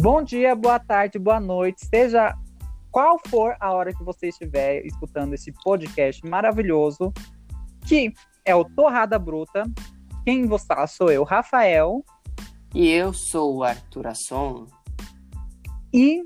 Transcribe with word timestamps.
Bom 0.00 0.22
dia, 0.22 0.54
boa 0.54 0.78
tarde, 0.78 1.18
boa 1.18 1.38
noite, 1.38 1.84
seja 1.86 2.34
qual 2.90 3.20
for 3.28 3.54
a 3.60 3.72
hora 3.72 3.92
que 3.92 4.02
você 4.02 4.28
estiver 4.28 4.84
escutando 4.86 5.34
esse 5.34 5.52
podcast 5.52 6.26
maravilhoso, 6.26 7.12
que 7.86 8.10
é 8.42 8.54
o 8.54 8.64
Torrada 8.64 9.18
Bruta. 9.18 9.64
Quem 10.24 10.46
você 10.46 10.66
fala 10.66 10.86
sou 10.86 11.12
eu, 11.12 11.24
Rafael. 11.24 12.02
E 12.74 12.88
eu 12.88 13.12
sou 13.12 13.56
o 13.56 13.62
Arthur 13.62 14.06
Asson. 14.06 14.66
E 15.92 16.24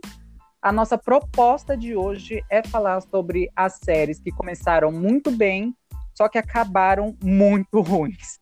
a 0.62 0.70
nossa 0.70 0.96
proposta 0.96 1.76
de 1.76 1.96
hoje 1.96 2.44
é 2.48 2.62
falar 2.62 3.00
sobre 3.00 3.50
as 3.56 3.78
séries 3.84 4.20
que 4.20 4.30
começaram 4.30 4.92
muito 4.92 5.32
bem, 5.32 5.74
só 6.14 6.28
que 6.28 6.38
acabaram 6.38 7.16
muito 7.20 7.80
ruins. 7.82 8.38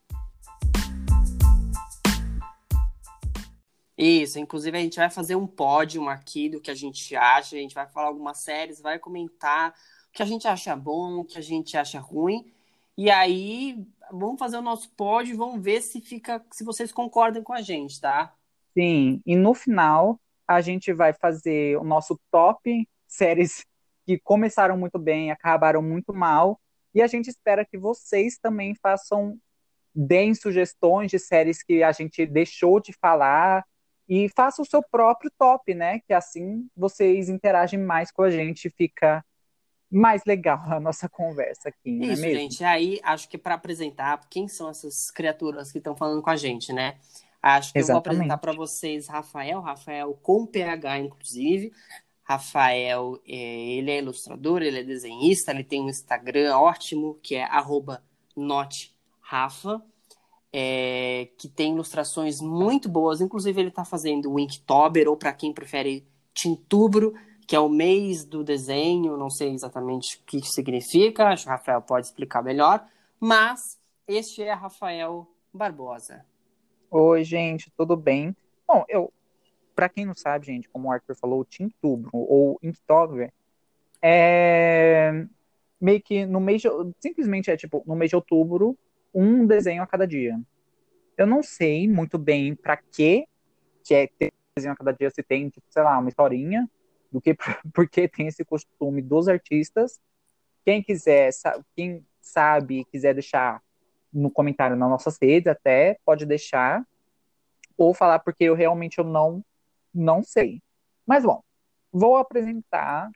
Isso, 3.96 4.38
inclusive 4.38 4.76
a 4.76 4.80
gente 4.80 4.96
vai 4.96 5.08
fazer 5.08 5.36
um 5.36 5.46
pódio 5.46 6.08
aqui 6.08 6.48
do 6.48 6.60
que 6.60 6.70
a 6.70 6.74
gente 6.74 7.14
acha, 7.14 7.56
a 7.56 7.58
gente 7.58 7.74
vai 7.74 7.86
falar 7.86 8.08
algumas 8.08 8.38
séries, 8.38 8.80
vai 8.80 8.98
comentar 8.98 9.70
o 9.70 10.12
que 10.12 10.22
a 10.22 10.26
gente 10.26 10.48
acha 10.48 10.74
bom, 10.74 11.20
o 11.20 11.24
que 11.24 11.38
a 11.38 11.40
gente 11.40 11.76
acha 11.76 12.00
ruim. 12.00 12.52
E 12.96 13.10
aí, 13.10 13.84
vamos 14.10 14.38
fazer 14.38 14.56
o 14.56 14.62
nosso 14.62 14.90
pódio 14.90 15.34
e 15.34 15.36
vamos 15.36 15.62
ver 15.62 15.80
se 15.80 16.00
fica, 16.00 16.44
se 16.50 16.64
vocês 16.64 16.92
concordam 16.92 17.42
com 17.42 17.52
a 17.52 17.62
gente, 17.62 18.00
tá? 18.00 18.34
Sim, 18.76 19.22
e 19.24 19.36
no 19.36 19.54
final 19.54 20.20
a 20.46 20.60
gente 20.60 20.92
vai 20.92 21.12
fazer 21.12 21.78
o 21.78 21.84
nosso 21.84 22.20
top 22.30 22.88
séries 23.06 23.64
que 24.04 24.18
começaram 24.18 24.76
muito 24.76 24.98
bem, 24.98 25.30
acabaram 25.30 25.80
muito 25.80 26.12
mal, 26.12 26.60
e 26.94 27.00
a 27.00 27.06
gente 27.06 27.28
espera 27.28 27.64
que 27.64 27.78
vocês 27.78 28.38
também 28.38 28.74
façam 28.74 29.38
deem 29.94 30.34
sugestões 30.34 31.10
de 31.10 31.18
séries 31.18 31.62
que 31.62 31.82
a 31.82 31.92
gente 31.92 32.26
deixou 32.26 32.80
de 32.80 32.92
falar 32.92 33.64
e 34.08 34.28
faça 34.28 34.60
o 34.60 34.66
seu 34.66 34.82
próprio 34.82 35.30
top, 35.38 35.74
né? 35.74 36.00
Que 36.00 36.12
assim 36.12 36.68
vocês 36.76 37.28
interagem 37.28 37.78
mais 37.78 38.10
com 38.10 38.22
a 38.22 38.30
gente, 38.30 38.70
fica 38.70 39.24
mais 39.90 40.24
legal 40.24 40.60
a 40.66 40.80
nossa 40.80 41.08
conversa 41.08 41.68
aqui, 41.68 41.92
não 41.92 42.08
é 42.08 42.12
Isso, 42.12 42.22
mesmo? 42.22 42.40
gente. 42.40 42.64
Aí 42.64 43.00
acho 43.02 43.28
que 43.28 43.38
para 43.38 43.54
apresentar 43.54 44.20
quem 44.28 44.48
são 44.48 44.68
essas 44.68 45.10
criaturas 45.10 45.70
que 45.70 45.78
estão 45.78 45.96
falando 45.96 46.20
com 46.20 46.30
a 46.30 46.36
gente, 46.36 46.72
né? 46.72 46.96
Acho 47.40 47.72
que 47.72 47.78
Exatamente. 47.78 47.80
eu 47.80 47.86
vou 47.86 47.98
apresentar 47.98 48.38
para 48.38 48.52
vocês 48.52 49.06
Rafael, 49.06 49.60
Rafael 49.60 50.14
com 50.22 50.46
PH, 50.46 50.98
inclusive. 50.98 51.72
Rafael, 52.22 53.20
é, 53.26 53.34
ele 53.34 53.90
é 53.90 53.98
ilustrador, 53.98 54.62
ele 54.62 54.80
é 54.80 54.82
desenhista, 54.82 55.52
ele 55.52 55.62
tem 55.62 55.82
um 55.82 55.90
Instagram 55.90 56.56
ótimo, 56.56 57.18
que 57.22 57.36
é 57.36 57.46
notrafa 58.34 59.82
é, 60.56 61.30
que 61.36 61.48
tem 61.48 61.72
ilustrações 61.72 62.40
muito 62.40 62.88
boas. 62.88 63.20
Inclusive, 63.20 63.60
ele 63.60 63.70
está 63.70 63.84
fazendo 63.84 64.32
o 64.32 64.38
Inktober, 64.38 65.08
ou 65.08 65.16
para 65.16 65.32
quem 65.32 65.52
prefere, 65.52 66.06
Tintubro, 66.32 67.12
que 67.44 67.56
é 67.56 67.58
o 67.58 67.68
mês 67.68 68.24
do 68.24 68.44
desenho. 68.44 69.16
Não 69.16 69.28
sei 69.28 69.52
exatamente 69.52 70.18
o 70.18 70.20
que 70.24 70.40
significa, 70.42 71.26
acho 71.26 71.42
que 71.42 71.48
o 71.48 71.52
Rafael 71.52 71.82
pode 71.82 72.06
explicar 72.06 72.40
melhor. 72.40 72.86
Mas 73.18 73.80
este 74.06 74.44
é 74.44 74.52
Rafael 74.52 75.26
Barbosa. 75.52 76.24
Oi, 76.88 77.24
gente, 77.24 77.72
tudo 77.76 77.96
bem? 77.96 78.36
Bom, 78.64 78.84
eu, 78.88 79.12
para 79.74 79.88
quem 79.88 80.04
não 80.04 80.14
sabe, 80.14 80.46
gente, 80.46 80.68
como 80.68 80.86
o 80.86 80.92
Arthur 80.92 81.16
falou, 81.16 81.40
o 81.40 81.44
Tintubro 81.44 82.10
ou 82.12 82.60
Inktober 82.62 83.32
é 84.00 85.26
meio 85.80 86.00
que 86.00 86.24
no 86.24 86.38
mês 86.38 86.62
de, 86.62 86.68
simplesmente 87.00 87.50
é 87.50 87.56
tipo 87.56 87.82
no 87.86 87.96
mês 87.96 88.10
de 88.10 88.16
outubro 88.16 88.78
um 89.14 89.46
desenho 89.46 89.82
a 89.82 89.86
cada 89.86 90.06
dia. 90.06 90.38
Eu 91.16 91.26
não 91.26 91.42
sei 91.42 91.88
muito 91.88 92.18
bem 92.18 92.54
para 92.54 92.76
que 92.76 93.26
que 93.84 93.94
é 93.94 94.06
ter 94.06 94.32
desenho 94.56 94.72
a 94.72 94.76
cada 94.76 94.92
dia 94.92 95.10
se 95.10 95.22
tem, 95.22 95.50
tipo, 95.50 95.66
sei 95.68 95.82
lá, 95.82 95.98
uma 95.98 96.08
historinha, 96.08 96.68
do 97.12 97.20
que 97.20 97.36
porque 97.74 98.08
tem 98.08 98.26
esse 98.26 98.44
costume 98.44 99.02
dos 99.02 99.28
artistas. 99.28 100.00
Quem 100.64 100.82
quiser, 100.82 101.30
quem 101.76 102.04
sabe, 102.20 102.84
quiser 102.86 103.12
deixar 103.12 103.62
no 104.12 104.30
comentário 104.30 104.76
nas 104.76 104.88
nossas 104.88 105.18
redes 105.20 105.48
até, 105.48 105.98
pode 106.04 106.24
deixar 106.24 106.84
ou 107.76 107.92
falar 107.92 108.20
porque 108.20 108.44
eu 108.44 108.54
realmente 108.54 108.98
eu 108.98 109.04
não 109.04 109.44
não 109.92 110.22
sei. 110.22 110.62
Mas 111.06 111.24
bom, 111.24 111.42
vou 111.92 112.16
apresentar 112.16 113.10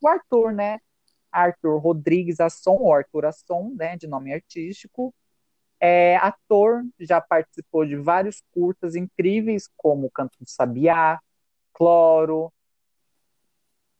o 0.00 0.08
Arthur, 0.08 0.52
né? 0.52 0.80
Arthur 1.30 1.78
Rodrigues 1.78 2.40
Asson, 2.40 2.76
ou 2.76 2.92
Arthur 2.92 3.26
Asson, 3.26 3.74
né, 3.76 3.96
de 3.96 4.06
nome 4.06 4.32
artístico, 4.32 5.14
é 5.80 6.16
ator, 6.16 6.84
já 6.98 7.20
participou 7.20 7.86
de 7.86 7.96
vários 7.96 8.42
curtas 8.52 8.94
incríveis, 8.96 9.68
como 9.76 10.10
Canto 10.10 10.36
do 10.40 10.48
Sabiá, 10.48 11.20
Cloro, 11.72 12.52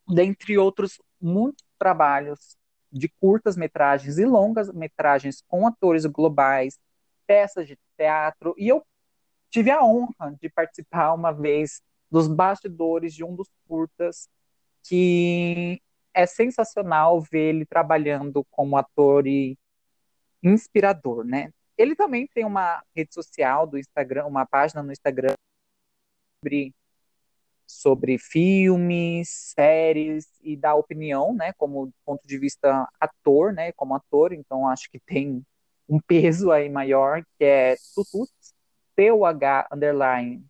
dentre 0.09 0.59
outros 0.59 1.00
muitos 1.21 1.65
trabalhos 1.78 2.56
de 2.91 3.09
curtas 3.09 3.56
metragens 3.56 4.19
e 4.19 4.25
longas 4.25 4.72
metragens 4.72 5.43
com 5.47 5.66
atores 5.66 6.06
globais, 6.06 6.78
peças 7.27 7.66
de 7.66 7.78
teatro, 7.97 8.55
e 8.56 8.69
eu 8.69 8.84
tive 9.50 9.71
a 9.71 9.84
honra 9.84 10.37
de 10.41 10.49
participar 10.49 11.12
uma 11.15 11.33
vez 11.33 11.83
dos 12.10 12.27
bastidores 12.27 13.15
de 13.15 13.22
um 13.22 13.34
dos 13.34 13.49
curtas, 13.66 14.28
que 14.83 15.81
é 16.15 16.27
sensacional 16.27 17.21
ver 17.21 17.55
ele 17.55 17.66
trabalhando 17.66 18.45
como 18.50 18.77
ator 18.77 19.27
e 19.27 19.59
inspirador, 20.43 21.25
né? 21.25 21.53
Ele 21.78 21.94
também 21.94 22.27
tem 22.27 22.44
uma 22.44 22.83
rede 22.94 23.15
social 23.15 23.66
do 23.66 23.78
Instagram, 23.78 24.27
uma 24.27 24.44
página 24.44 24.83
no 24.83 24.93
Instagram 24.93 25.33
sobre, 26.41 26.75
sobre 27.66 28.19
filmes, 28.19 29.28
séries 29.56 30.28
e 30.43 30.56
dá 30.56 30.75
opinião, 30.75 31.33
né, 31.33 31.53
como 31.55 31.93
ponto 32.05 32.27
de 32.27 32.37
vista 32.37 32.87
ator, 33.00 33.53
né, 33.53 33.72
como 33.72 33.94
ator, 33.94 34.33
então 34.33 34.69
acho 34.69 34.91
que 34.91 34.99
tem 34.99 35.47
um 35.89 36.00
peso 36.00 36.50
aí 36.50 36.69
maior, 36.69 37.25
que 37.39 37.44
é 37.44 37.77
Tututs, 37.95 38.53
T-U-H 38.95 39.69
underline 39.72 40.45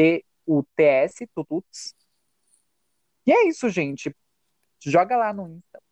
T-U-T-S, 0.00 1.26
Tututs. 1.34 1.94
E 3.26 3.32
é 3.32 3.46
isso, 3.46 3.68
gente. 3.68 4.16
Joga 4.80 5.14
lá 5.14 5.30
no 5.30 5.46
Insta. 5.46 5.82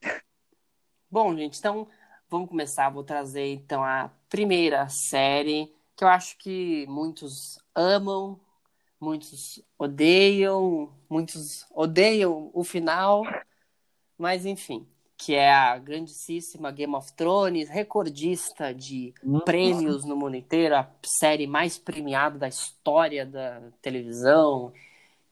Bom, 1.11 1.37
gente, 1.37 1.59
então 1.59 1.87
vamos 2.29 2.49
começar. 2.49 2.89
Vou 2.89 3.05
trazer 3.05 3.53
então 3.53 3.85
a 3.85 4.11
primeira 4.28 4.89
série 4.89 5.72
que 5.97 6.05
eu 6.05 6.09
acho 6.09 6.39
que 6.39 6.87
muitos 6.87 7.59
amam, 7.75 8.39
muitos 9.00 9.61
odeiam, 9.77 10.93
muitos 11.11 11.66
odeiam 11.75 12.50
o 12.55 12.62
final, 12.62 13.25
mas 14.16 14.47
enfim, 14.47 14.87
que 15.16 15.34
é 15.34 15.53
a 15.53 15.77
grandíssima 15.77 16.71
Game 16.71 16.94
of 16.94 17.12
Thrones, 17.15 17.69
recordista 17.69 18.72
de 18.72 19.12
uhum. 19.25 19.41
prêmios 19.41 20.05
no 20.05 20.15
mundo 20.15 20.37
inteiro, 20.37 20.77
a 20.77 20.89
série 21.05 21.49
mais 21.49 21.77
premiada 21.77 22.39
da 22.39 22.47
história 22.47 23.27
da 23.27 23.60
televisão, 23.83 24.72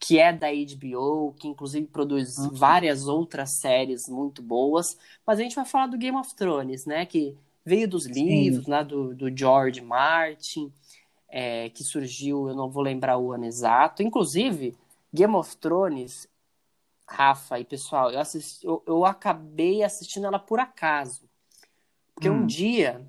que 0.01 0.19
é 0.19 0.33
da 0.33 0.49
HBO, 0.49 1.33
que 1.39 1.47
inclusive 1.47 1.87
produz 1.87 2.37
uhum. 2.39 2.51
várias 2.51 3.07
outras 3.07 3.59
séries 3.61 4.09
muito 4.09 4.43
boas. 4.43 4.99
Mas 5.25 5.39
a 5.39 5.43
gente 5.43 5.55
vai 5.55 5.65
falar 5.65 5.87
do 5.87 5.97
Game 5.97 6.17
of 6.17 6.35
Thrones, 6.35 6.85
né? 6.85 7.07
Que 7.07 7.37
veio 7.67 7.89
dos 7.89 8.07
livros, 8.07 8.69
né? 8.69 8.85
Do, 8.85 9.13
do 9.13 9.37
George 9.37 9.81
Martin, 9.81 10.73
é, 11.29 11.69
que 11.71 11.83
surgiu, 11.83 12.49
eu 12.49 12.55
não 12.55 12.71
vou 12.71 12.83
lembrar 12.83 13.19
o 13.19 13.33
ano 13.33 13.45
exato. 13.45 14.05
Inclusive, 14.05 14.79
Game 15.13 15.35
of 15.35 15.57
Thrones, 15.57 16.29
Rafa 17.09 17.59
e 17.59 17.65
pessoal, 17.65 18.13
eu, 18.13 18.21
assisti, 18.21 18.65
eu, 18.65 18.83
eu 18.87 19.05
acabei 19.05 19.83
assistindo 19.83 20.27
ela 20.27 20.39
por 20.39 20.61
acaso. 20.61 21.29
Porque 22.15 22.31
hum. 22.31 22.43
um 22.43 22.47
dia 22.47 23.05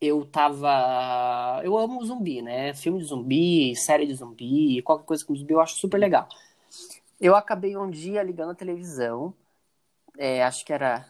eu 0.00 0.24
tava. 0.24 1.60
Eu 1.64 1.76
amo 1.76 2.04
zumbi, 2.04 2.40
né? 2.40 2.72
Filme 2.72 3.00
de 3.00 3.06
zumbi, 3.06 3.74
série 3.74 4.06
de 4.06 4.14
zumbi, 4.14 4.80
qualquer 4.82 5.04
coisa 5.04 5.24
com 5.24 5.34
zumbi 5.34 5.52
eu 5.52 5.60
acho 5.60 5.76
super 5.76 5.98
legal. 5.98 6.28
Eu 7.20 7.34
acabei 7.34 7.76
um 7.76 7.90
dia 7.90 8.22
ligando 8.22 8.50
a 8.50 8.54
televisão, 8.54 9.34
é, 10.18 10.44
acho 10.44 10.64
que 10.64 10.72
era 10.72 11.06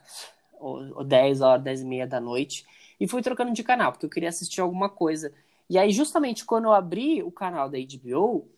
ou, 0.59 1.05
10 1.05 1.41
horas, 1.41 1.65
10 1.65 1.81
e 1.83 1.85
meia 1.85 2.07
da 2.07 2.21
noite, 2.21 2.65
e 2.99 3.07
fui 3.07 3.23
trocando 3.23 3.53
de 3.53 3.63
canal, 3.63 3.93
porque 3.93 4.07
eu 4.07 4.11
queria 4.11 4.29
assistir 4.29 4.61
alguma 4.61 4.89
coisa. 4.89 5.33
E 5.69 5.79
aí, 5.79 5.93
justamente 5.93 6.45
quando 6.45 6.65
eu 6.65 6.73
abri 6.73 7.23
o 7.23 7.31
canal 7.31 7.69
da 7.69 7.79
HBO, 7.79 8.49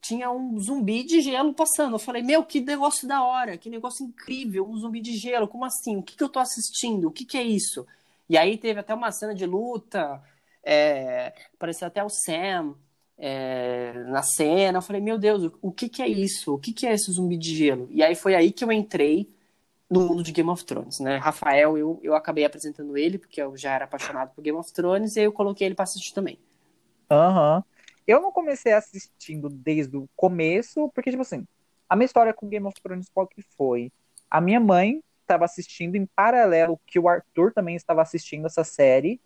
tinha 0.00 0.30
um 0.30 0.58
zumbi 0.58 1.04
de 1.04 1.20
gelo 1.20 1.52
passando. 1.52 1.94
Eu 1.94 1.98
falei, 1.98 2.22
meu, 2.22 2.44
que 2.44 2.60
negócio 2.60 3.06
da 3.06 3.22
hora, 3.22 3.58
que 3.58 3.68
negócio 3.68 4.04
incrível, 4.04 4.66
um 4.68 4.76
zumbi 4.76 5.00
de 5.00 5.16
gelo, 5.16 5.48
como 5.48 5.64
assim? 5.64 5.96
O 5.96 6.02
que, 6.02 6.16
que 6.16 6.22
eu 6.22 6.28
tô 6.28 6.38
assistindo? 6.38 7.08
O 7.08 7.10
que, 7.10 7.24
que 7.24 7.36
é 7.36 7.42
isso? 7.42 7.86
E 8.28 8.36
aí 8.36 8.56
teve 8.56 8.80
até 8.80 8.94
uma 8.94 9.10
cena 9.10 9.34
de 9.34 9.46
luta, 9.46 10.22
é, 10.62 11.32
apareceu 11.54 11.86
até 11.88 12.02
o 12.04 12.08
Sam 12.08 12.74
é, 13.16 13.92
na 14.08 14.22
cena. 14.22 14.78
Eu 14.78 14.82
falei, 14.82 15.00
meu 15.00 15.18
Deus, 15.18 15.50
o 15.60 15.72
que, 15.72 15.88
que 15.88 16.02
é 16.02 16.08
isso? 16.08 16.54
O 16.54 16.58
que, 16.58 16.72
que 16.72 16.86
é 16.86 16.94
esse 16.94 17.10
zumbi 17.12 17.36
de 17.36 17.54
gelo? 17.56 17.88
E 17.90 18.02
aí 18.02 18.14
foi 18.14 18.34
aí 18.34 18.52
que 18.52 18.64
eu 18.64 18.72
entrei 18.72 19.28
no 19.90 20.00
mundo 20.00 20.22
de 20.22 20.32
Game 20.32 20.50
of 20.50 20.64
Thrones, 20.64 21.00
né? 21.00 21.16
Rafael, 21.16 21.78
eu, 21.78 21.98
eu 22.02 22.14
acabei 22.14 22.44
apresentando 22.44 22.96
ele, 22.96 23.18
porque 23.18 23.40
eu 23.40 23.56
já 23.56 23.74
era 23.74 23.84
apaixonado 23.86 24.34
por 24.34 24.42
Game 24.42 24.58
of 24.58 24.72
Thrones, 24.72 25.16
e 25.16 25.20
aí 25.20 25.26
eu 25.26 25.32
coloquei 25.32 25.66
ele 25.66 25.74
pra 25.74 25.84
assistir 25.84 26.12
também. 26.12 26.38
Aham. 27.10 27.56
Uhum. 27.56 27.62
eu 28.06 28.20
não 28.20 28.30
comecei 28.30 28.72
assistindo 28.72 29.48
desde 29.48 29.96
o 29.96 30.08
começo, 30.14 30.90
porque, 30.94 31.10
tipo 31.10 31.22
assim, 31.22 31.46
a 31.88 31.96
minha 31.96 32.04
história 32.04 32.34
com 32.34 32.48
Game 32.48 32.66
of 32.66 32.78
Thrones 32.82 33.08
qual 33.08 33.26
que 33.26 33.42
foi? 33.56 33.90
A 34.30 34.40
minha 34.40 34.60
mãe 34.60 35.02
estava 35.22 35.44
assistindo 35.44 35.96
em 35.96 36.06
paralelo 36.06 36.78
que 36.86 36.98
o 36.98 37.08
Arthur 37.08 37.52
também 37.52 37.76
estava 37.76 38.02
assistindo 38.02 38.46
essa 38.46 38.64
série. 38.64 39.20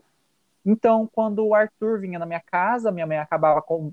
Então, 0.65 1.09
quando 1.13 1.45
o 1.45 1.55
Arthur 1.55 2.01
vinha 2.01 2.19
na 2.19 2.27
minha 2.27 2.41
casa, 2.41 2.93
minha 2.93 3.07
mãe 3.07 3.19
acabava 3.19 3.61
com. 3.61 3.93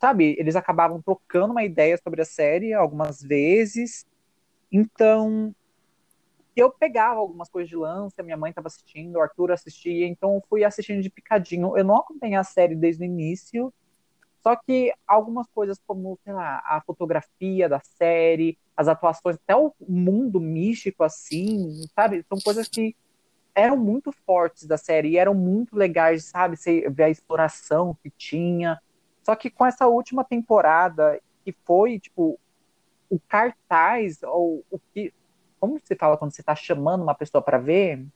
Sabe, 0.00 0.36
eles 0.38 0.54
acabavam 0.54 1.00
trocando 1.02 1.52
uma 1.52 1.64
ideia 1.64 1.98
sobre 2.02 2.22
a 2.22 2.24
série 2.24 2.72
algumas 2.72 3.20
vezes. 3.20 4.06
Então, 4.70 5.54
eu 6.60 6.70
pegava 6.70 7.18
algumas 7.18 7.48
coisas 7.48 7.68
de 7.68 7.76
lança, 7.76 8.22
minha 8.22 8.36
mãe 8.36 8.50
estava 8.50 8.68
assistindo, 8.68 9.16
o 9.16 9.20
Arthur 9.20 9.52
assistia, 9.52 10.06
então 10.06 10.34
eu 10.34 10.44
fui 10.48 10.64
assistindo 10.64 11.02
de 11.02 11.10
picadinho. 11.10 11.76
Eu 11.76 11.84
não 11.84 11.96
acompanhei 11.96 12.36
a 12.36 12.44
série 12.44 12.76
desde 12.76 13.02
o 13.02 13.06
início, 13.06 13.72
só 14.42 14.54
que 14.54 14.92
algumas 15.06 15.48
coisas 15.48 15.80
como, 15.86 16.18
sei 16.22 16.32
lá, 16.32 16.62
a 16.64 16.80
fotografia 16.86 17.68
da 17.68 17.80
série, 17.80 18.58
as 18.76 18.88
atuações, 18.88 19.36
até 19.36 19.56
o 19.56 19.72
mundo 19.80 20.38
místico, 20.40 21.02
assim, 21.02 21.82
sabe? 21.94 22.24
São 22.28 22.38
coisas 22.38 22.68
que 22.68 22.94
eram 23.54 23.76
muito 23.76 24.12
fortes 24.26 24.66
da 24.66 24.76
série 24.76 25.10
e 25.10 25.16
eram 25.16 25.34
muito 25.34 25.76
legais, 25.76 26.26
sabe? 26.26 26.56
Você 26.56 26.88
ver 26.90 27.04
a 27.04 27.10
exploração 27.10 27.96
que 28.02 28.10
tinha. 28.10 28.80
Só 29.22 29.34
que 29.34 29.48
com 29.48 29.64
essa 29.64 29.86
última 29.86 30.24
temporada, 30.24 31.20
que 31.44 31.52
foi, 31.64 31.98
tipo, 31.98 32.38
o 33.08 33.18
cartaz, 33.18 34.22
ou 34.22 34.64
o 34.70 34.78
que 34.92 35.12
como 35.64 35.80
você 35.82 35.96
fala 35.96 36.18
quando 36.18 36.34
você 36.34 36.42
está 36.42 36.54
chamando 36.54 37.02
uma 37.02 37.14
pessoa 37.14 37.40
para 37.40 37.56
ver? 37.56 38.06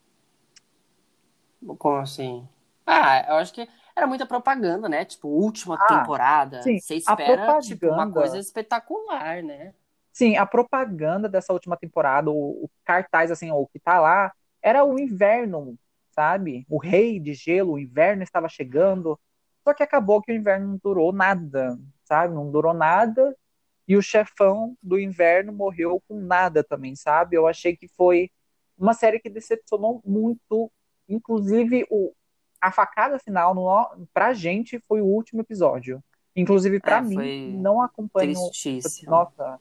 Como 1.79 1.97
assim? 1.97 2.47
Ah, 2.87 3.25
eu 3.27 3.37
acho 3.37 3.55
que 3.55 3.67
era 3.97 4.07
muita 4.07 4.27
propaganda, 4.27 4.87
né? 4.87 5.05
Tipo, 5.07 5.29
última 5.29 5.77
ah, 5.77 5.87
temporada. 5.87 6.63
Sim, 6.63 6.79
você 6.79 6.97
espera 6.97 7.59
tipo, 7.61 7.87
uma 7.89 8.11
coisa 8.11 8.39
espetacular, 8.39 9.43
né? 9.43 9.75
Sim, 10.13 10.37
a 10.37 10.45
propaganda 10.45 11.27
dessa 11.27 11.53
última 11.55 11.75
temporada, 11.77 12.31
o, 12.31 12.65
o 12.65 12.71
cartaz, 12.85 13.31
assim, 13.31 13.51
o 13.51 13.67
que 13.67 13.79
tá 13.79 13.99
lá, 13.99 14.31
era 14.61 14.85
o 14.85 14.99
inverno, 14.99 15.79
sabe? 16.11 16.67
O 16.69 16.77
rei 16.77 17.19
de 17.19 17.33
gelo, 17.33 17.73
o 17.73 17.79
inverno 17.79 18.23
estava 18.23 18.49
chegando. 18.49 19.19
Só 19.65 19.73
que 19.73 19.83
acabou 19.83 20.21
que 20.21 20.33
o 20.33 20.35
inverno 20.35 20.69
não 20.69 20.81
durou 20.83 21.13
nada, 21.13 21.79
sabe? 22.05 22.35
Não 22.35 22.51
durou 22.51 22.75
nada. 22.75 23.35
E 23.89 23.97
o 23.97 24.03
chefão 24.03 24.77
do 24.83 25.01
inverno 25.01 25.51
morreu 25.51 26.03
com 26.07 26.21
nada 26.21 26.63
também, 26.63 26.95
sabe? 26.95 27.37
Eu 27.37 27.47
achei 27.47 27.75
que 27.75 27.89
foi 27.89 28.31
uma 28.79 28.93
série 28.93 29.19
que 29.19 29.31
decepcionou 29.31 30.03
muito. 30.05 30.71
Inclusive, 31.09 31.87
o, 31.91 32.13
a 32.61 32.71
facada 32.71 33.19
final 33.19 33.55
no, 33.55 34.07
pra 34.13 34.35
gente 34.35 34.79
foi 34.87 35.01
o 35.01 35.07
último 35.07 35.41
episódio. 35.41 36.05
Inclusive, 36.37 36.79
para 36.79 36.99
é, 36.99 37.01
mim, 37.01 37.57
não 37.57 37.81
acompanho. 37.81 38.35
Tristíssimo. 38.35 39.11
Nossa. 39.11 39.59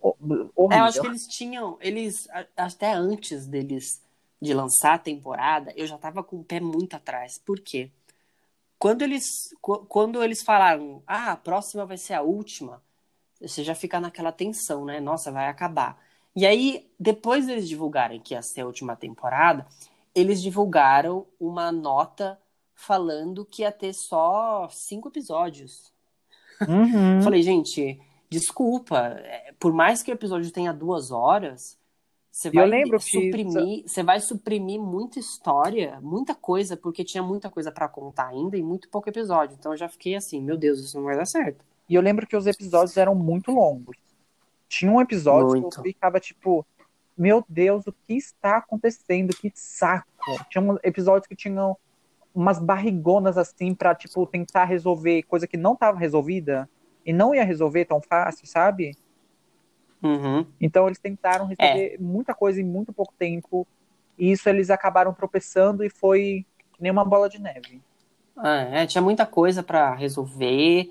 Horrível. 0.00 0.52
É, 0.72 0.80
eu 0.80 0.84
acho 0.84 1.00
que 1.00 1.06
eles 1.06 1.26
tinham. 1.28 1.78
Eles, 1.80 2.28
até 2.56 2.92
antes 2.92 3.46
deles 3.46 4.02
de 4.42 4.52
lançar 4.52 4.94
a 4.94 4.98
temporada, 4.98 5.72
eu 5.76 5.86
já 5.86 5.96
tava 5.96 6.22
com 6.24 6.40
o 6.40 6.44
pé 6.44 6.60
muito 6.60 6.96
atrás. 6.96 7.38
Por 7.38 7.60
quê? 7.60 7.90
Quando 8.78 9.02
eles, 9.02 9.24
quando 9.88 10.22
eles 10.22 10.42
falaram, 10.42 11.02
ah, 11.06 11.32
a 11.32 11.36
próxima 11.36 11.86
vai 11.86 11.96
ser 11.96 12.12
a 12.12 12.20
última, 12.20 12.82
você 13.46 13.62
já 13.62 13.74
fica 13.74 14.00
naquela 14.00 14.32
tensão, 14.32 14.84
né? 14.84 15.00
Nossa, 15.00 15.30
vai 15.32 15.48
acabar. 15.48 15.98
E 16.36 16.44
aí, 16.44 16.86
depois 16.98 17.46
deles 17.46 17.68
divulgarem 17.68 18.20
que 18.20 18.34
ia 18.34 18.42
ser 18.42 18.62
a 18.62 18.66
última 18.66 18.96
temporada, 18.96 19.66
eles 20.14 20.42
divulgaram 20.42 21.26
uma 21.38 21.70
nota 21.70 22.38
falando 22.74 23.44
que 23.44 23.62
ia 23.62 23.70
ter 23.72 23.92
só 23.92 24.68
cinco 24.70 25.08
episódios. 25.08 25.92
Uhum. 26.68 27.22
Falei, 27.22 27.42
gente, 27.42 28.00
desculpa, 28.28 28.98
é, 28.98 29.54
por 29.58 29.72
mais 29.72 30.02
que 30.02 30.10
o 30.10 30.14
episódio 30.14 30.50
tenha 30.50 30.72
duas 30.72 31.10
horas, 31.10 31.78
você 32.30 32.50
vai 32.50 32.68
suprimir, 32.98 33.84
que... 33.84 33.88
você 33.88 34.02
vai 34.02 34.20
suprimir 34.20 34.80
muita 34.80 35.20
história, 35.20 36.00
muita 36.02 36.34
coisa, 36.34 36.76
porque 36.76 37.04
tinha 37.04 37.22
muita 37.22 37.48
coisa 37.48 37.70
para 37.70 37.88
contar 37.88 38.28
ainda 38.28 38.56
e 38.56 38.62
muito 38.62 38.88
pouco 38.88 39.08
episódio. 39.08 39.56
Então 39.58 39.72
eu 39.72 39.78
já 39.78 39.88
fiquei 39.88 40.16
assim, 40.16 40.42
meu 40.42 40.56
Deus, 40.56 40.80
isso 40.80 40.96
não 40.96 41.04
vai 41.04 41.16
dar 41.16 41.26
certo. 41.26 41.64
E 41.88 41.94
eu 41.94 42.02
lembro 42.02 42.26
que 42.26 42.36
os 42.36 42.46
episódios 42.46 42.96
eram 42.96 43.14
muito 43.14 43.50
longos. 43.50 43.96
Tinha 44.68 44.90
um 44.90 45.00
episódio 45.00 45.60
muito. 45.60 45.68
que 45.70 45.78
eu 45.78 45.82
ficava 45.82 46.18
tipo, 46.18 46.66
meu 47.16 47.44
Deus, 47.48 47.86
o 47.86 47.92
que 47.92 48.14
está 48.14 48.56
acontecendo? 48.56 49.34
Que 49.34 49.52
saco. 49.54 50.08
Tinha 50.50 50.78
episódios 50.82 51.26
que 51.26 51.36
tinham 51.36 51.76
umas 52.34 52.58
barrigonas 52.58 53.38
assim 53.38 53.74
para 53.74 53.94
tipo 53.94 54.26
tentar 54.26 54.64
resolver 54.64 55.22
coisa 55.22 55.46
que 55.46 55.56
não 55.56 55.74
estava 55.74 55.98
resolvida 55.98 56.68
e 57.06 57.12
não 57.12 57.34
ia 57.34 57.44
resolver 57.44 57.84
tão 57.84 58.00
fácil, 58.02 58.46
sabe? 58.46 58.96
Uhum. 60.02 60.44
Então 60.60 60.86
eles 60.86 60.98
tentaram 60.98 61.46
resolver 61.46 61.94
é. 61.94 61.98
muita 61.98 62.34
coisa 62.34 62.60
em 62.60 62.64
muito 62.64 62.92
pouco 62.92 63.14
tempo 63.16 63.66
e 64.18 64.32
isso 64.32 64.48
eles 64.48 64.70
acabaram 64.70 65.14
tropeçando 65.14 65.84
e 65.84 65.90
foi 65.90 66.44
nem 66.80 66.90
uma 66.90 67.04
bola 67.04 67.28
de 67.28 67.40
neve. 67.40 67.80
É, 68.42 68.82
é 68.82 68.86
tinha 68.86 69.00
muita 69.00 69.24
coisa 69.24 69.62
para 69.62 69.94
resolver 69.94 70.90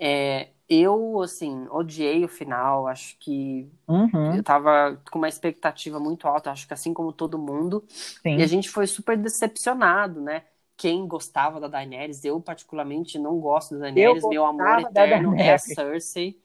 é, 0.00 0.48
eu, 0.66 1.20
assim, 1.20 1.66
odiei 1.70 2.24
o 2.24 2.28
final. 2.28 2.86
Acho 2.86 3.16
que 3.18 3.68
uhum. 3.86 4.36
eu 4.36 4.42
tava 4.42 4.98
com 5.10 5.18
uma 5.18 5.28
expectativa 5.28 6.00
muito 6.00 6.26
alta, 6.26 6.50
acho 6.50 6.66
que 6.66 6.72
assim 6.72 6.94
como 6.94 7.12
todo 7.12 7.38
mundo. 7.38 7.84
Sim. 7.88 8.36
E 8.36 8.42
a 8.42 8.46
gente 8.46 8.70
foi 8.70 8.86
super 8.86 9.18
decepcionado, 9.18 10.20
né? 10.20 10.44
Quem 10.76 11.06
gostava 11.06 11.60
da 11.60 11.68
Daenerys, 11.68 12.24
eu 12.24 12.40
particularmente 12.40 13.18
não 13.18 13.38
gosto 13.38 13.74
da 13.74 13.80
Daenerys. 13.82 14.24
Meu 14.26 14.46
amor 14.46 14.80
eterno 14.80 15.34
é 15.36 15.52
a 15.52 15.58
Cersei. 15.58 16.40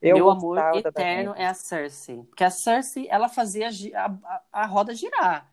Eu 0.00 0.16
Meu 0.16 0.30
amor 0.30 0.58
eterno 0.76 1.34
é 1.36 1.46
a 1.46 1.54
Cersei. 1.54 2.22
Porque 2.22 2.44
a 2.44 2.50
Cersei, 2.50 3.08
ela 3.10 3.28
fazia 3.28 3.68
a, 3.96 4.06
a, 4.06 4.42
a 4.52 4.66
roda 4.66 4.94
girar. 4.94 5.50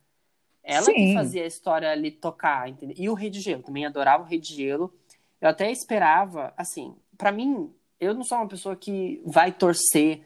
Ela 0.63 0.83
Sim. 0.83 0.93
que 0.93 1.13
fazia 1.13 1.43
a 1.43 1.47
história 1.47 1.89
ali 1.89 2.11
tocar, 2.11 2.69
entendeu? 2.69 2.95
E 2.99 3.09
o 3.09 3.13
Rei 3.13 3.29
de 3.29 3.39
Gelo, 3.39 3.63
também 3.63 3.85
adorava 3.85 4.23
o 4.23 4.25
Rei 4.25 4.39
de 4.39 4.53
Gelo. 4.53 4.93
Eu 5.39 5.49
até 5.49 5.71
esperava, 5.71 6.53
assim, 6.57 6.95
para 7.17 7.31
mim, 7.31 7.73
eu 7.99 8.13
não 8.13 8.23
sou 8.23 8.37
uma 8.37 8.47
pessoa 8.47 8.75
que 8.75 9.21
vai 9.25 9.51
torcer 9.51 10.23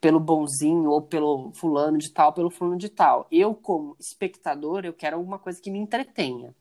pelo 0.00 0.20
bonzinho 0.20 0.90
ou 0.90 1.00
pelo 1.00 1.50
fulano 1.52 1.96
de 1.98 2.12
tal, 2.12 2.32
pelo 2.32 2.50
fulano 2.50 2.76
de 2.76 2.88
tal. 2.88 3.26
Eu, 3.30 3.54
como 3.54 3.96
espectador, 3.98 4.84
eu 4.84 4.92
quero 4.92 5.16
alguma 5.16 5.38
coisa 5.38 5.60
que 5.60 5.70
me 5.70 5.78
entretenha. 5.78 6.54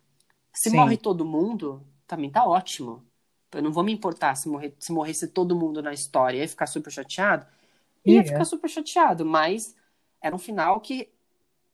Se 0.54 0.70
Sim. 0.70 0.78
morre 0.78 0.98
todo 0.98 1.26
mundo, 1.26 1.86
também 2.08 2.30
tá 2.30 2.46
ótimo. 2.46 3.04
Eu 3.52 3.62
não 3.62 3.72
vou 3.72 3.84
me 3.84 3.92
importar 3.92 4.36
se, 4.36 4.48
morrer, 4.48 4.74
se 4.80 4.92
morresse 4.92 5.28
todo 5.28 5.56
mundo 5.56 5.82
na 5.82 5.94
história 5.94 6.44
e 6.44 6.48
ficar 6.48 6.68
super 6.68 6.92
chateado. 6.92 7.46
Ia 8.06 8.14
yeah. 8.14 8.32
ficar 8.32 8.46
super 8.46 8.70
chateado, 8.70 9.26
mas 9.26 9.76
era 10.22 10.36
um 10.36 10.40
final 10.40 10.80
que, 10.80 11.10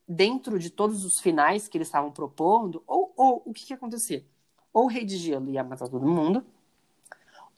dentro 0.07 0.57
de 0.57 0.69
todos 0.69 1.05
os 1.05 1.19
finais 1.19 1.67
que 1.67 1.77
eles 1.77 1.87
estavam 1.87 2.11
propondo, 2.11 2.83
ou, 2.87 3.13
ou 3.15 3.43
o 3.45 3.53
que, 3.53 3.65
que 3.65 3.73
ia 3.73 3.77
acontecer? 3.77 4.27
Ou 4.73 4.85
o 4.85 4.87
Rei 4.87 5.05
de 5.05 5.17
Gelo 5.17 5.49
ia 5.49 5.63
matar 5.63 5.87
todo 5.87 6.07
mundo, 6.07 6.43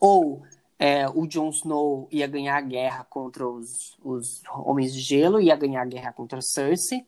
ou 0.02 0.42
é, 0.80 1.08
o 1.08 1.28
Jon 1.28 1.50
Snow 1.52 2.08
ia 2.12 2.26
ganhar 2.26 2.58
a 2.58 2.62
guerra 2.62 3.04
contra 3.04 3.48
os, 3.48 3.96
os 4.04 4.42
Homens 4.52 4.92
de 4.92 5.00
Gelo, 5.00 5.40
ia 5.40 5.56
ganhar 5.56 5.84
a 5.84 5.86
guerra 5.86 6.12
contra 6.12 6.40
a 6.40 6.42
Cersei, 6.42 7.06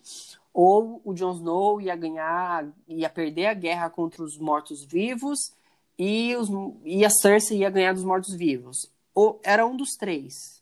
ou 0.54 1.02
o 1.04 1.12
Jon 1.16 1.32
Snow 1.32 1.82
ia 1.82 1.96
ganhar, 1.96 2.68
ia 2.88 3.10
perder 3.10 3.48
a 3.48 3.54
guerra 3.56 3.90
contra 3.90 4.24
os 4.24 4.38
mortos-vivos 4.38 5.52
e, 5.98 6.36
os, 6.36 6.50
e 6.86 7.04
a 7.04 7.10
Cersei 7.10 7.58
ia 7.62 7.70
ganhar 7.72 7.94
dos 7.94 8.04
mortos-vivos. 8.04 8.92
Ou 9.16 9.42
era 9.44 9.66
um 9.66 9.76
dos 9.76 9.96
três. 9.98 10.62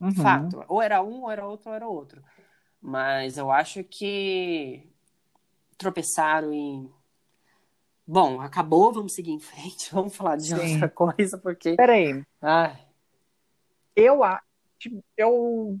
Uhum. 0.00 0.14
Fato. 0.14 0.64
Ou 0.66 0.80
era 0.80 1.02
um, 1.02 1.24
ou 1.24 1.30
era 1.30 1.46
outro, 1.46 1.68
ou 1.68 1.76
era 1.76 1.86
outro. 1.86 2.24
Mas 2.80 3.36
eu 3.36 3.50
acho 3.50 3.84
que 3.84 4.88
tropeçaram 5.76 6.54
em 6.54 6.90
Bom, 8.06 8.40
acabou, 8.40 8.92
vamos 8.92 9.14
seguir 9.14 9.32
em 9.32 9.40
frente, 9.40 9.90
vamos 9.92 10.14
falar 10.14 10.36
de 10.36 10.54
Sim. 10.54 10.74
outra 10.74 10.88
coisa, 10.88 11.36
porque. 11.36 11.74
Peraí. 11.74 12.22
Ai. 12.40 12.78
Eu 13.96 14.22
acho. 14.22 14.42
Eu. 15.16 15.78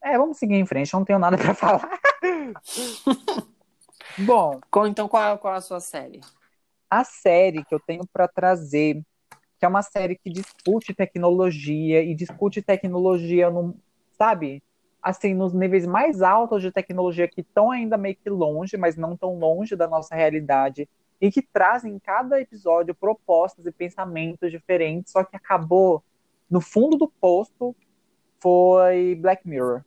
É, 0.00 0.16
vamos 0.16 0.38
seguir 0.38 0.54
em 0.54 0.66
frente, 0.66 0.92
não 0.92 1.04
tenho 1.04 1.18
nada 1.18 1.36
para 1.36 1.54
falar. 1.54 1.88
Bom. 4.18 4.60
Então, 4.86 5.08
qual, 5.08 5.38
qual 5.38 5.54
a 5.54 5.60
sua 5.60 5.80
série? 5.80 6.20
A 6.88 7.02
série 7.02 7.64
que 7.64 7.74
eu 7.74 7.80
tenho 7.80 8.06
para 8.12 8.28
trazer, 8.28 9.02
que 9.58 9.64
é 9.64 9.68
uma 9.68 9.82
série 9.82 10.16
que 10.16 10.30
discute 10.30 10.94
tecnologia 10.94 12.02
e 12.02 12.14
discute 12.14 12.60
tecnologia 12.60 13.50
no, 13.50 13.74
sabe? 14.12 14.62
Assim, 15.02 15.34
nos 15.34 15.52
níveis 15.52 15.86
mais 15.86 16.20
altos 16.20 16.62
de 16.62 16.70
tecnologia 16.70 17.26
que 17.26 17.40
estão 17.40 17.70
ainda 17.70 17.96
meio 17.96 18.14
que 18.14 18.28
longe, 18.28 18.76
mas 18.76 18.96
não 18.96 19.16
tão 19.16 19.38
longe 19.38 19.74
da 19.74 19.88
nossa 19.88 20.14
realidade 20.14 20.88
e 21.22 21.30
que 21.30 21.40
trazem 21.40 21.94
em 21.94 21.98
cada 22.00 22.40
episódio 22.40 22.92
propostas 22.92 23.64
e 23.64 23.70
pensamentos 23.70 24.50
diferentes, 24.50 25.12
só 25.12 25.22
que 25.22 25.36
acabou 25.36 26.02
no 26.50 26.60
fundo 26.60 26.98
do 26.98 27.06
posto 27.06 27.76
foi 28.40 29.14
Black 29.14 29.48
Mirror. 29.48 29.84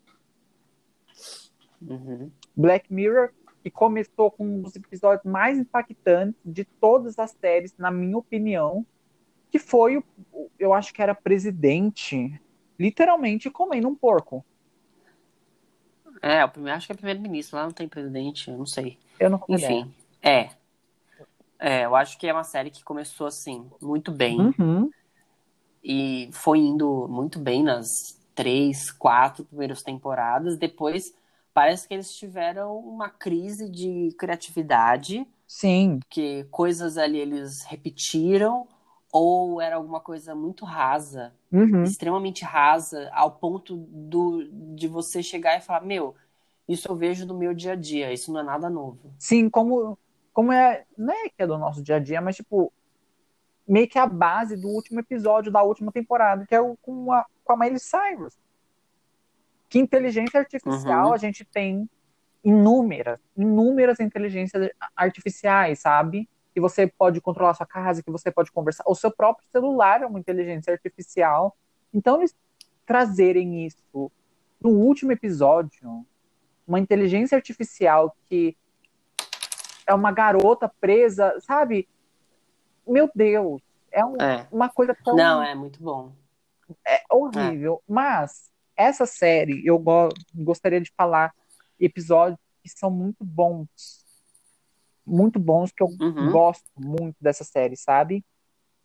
Uhum. 1.82 2.32
Black 2.56 2.92
Mirror 2.92 3.34
que 3.62 3.70
começou 3.70 4.32
com 4.32 4.46
um 4.46 4.62
dos 4.62 4.78
episódios 4.78 5.30
mais 5.30 5.58
impactantes 5.58 6.40
de 6.46 6.64
todas 6.64 7.20
as 7.20 7.32
séries, 7.32 7.76
na 7.78 7.92
minha 7.92 8.18
opinião, 8.18 8.86
que 9.52 9.60
foi, 9.60 9.98
o, 9.98 10.04
eu 10.58 10.72
acho 10.72 10.94
que 10.94 11.02
era 11.02 11.14
presidente, 11.14 12.40
literalmente 12.80 13.50
comendo 13.50 13.90
um 13.90 13.96
porco. 13.96 14.46
É, 16.22 16.48
primeiro, 16.48 16.78
acho 16.78 16.88
que 16.88 16.94
é 16.94 16.96
primeiro-ministro, 16.96 17.58
lá 17.58 17.64
não 17.66 17.72
tem 17.72 17.90
presidente, 17.90 18.50
eu 18.50 18.58
não 18.58 18.66
sei. 18.66 18.98
Eu 19.20 19.30
não 19.30 19.44
Enfim, 19.50 19.94
é. 20.22 20.50
É, 21.60 21.86
eu 21.86 21.96
acho 21.96 22.18
que 22.18 22.28
é 22.28 22.34
uma 22.34 22.44
série 22.44 22.70
que 22.70 22.84
começou 22.84 23.28
assim, 23.28 23.70
muito 23.82 24.12
bem. 24.12 24.40
Uhum. 24.40 24.90
E 25.84 26.30
foi 26.34 26.60
indo 26.60 27.08
muito 27.08 27.40
bem 27.40 27.64
nas 27.64 27.88
três, 28.34 28.92
quatro 28.92 29.46
primeiras 29.46 29.82
temporadas. 29.84 30.58
Depois, 30.58 31.14
parece 31.54 31.88
que 31.88 31.94
eles 31.94 32.14
tiveram 32.14 32.78
uma 32.78 33.10
crise 33.10 33.70
de 33.70 34.10
criatividade, 34.18 35.26
Sim. 35.48 36.00
que 36.10 36.44
coisas 36.46 36.98
ali 36.98 37.20
eles 37.20 37.64
repetiram, 37.64 38.68
ou 39.12 39.62
era 39.62 39.76
alguma 39.76 40.00
coisa 40.00 40.36
muito 40.36 40.66
rasa, 40.66 41.34
Uhum. 41.52 41.84
extremamente 41.84 42.44
rasa, 42.44 43.10
ao 43.14 43.32
ponto 43.32 43.78
do, 43.78 44.44
de 44.76 44.88
você 44.88 45.24
chegar 45.24 45.58
e 45.58 45.62
falar: 45.62 45.82
Meu, 45.82 46.16
isso 46.68 46.88
eu 46.90 46.96
vejo 46.96 47.26
no 47.26 47.38
meu 47.38 47.54
dia 47.54 47.74
a 47.74 47.76
dia, 47.76 48.12
isso 48.12 48.34
não 48.34 48.42
é 48.42 48.44
nada 48.44 48.70
novo. 48.70 49.14
Sim, 49.20 49.50
como, 49.50 49.98
como 50.36 50.52
é. 50.52 50.84
Não 50.98 51.14
é 51.14 51.30
que 51.30 51.42
é 51.42 51.48
do 51.48 51.58
nosso 51.58 51.82
dia 51.82 51.96
a 51.96 52.00
dia, 52.00 52.22
mas 52.22 52.36
tipo. 52.36 52.72
Meio 53.68 53.88
que 53.88 53.98
a 53.98 54.06
base 54.06 54.56
do 54.56 54.68
último 54.68 55.00
episódio 55.00 55.52
da 55.52 55.64
última 55.64 55.92
temporada, 55.92 56.46
que 56.46 56.54
é 56.54 56.62
o 56.62 56.78
com 56.84 57.12
a, 57.12 57.26
com 57.44 57.54
a 57.54 57.58
Miley 57.58 57.80
Cyrus. 57.80 58.38
Que 59.68 59.80
inteligência 59.80 60.40
artificial 60.40 61.08
Uhum. 61.08 61.14
a 61.14 61.18
gente 61.18 61.44
tem 61.44 61.90
inúmeras, 62.44 63.20
inúmeras 63.36 64.00
inteligências 64.00 64.70
artificiais, 64.96 65.80
sabe? 65.80 66.30
Que 66.54 66.62
você 66.62 66.86
pode 66.86 67.20
controlar 67.20 67.52
a 67.52 67.56
sua 67.56 67.66
casa, 67.66 68.04
que 68.04 68.12
você 68.12 68.30
pode 68.30 68.52
conversar. 68.52 68.84
O 68.86 68.94
seu 68.94 69.10
próprio 69.10 69.48
celular 69.50 70.04
é 70.04 70.06
uma 70.06 70.20
inteligência 70.20 70.72
artificial. 70.72 71.58
Então, 71.92 72.18
eles 72.18 72.36
trazerem 72.86 73.66
isso 73.66 74.12
no 74.62 74.70
último 74.70 75.12
episódio, 75.12 76.06
uma 76.68 76.80
inteligência 76.80 77.36
artificial 77.36 78.16
que 78.30 78.56
é 79.88 79.94
uma 79.94 80.12
garota 80.12 80.68
presa, 80.80 81.36
sabe? 81.42 81.88
Meu 82.88 83.10
Deus, 83.14 83.62
é, 83.92 84.04
um- 84.06 84.18
É. 84.22 84.48
uma 84.52 84.70
coisa 84.70 84.96
tão 85.04 85.16
Não, 85.16 85.42
é 85.44 85.54
muito 85.56 85.82
bom. 85.82 86.12
é 86.86 87.02
horrível. 87.12 87.82
Mas 87.88 88.52
essa 88.76 89.06
série, 89.06 89.66
eu 89.66 89.78
go- 89.78 90.10
gostaria 90.34 90.82
de 90.82 90.92
falar 90.98 91.34
episódios 91.80 92.40
que 92.64 92.70
são 92.70 92.90
muito 92.90 93.24
bons. 93.24 94.04
Muito 95.06 95.40
bons, 95.40 95.72
que 95.72 95.84
eu 95.84 95.88
Uhum. 96.02 96.32
gosto 96.32 96.66
muito 96.76 97.16
dessa 97.22 97.44
série, 97.44 97.78
sabe? 97.78 98.26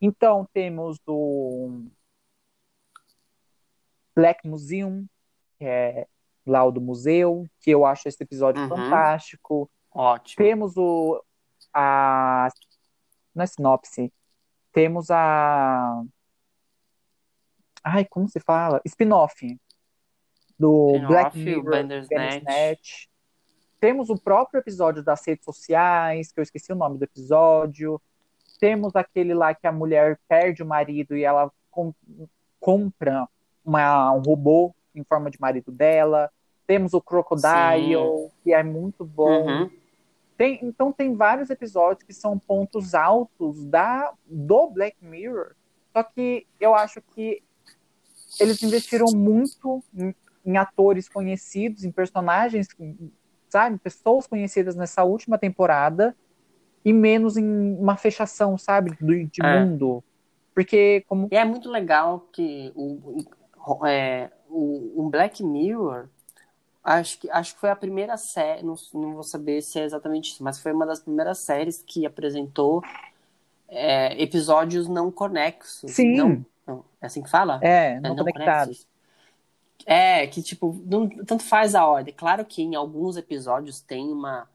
Então, 0.00 0.46
temos 0.52 0.98
o 1.06 1.86
Black 4.14 4.46
Museum, 4.46 5.06
que 5.58 5.64
é 5.64 6.06
lá 6.46 6.64
o 6.64 6.70
do 6.70 6.80
museu, 6.80 7.46
que 7.60 7.70
eu 7.70 7.84
acho 7.86 8.08
esse 8.08 8.22
episódio 8.22 8.62
Uhum. 8.62 8.68
fantástico. 8.68 9.70
Ótimo. 9.92 10.36
Temos 10.44 10.76
o 10.76 11.22
a 11.72 12.48
na 13.34 13.46
sinopse, 13.46 14.12
temos 14.72 15.10
a 15.10 16.02
Ai, 17.82 18.04
como 18.04 18.28
se 18.28 18.38
fala? 18.40 18.80
Spin-off 18.84 19.58
do 20.58 20.88
Spin-off, 20.90 21.06
Black 21.12 21.38
Mirror, 21.38 21.64
Bandersnatch. 21.64 22.34
Bandersnatch. 22.44 23.06
Temos 23.80 24.10
o 24.10 24.18
próprio 24.18 24.58
episódio 24.58 25.02
das 25.02 25.24
redes 25.26 25.44
sociais, 25.44 26.30
que 26.30 26.38
eu 26.38 26.42
esqueci 26.42 26.70
o 26.70 26.76
nome 26.76 26.98
do 26.98 27.04
episódio. 27.04 28.00
Temos 28.60 28.94
aquele 28.94 29.32
lá 29.32 29.54
que 29.54 29.66
a 29.66 29.72
mulher 29.72 30.20
perde 30.28 30.62
o 30.62 30.66
marido 30.66 31.16
e 31.16 31.24
ela 31.24 31.50
com- 31.70 31.94
compra 32.58 33.26
uma- 33.64 34.12
um 34.12 34.20
robô 34.20 34.74
em 34.94 35.02
forma 35.02 35.30
de 35.30 35.40
marido 35.40 35.72
dela. 35.72 36.30
Temos 36.66 36.92
o 36.92 37.00
Crocodile, 37.00 38.30
que 38.42 38.52
é 38.52 38.62
muito 38.62 39.02
bom. 39.02 39.46
Uhum. 39.46 39.70
Tem- 40.40 40.58
então 40.62 40.90
tem 40.90 41.14
vários 41.14 41.50
episódios 41.50 42.02
que 42.02 42.14
são 42.14 42.38
pontos 42.38 42.94
altos 42.94 43.62
da 43.66 44.10
do 44.24 44.70
Black 44.70 44.96
Mirror. 45.04 45.52
Só 45.92 46.02
que 46.02 46.46
eu 46.58 46.74
acho 46.74 47.02
que 47.14 47.42
eles 48.40 48.62
investiram 48.62 49.08
muito 49.14 49.84
em, 49.94 50.14
em 50.46 50.56
atores 50.56 51.10
conhecidos, 51.10 51.84
em 51.84 51.90
personagens, 51.90 52.68
sabe, 53.50 53.76
pessoas 53.76 54.26
conhecidas 54.26 54.74
nessa 54.74 55.04
última 55.04 55.36
temporada 55.36 56.16
e 56.82 56.90
menos 56.90 57.36
em 57.36 57.76
uma 57.78 57.98
fechação, 57.98 58.56
sabe, 58.56 58.96
do, 58.98 59.26
de 59.26 59.42
É. 59.44 59.60
mundo. 59.62 60.02
Porque 60.54 61.04
como 61.06 61.28
E 61.30 61.36
é 61.36 61.44
muito 61.44 61.68
legal 61.70 62.20
que 62.32 62.72
o, 62.74 63.26
é, 63.86 64.30
o, 64.48 65.02
o 65.04 65.10
Black 65.10 65.44
Mirror, 65.44 66.08
acho 66.82 67.18
que, 67.18 67.30
acho 67.30 67.54
que 67.54 67.60
foi 67.60 67.70
a 67.70 67.76
primeira 67.76 68.16
série, 68.16 68.62
não, 68.62 68.74
não 68.94 69.14
vou 69.14 69.22
saber 69.22 69.62
se 69.62 69.78
é 69.78 69.84
exatamente 69.84 70.32
isso, 70.32 70.42
mas 70.42 70.60
foi 70.60 70.72
uma 70.72 70.86
das 70.86 71.00
primeiras 71.00 71.38
séries 71.38 71.82
que 71.86 72.06
apresentou 72.06 72.82
é, 73.68 74.20
episódios 74.20 74.88
não 74.88 75.10
conexos. 75.10 75.92
Sim. 75.92 76.16
Não, 76.16 76.46
não, 76.66 76.84
é 77.00 77.06
assim 77.06 77.22
que 77.22 77.30
fala? 77.30 77.60
é, 77.62 77.94
É, 77.94 78.00
não 78.00 78.16
conectados. 78.16 78.86
É, 79.86 80.26
que 80.26 80.42
tipo, 80.42 80.80
não, 80.84 81.08
tanto 81.08 81.42
faz 81.42 81.74
a 81.74 81.86
ordem. 81.86 82.12
Claro 82.14 82.44
que 82.44 82.62
em 82.62 82.74
alguns 82.74 83.16
episódios 83.16 83.80
tem 83.80 84.12
uma, 84.12 84.48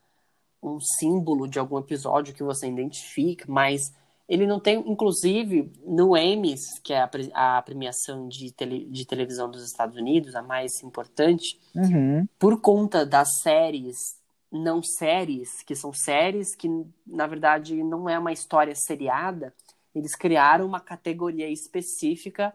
um 0.61 0.79
símbolo 0.79 1.47
de 1.47 1.59
algum 1.59 1.79
episódio 1.79 2.33
que 2.33 2.43
você 2.43 2.67
identifica, 2.67 3.45
mas 3.47 3.93
ele 4.27 4.45
não 4.47 4.59
tem, 4.59 4.79
inclusive, 4.89 5.71
no 5.85 6.17
Emmys, 6.17 6.79
que 6.79 6.93
é 6.93 6.99
a, 7.01 7.57
a 7.57 7.61
premiação 7.61 8.27
de, 8.27 8.51
tele, 8.51 8.85
de 8.85 9.05
televisão 9.05 9.49
dos 9.49 9.63
Estados 9.63 9.97
Unidos, 9.97 10.35
a 10.35 10.41
mais 10.41 10.81
importante, 10.83 11.59
Uhum. 11.75 12.27
por 12.39 12.59
conta 12.61 13.05
das 13.05 13.39
séries 13.41 14.19
não 14.51 14.81
séries, 14.81 15.61
que 15.63 15.75
são 15.75 15.91
séries 15.91 16.55
que, 16.55 16.69
na 17.05 17.27
verdade, 17.27 17.83
não 17.83 18.07
é 18.09 18.17
uma 18.17 18.31
história 18.31 18.73
seriada, 18.73 19.53
eles 19.93 20.15
criaram 20.15 20.65
uma 20.65 20.79
categoria 20.79 21.49
específica 21.49 22.53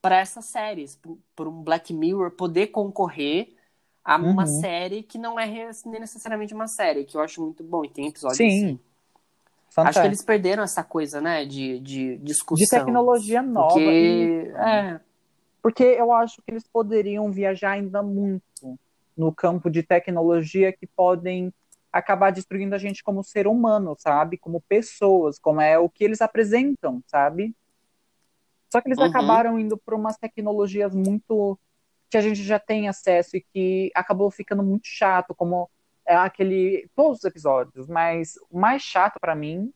para 0.00 0.18
essas 0.18 0.46
séries, 0.46 0.98
por 1.34 1.48
um 1.48 1.62
Black 1.62 1.92
Mirror 1.92 2.30
poder 2.32 2.68
concorrer 2.68 3.54
a 4.04 4.16
uma 4.16 4.46
Uhum. 4.46 4.60
série 4.60 5.02
que 5.02 5.18
não 5.18 5.38
é 5.38 5.46
necessariamente 5.86 6.54
uma 6.54 6.66
série, 6.68 7.04
que 7.04 7.16
eu 7.16 7.20
acho 7.20 7.42
muito 7.42 7.62
bom, 7.64 7.84
e 7.84 7.90
tem 7.90 8.06
episódios 8.06 8.38
Sim. 8.38 8.66
assim. 8.66 8.80
Acho 9.70 9.74
Fantástico. 9.74 10.02
que 10.02 10.08
eles 10.08 10.24
perderam 10.24 10.62
essa 10.62 10.82
coisa, 10.82 11.20
né, 11.20 11.44
de, 11.44 11.78
de 11.80 12.16
discussão. 12.18 12.64
De 12.64 12.70
tecnologia 12.70 13.40
nova. 13.42 13.72
Porque, 13.72 13.98
e- 14.04 14.48
é, 14.56 15.00
Porque 15.62 15.84
eu 15.84 16.12
acho 16.12 16.42
que 16.42 16.50
eles 16.50 16.66
poderiam 16.66 17.30
viajar 17.30 17.70
ainda 17.72 18.02
muito 18.02 18.42
no 19.16 19.32
campo 19.32 19.70
de 19.70 19.82
tecnologia 19.82 20.72
que 20.72 20.86
podem 20.86 21.52
acabar 21.92 22.30
destruindo 22.30 22.74
a 22.74 22.78
gente 22.78 23.02
como 23.02 23.22
ser 23.22 23.46
humano, 23.46 23.94
sabe? 23.98 24.36
Como 24.38 24.60
pessoas, 24.62 25.38
como 25.38 25.60
é 25.60 25.78
o 25.78 25.88
que 25.88 26.04
eles 26.04 26.20
apresentam, 26.20 27.02
sabe? 27.06 27.54
Só 28.72 28.80
que 28.80 28.88
eles 28.88 28.98
Uhum. 28.98 29.04
acabaram 29.06 29.58
indo 29.58 29.76
por 29.76 29.94
umas 29.94 30.16
tecnologias 30.16 30.94
muito 30.94 31.58
que 32.08 32.16
a 32.16 32.20
gente 32.20 32.42
já 32.42 32.58
tem 32.58 32.88
acesso 32.88 33.36
e 33.36 33.40
que 33.52 33.90
acabou 33.94 34.30
ficando 34.30 34.62
muito 34.62 34.86
chato, 34.86 35.34
como 35.34 35.68
é 36.10 36.16
aquele 36.16 36.90
todos 36.96 37.18
os 37.18 37.24
episódios, 37.24 37.86
mas 37.86 38.34
o 38.50 38.58
mais 38.58 38.82
chato 38.82 39.20
pra 39.20 39.36
mim 39.36 39.72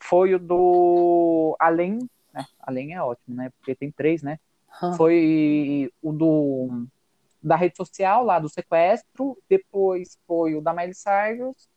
foi 0.00 0.34
o 0.34 0.40
do 0.40 1.56
Além, 1.60 2.00
né? 2.34 2.44
Além 2.58 2.94
é 2.94 3.00
ótimo, 3.00 3.36
né? 3.36 3.50
Porque 3.56 3.76
tem 3.76 3.92
três, 3.92 4.22
né? 4.22 4.40
Foi 4.96 5.90
o 6.02 6.12
do 6.12 6.86
da 7.40 7.54
rede 7.54 7.76
social 7.76 8.24
lá 8.24 8.40
do 8.40 8.48
sequestro, 8.48 9.38
depois 9.48 10.18
foi 10.26 10.56
o 10.56 10.60
da 10.60 10.74
Miley 10.74 10.94
Cyrus 10.94 11.68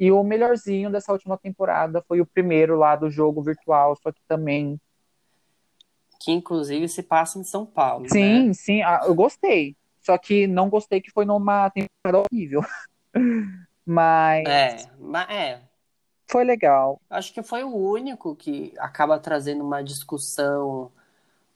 e 0.00 0.10
o 0.10 0.24
melhorzinho 0.24 0.90
dessa 0.90 1.12
última 1.12 1.36
temporada 1.36 2.02
foi 2.08 2.22
o 2.22 2.26
primeiro 2.26 2.78
lá 2.78 2.96
do 2.96 3.10
jogo 3.10 3.42
virtual, 3.42 3.94
só 4.02 4.10
que 4.10 4.22
também 4.26 4.80
que 6.18 6.32
inclusive 6.32 6.88
se 6.88 7.02
passa 7.02 7.38
em 7.38 7.44
São 7.44 7.66
Paulo, 7.66 8.04
né? 8.04 8.08
Sim, 8.08 8.54
sim, 8.54 8.82
ah, 8.82 9.02
eu 9.04 9.14
gostei. 9.14 9.76
Só 10.00 10.16
que 10.16 10.46
não 10.46 10.70
gostei 10.70 11.00
que 11.00 11.10
foi 11.10 11.24
numa 11.24 11.68
temporada 11.70 12.26
horrível. 12.26 12.62
Mas 13.84 14.46
É, 14.46 14.76
mas 14.98 15.28
é, 15.30 15.60
foi 16.30 16.44
legal. 16.44 17.00
acho 17.10 17.32
que 17.32 17.42
foi 17.42 17.62
o 17.62 17.74
único 17.74 18.34
que 18.34 18.72
acaba 18.78 19.18
trazendo 19.18 19.62
uma 19.64 19.82
discussão, 19.82 20.90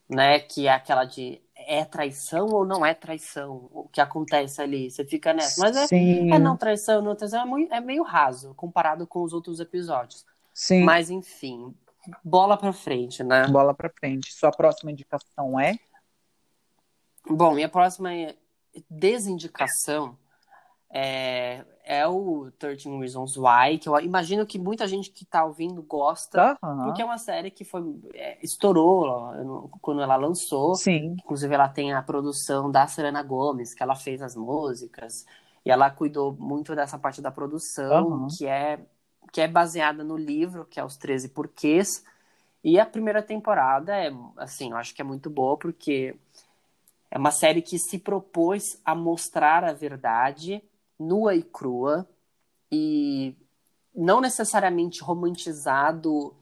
né, 0.09 0.39
que 0.41 0.67
é 0.67 0.73
aquela 0.73 1.05
de 1.05 1.41
é 1.57 1.85
traição 1.85 2.47
ou 2.49 2.65
não 2.65 2.85
é 2.87 2.95
traição, 2.95 3.69
o 3.73 3.89
que 3.89 4.01
acontece 4.01 4.61
ali, 4.63 4.91
você 4.91 5.05
fica 5.05 5.33
nessa, 5.33 5.61
mas 5.61 5.77
é, 5.77 5.87
sim, 5.87 6.33
é 6.33 6.39
não 6.39 6.57
traição, 6.57 7.03
não 7.03 7.17
traição, 7.17 7.43
é, 7.43 7.45
muito- 7.45 7.73
é 7.73 7.81
meio 7.81 8.05
raso 8.05 8.55
comparado 8.55 9.07
com 9.07 9.23
os 9.23 9.33
outros 9.33 9.59
episódios, 9.59 10.25
sim. 10.55 10.85
mas 10.85 11.11
enfim, 11.11 11.75
bola 12.23 12.57
pra 12.57 12.73
frente, 12.73 13.25
né? 13.25 13.49
Bola 13.49 13.75
pra 13.75 13.91
frente. 13.91 14.33
Sua 14.33 14.53
próxima 14.53 14.93
indicação 14.93 15.59
é? 15.59 15.77
Bom, 17.29 17.55
minha 17.55 17.69
próxima 17.69 18.11
desindicação 18.89 20.17
é, 20.99 21.63
é 21.85 22.07
o 22.07 22.51
13 22.59 22.89
Reasons 22.99 23.37
Why, 23.37 23.77
que 23.79 23.87
eu 23.87 24.01
imagino 24.01 24.47
que 24.47 24.59
muita 24.59 24.89
gente 24.89 25.11
que 25.11 25.27
tá 25.27 25.45
ouvindo 25.45 25.83
gosta, 25.83 26.57
porque 26.85 27.03
é 27.03 27.05
uma 27.05 27.19
série 27.19 27.51
que 27.51 27.65
foi 27.65 27.83
é, 28.15 28.39
estourou 28.43 29.05
ó, 29.05 29.69
quando 29.83 30.01
ela 30.01 30.17
lançou. 30.17 30.75
Sim. 30.75 31.17
Inclusive, 31.23 31.55
ela 31.55 31.69
tem 31.69 31.93
a 31.93 32.01
produção 32.01 32.71
da 32.71 32.87
Selena 32.87 33.23
Gomez, 33.23 33.75
que 33.75 33.83
ela 33.83 33.95
fez 33.95 34.23
as 34.23 34.35
músicas, 34.35 35.27
e 35.67 35.71
ela 35.71 35.91
cuidou 35.91 36.33
muito 36.33 36.75
dessa 36.75 36.99
parte 36.99 37.21
da 37.21 37.31
produção, 37.31 38.27
que 38.39 38.47
é, 38.47 38.81
que 39.31 39.43
é 39.43 39.47
baseada 39.49 40.03
no 40.03 40.17
livro, 40.17 40.65
que 40.65 40.81
é 40.81 40.85
Os 40.85 40.97
13 40.97 41.29
Porquês. 41.29 42.03
E 42.65 42.81
a 42.81 42.87
primeira 42.87 43.23
temporada 43.23 43.95
é, 43.95 44.11
assim, 44.39 44.71
eu 44.71 44.79
acho 44.79 44.95
que 44.95 45.03
é 45.03 45.05
muito 45.05 45.29
boa, 45.29 45.59
porque 45.59 46.17
é 47.11 47.19
uma 47.19 47.31
série 47.31 47.61
que 47.61 47.79
se 47.79 47.99
propôs 47.99 48.81
a 48.83 48.95
mostrar 48.95 49.63
a 49.63 49.75
verdade 49.75 50.63
nua 50.99 51.35
e 51.35 51.43
crua, 51.43 52.09
e 52.71 53.35
não 53.95 54.21
necessariamente 54.21 55.03
romantizado 55.03 56.35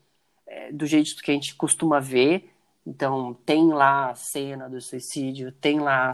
é, 0.46 0.72
do 0.72 0.86
jeito 0.86 1.16
que 1.22 1.30
a 1.30 1.34
gente 1.34 1.54
costuma 1.54 2.00
ver. 2.00 2.50
Então, 2.86 3.34
tem 3.46 3.72
lá 3.72 4.10
a 4.10 4.14
cena 4.14 4.68
do 4.68 4.80
suicídio, 4.80 5.50
tem 5.52 5.80
lá. 5.80 6.12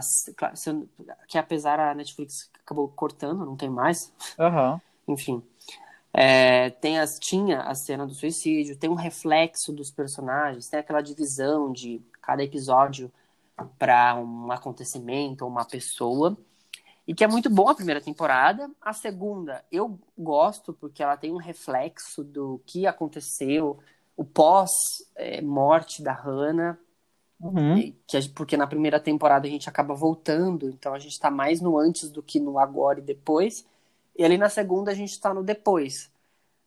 Que 1.27 1.37
apesar 1.37 1.79
a 1.79 1.93
Netflix 1.93 2.49
acabou 2.63 2.87
cortando, 2.87 3.45
não 3.45 3.57
tem 3.57 3.69
mais. 3.69 4.13
Aham. 4.39 4.81
Enfim. 5.07 5.43
É, 6.13 6.69
tem 6.69 6.99
as, 6.99 7.17
tinha 7.19 7.61
a 7.61 7.73
cena 7.73 8.05
do 8.05 8.13
suicídio, 8.13 8.77
tem 8.77 8.89
um 8.89 8.95
reflexo 8.95 9.71
dos 9.71 9.89
personagens, 9.89 10.67
tem 10.67 10.79
aquela 10.79 11.01
divisão 11.01 11.71
de 11.71 12.01
cada 12.21 12.43
episódio 12.43 13.11
para 13.79 14.15
um 14.15 14.51
acontecimento 14.51 15.43
ou 15.43 15.49
uma 15.49 15.65
pessoa. 15.65 16.37
E 17.07 17.13
que 17.15 17.23
é 17.23 17.27
muito 17.27 17.49
bom 17.49 17.67
a 17.69 17.75
primeira 17.75 18.01
temporada. 18.01 18.69
A 18.81 18.93
segunda 18.93 19.65
eu 19.71 19.99
gosto 20.17 20.73
porque 20.73 21.03
ela 21.03 21.17
tem 21.17 21.31
um 21.31 21.37
reflexo 21.37 22.23
do 22.23 22.61
que 22.65 22.85
aconteceu, 22.87 23.79
o 24.15 24.23
pós-morte 24.23 26.01
da 26.03 26.13
Hannah, 26.13 26.77
Uhum. 27.39 27.91
que 28.07 28.29
porque 28.35 28.55
na 28.55 28.67
primeira 28.67 28.99
temporada 28.99 29.47
a 29.47 29.49
gente 29.49 29.67
acaba 29.67 29.95
voltando, 29.95 30.69
então 30.69 30.93
a 30.93 30.99
gente 30.99 31.19
tá 31.19 31.31
mais 31.31 31.59
no 31.59 31.77
antes 31.77 32.09
do 32.11 32.21
que 32.21 32.39
no 32.39 32.59
agora 32.59 32.99
e 32.99 33.03
depois. 33.03 33.65
E 34.17 34.23
ali 34.23 34.37
na 34.37 34.49
segunda 34.49 34.91
a 34.91 34.93
gente 34.93 35.19
tá 35.19 35.33
no 35.33 35.43
depois. 35.43 36.11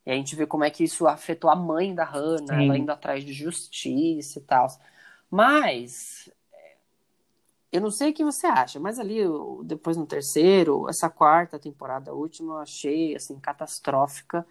E 0.07 0.11
a 0.11 0.15
gente 0.15 0.37
vê 0.37 0.47
como 0.47 0.65
é 0.65 0.71
que 0.71 0.85
isso 0.85 1.07
afetou 1.07 1.51
a 1.51 1.57
mãe 1.57 1.95
da 1.95 2.05
Hannah, 2.05 2.59
Sim. 2.59 2.65
ela 2.65 2.79
indo 2.79 2.91
atrás 2.93 3.25
de 3.25 3.33
justiça 3.33 4.39
e 4.39 4.43
tal. 4.43 4.69
Mas 5.31 6.31
é, 6.31 6.44
eu 7.75 7.81
não 7.81 7.91
sei 7.91 8.11
o 8.11 8.15
que 8.15 8.25
você 8.25 8.47
acha, 8.47 8.79
mas 8.79 9.01
ali 9.01 9.19
depois 9.65 9.97
no 9.97 10.07
terceiro, 10.07 10.89
essa 10.89 11.11
quarta 11.11 11.59
temporada 11.59 12.15
última, 12.15 12.55
eu 12.55 12.59
achei 12.59 13.17
assim 13.17 13.37
catastrófica, 13.41 14.47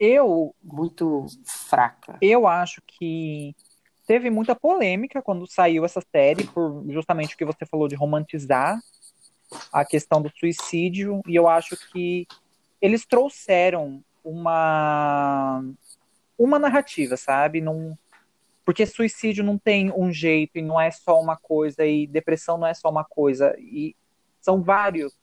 Eu, 0.00 0.52
muito 0.60 1.26
fraca. 1.44 2.18
eu 2.20 2.48
acho 2.48 2.82
que 2.84 3.54
teve 4.04 4.30
muita 4.30 4.56
polêmica 4.56 5.22
quando 5.22 5.46
saiu 5.46 5.84
essa 5.84 6.00
série, 6.10 6.44
por 6.44 6.82
justamente 6.88 7.36
o 7.36 7.38
que 7.38 7.44
você 7.44 7.64
falou 7.64 7.86
de 7.86 7.94
romantizar 7.94 8.80
a 9.72 9.84
questão 9.84 10.20
do 10.20 10.32
suicídio, 10.36 11.22
e 11.28 11.36
eu 11.36 11.48
acho 11.48 11.76
que 11.92 12.26
eles 12.82 13.06
trouxeram 13.06 14.02
uma 14.24 15.62
uma 16.36 16.58
narrativa, 16.58 17.16
sabe? 17.16 17.60
Não, 17.60 17.96
porque 18.64 18.86
suicídio 18.86 19.42
não 19.42 19.58
tem 19.58 19.92
um 19.92 20.12
jeito 20.12 20.58
e 20.58 20.62
não 20.62 20.80
é 20.80 20.90
só 20.90 21.20
uma 21.20 21.36
coisa 21.36 21.84
e 21.84 22.06
depressão 22.06 22.58
não 22.58 22.66
é 22.66 22.74
só 22.74 22.88
uma 22.88 23.04
coisa 23.04 23.54
e 23.58 23.96
são 24.40 24.62
vários 24.62 25.18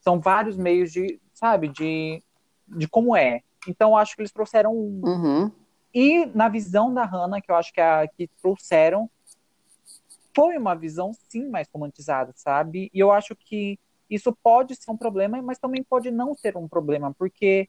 são 0.00 0.20
vários 0.20 0.56
meios 0.56 0.92
de, 0.92 1.20
sabe, 1.32 1.68
de 1.68 2.22
de 2.66 2.88
como 2.88 3.14
é. 3.14 3.42
Então 3.68 3.90
eu 3.90 3.96
acho 3.96 4.14
que 4.14 4.22
eles 4.22 4.32
trouxeram 4.32 4.74
um 4.74 5.02
Uhum. 5.04 5.52
e 5.92 6.26
na 6.26 6.48
visão 6.48 6.92
da 6.92 7.04
Hannah, 7.04 7.40
que 7.40 7.50
eu 7.50 7.56
acho 7.56 7.72
que 7.72 7.80
a 7.80 8.06
que 8.08 8.26
trouxeram, 8.40 9.10
foi 10.34 10.56
uma 10.56 10.74
visão 10.74 11.12
sim 11.28 11.48
mais 11.48 11.68
romantizada, 11.72 12.32
sabe? 12.34 12.90
E 12.92 12.98
eu 12.98 13.12
acho 13.12 13.36
que 13.36 13.78
isso 14.10 14.36
pode 14.42 14.74
ser 14.74 14.90
um 14.90 14.96
problema, 14.96 15.40
mas 15.42 15.58
também 15.58 15.82
pode 15.82 16.10
não 16.10 16.34
ser 16.34 16.56
um 16.56 16.68
problema, 16.68 17.14
porque 17.14 17.68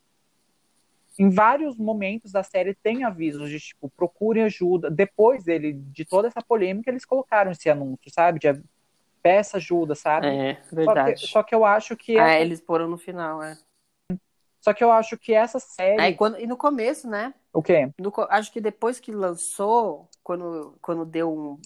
em 1.18 1.30
vários 1.30 1.78
momentos 1.78 2.32
da 2.32 2.44
série 2.44 2.74
tem 2.76 3.04
avisos 3.04 3.50
de 3.50 3.60
tipo, 3.60 3.90
procure 3.90 4.42
ajuda. 4.42 4.90
Depois 4.90 5.44
dele, 5.44 5.74
de 5.74 6.06
toda 6.06 6.28
essa 6.28 6.42
polêmica, 6.42 6.90
eles 6.90 7.06
colocaram 7.06 7.52
esse 7.52 7.70
anúncio, 7.70 8.12
sabe? 8.12 8.40
De 8.40 8.62
peça 9.22 9.58
ajuda, 9.58 9.96
sabe? 9.96 10.28
É, 10.28 10.54
Só 10.64 10.76
verdade. 10.76 11.22
que, 11.22 11.28
só 11.28 11.44
que 11.44 11.56
eu 11.56 11.66
acho 11.66 11.96
que 11.96 12.18
Ah, 12.18 12.30
essa, 12.30 12.42
eles 12.44 12.62
foram 12.62 12.88
no 12.88 12.98
final, 12.98 13.42
é. 13.42 13.58
só 14.62 14.74
que 14.74 14.84
eu 14.84 14.92
acho 14.92 15.18
que 15.18 15.34
essa 15.34 15.60
série, 15.60 16.02
Aí, 16.02 16.16
quando, 16.16 16.40
e 16.40 16.46
no 16.46 16.58
começo, 16.58 17.08
né? 17.10 17.34
o 17.54 17.62
quê? 17.62 17.90
No 17.98 18.12
acho 18.30 18.52
que 18.52 18.60
depois 18.60 19.00
que 19.00 19.12
lançou, 19.12 20.10
quando, 20.22 20.78
quando 20.82 21.06
deu 21.06 21.32
um, 21.32 21.60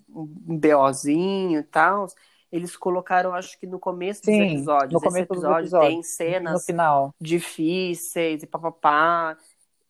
um 0.47 0.57
BOzinho 0.59 1.59
e 1.59 1.63
tal, 1.63 2.07
eles 2.51 2.75
colocaram, 2.75 3.33
acho 3.33 3.59
que 3.59 3.67
no 3.67 3.79
começo 3.79 4.21
dos 4.21 4.25
Sim, 4.33 4.41
episódios. 4.55 4.93
no 4.93 4.99
começo 4.99 5.17
Esse 5.23 5.27
dos 5.27 5.37
episódio 5.37 5.61
episódios. 5.65 5.89
tem 5.89 5.97
No 5.97 6.03
cenas 6.03 6.65
final. 6.65 7.13
difíceis 7.21 8.43
e 8.43 8.47
papapá. 8.47 9.37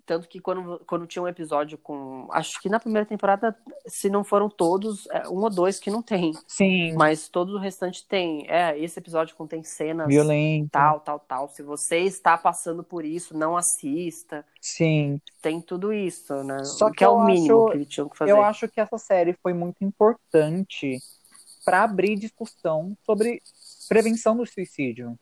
Tanto 0.06 0.28
que 0.28 0.40
quando, 0.40 0.82
quando 0.88 1.06
tinha 1.06 1.22
um 1.22 1.28
episódio 1.28 1.78
com. 1.78 2.28
Acho 2.32 2.60
que 2.60 2.68
na 2.68 2.80
primeira 2.80 3.06
temporada, 3.06 3.56
se 3.86 4.10
não 4.10 4.24
foram 4.24 4.50
todos, 4.50 5.06
é, 5.12 5.30
um 5.30 5.38
ou 5.44 5.52
dois 5.52 5.80
que 5.80 5.92
não 5.92 6.02
tem. 6.02 6.32
Sim, 6.48 6.94
Mas 6.96 7.30
todo 7.30 7.54
o 7.56 7.60
restante 7.60 8.08
tem. 8.08 8.44
É, 8.50 8.76
esse 8.80 8.98
episódio 8.98 9.36
contém 9.36 9.62
cenas 9.64 10.08
violento. 10.08 10.72
tal, 10.72 11.00
tal, 11.02 11.20
tal. 11.20 11.48
Se 11.50 11.62
você 11.62 12.00
está 12.00 12.36
passando 12.40 12.84
por 12.84 13.06
isso, 13.06 13.38
não 13.38 13.56
assista. 13.56 14.44
Sim. 14.60 15.22
Tem 15.44 15.62
tudo 15.62 15.94
isso, 15.94 16.44
né? 16.44 16.64
Só 16.64 16.88
O 16.88 16.92
que 16.92 17.04
é 17.04 17.08
o 17.08 17.24
mínimo 17.24 17.66
acho- 17.66 17.68
que 17.72 17.78
eles 17.78 17.88
tinham 17.88 18.10
que 18.10 18.18
fazer. 18.18 18.32
Eu 18.32 18.42
acho 18.42 18.68
que 18.68 18.82
essa 18.82 18.98
série 18.98 19.34
foi 19.44 19.54
muito 19.54 19.84
importante 19.84 20.98
para 21.70 21.84
abrir 21.84 22.16
discussão 22.16 22.98
sobre 23.06 23.44
prevenção 23.88 24.36
do 24.36 24.44
suicídio. 24.44 25.16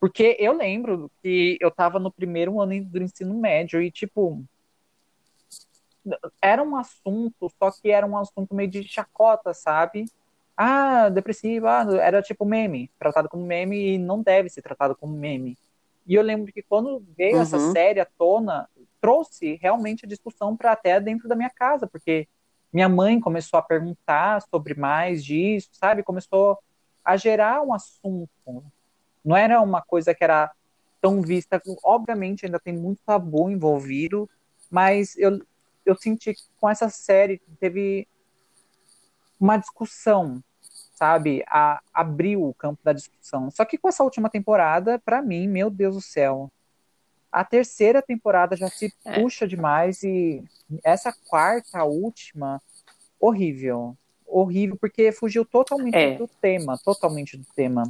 Porque 0.00 0.34
eu 0.40 0.54
lembro 0.54 1.10
que 1.22 1.58
eu 1.60 1.70
tava 1.70 1.98
no 1.98 2.10
primeiro 2.10 2.58
ano 2.58 2.82
do 2.86 3.02
ensino 3.02 3.34
médio 3.34 3.82
e, 3.82 3.90
tipo, 3.90 4.42
era 6.40 6.62
um 6.62 6.74
assunto, 6.74 7.52
só 7.58 7.70
que 7.70 7.90
era 7.90 8.06
um 8.06 8.16
assunto 8.16 8.54
meio 8.54 8.70
de 8.70 8.82
chacota, 8.82 9.52
sabe? 9.52 10.06
Ah, 10.56 11.10
depressivo, 11.10 11.66
ah, 11.66 11.84
era 12.00 12.22
tipo 12.22 12.46
meme, 12.46 12.90
tratado 12.98 13.28
como 13.28 13.44
meme 13.44 13.76
e 13.96 13.98
não 13.98 14.22
deve 14.22 14.48
ser 14.48 14.62
tratado 14.62 14.96
como 14.96 15.12
meme. 15.14 15.58
E 16.06 16.14
eu 16.14 16.22
lembro 16.22 16.50
que 16.50 16.62
quando 16.62 17.04
veio 17.14 17.36
essa 17.36 17.58
Uhum. 17.58 17.72
série 17.72 18.00
à 18.00 18.06
tona, 18.06 18.70
trouxe 19.02 19.56
realmente 19.56 20.06
a 20.06 20.08
discussão 20.08 20.56
para 20.56 20.72
até 20.72 20.98
dentro 20.98 21.28
da 21.28 21.36
minha 21.36 21.50
casa, 21.50 21.86
porque 21.86 22.26
minha 22.72 22.88
mãe 22.88 23.20
começou 23.20 23.58
a 23.58 23.62
perguntar 23.62 24.42
sobre 24.42 24.74
mais 24.74 25.24
disso, 25.24 25.68
sabe? 25.72 26.02
Começou 26.02 26.58
a 27.04 27.16
gerar 27.16 27.62
um 27.62 27.74
assunto. 27.74 28.30
Não 29.24 29.36
era 29.36 29.60
uma 29.60 29.82
coisa 29.82 30.14
que 30.14 30.24
era 30.24 30.50
tão 31.00 31.20
vista. 31.20 31.60
Obviamente, 31.84 32.46
ainda 32.46 32.58
tem 32.58 32.72
muito 32.72 33.02
tabu 33.04 33.50
envolvido, 33.50 34.28
mas 34.70 35.16
eu, 35.18 35.44
eu 35.84 35.94
senti 35.96 36.32
que 36.32 36.42
com 36.58 36.70
essa 36.70 36.88
série 36.88 37.42
teve 37.60 38.08
uma 39.38 39.56
discussão, 39.58 40.42
sabe? 40.94 41.44
A, 41.48 41.82
abriu 41.92 42.48
o 42.48 42.54
campo 42.54 42.80
da 42.82 42.92
discussão. 42.92 43.50
Só 43.50 43.64
que 43.64 43.76
com 43.76 43.88
essa 43.88 44.04
última 44.04 44.30
temporada, 44.30 44.98
pra 44.98 45.20
mim, 45.20 45.46
meu 45.46 45.68
Deus 45.68 45.96
do 45.96 46.00
céu, 46.00 46.50
a 47.32 47.44
terceira 47.44 48.02
temporada 48.02 48.54
já 48.54 48.68
se 48.68 48.92
É. 49.06 49.14
puxa 49.20 49.48
demais 49.48 50.02
e 50.02 50.44
essa 50.84 51.12
quarta, 51.12 51.78
a 51.78 51.84
última, 51.84 52.60
horrível. 53.18 53.96
Horrível, 54.26 54.76
porque 54.76 55.10
fugiu 55.12 55.44
totalmente 55.44 55.96
É. 55.96 56.16
do 56.16 56.28
tema, 56.28 56.78
totalmente 56.78 57.36
do 57.36 57.46
tema. 57.54 57.84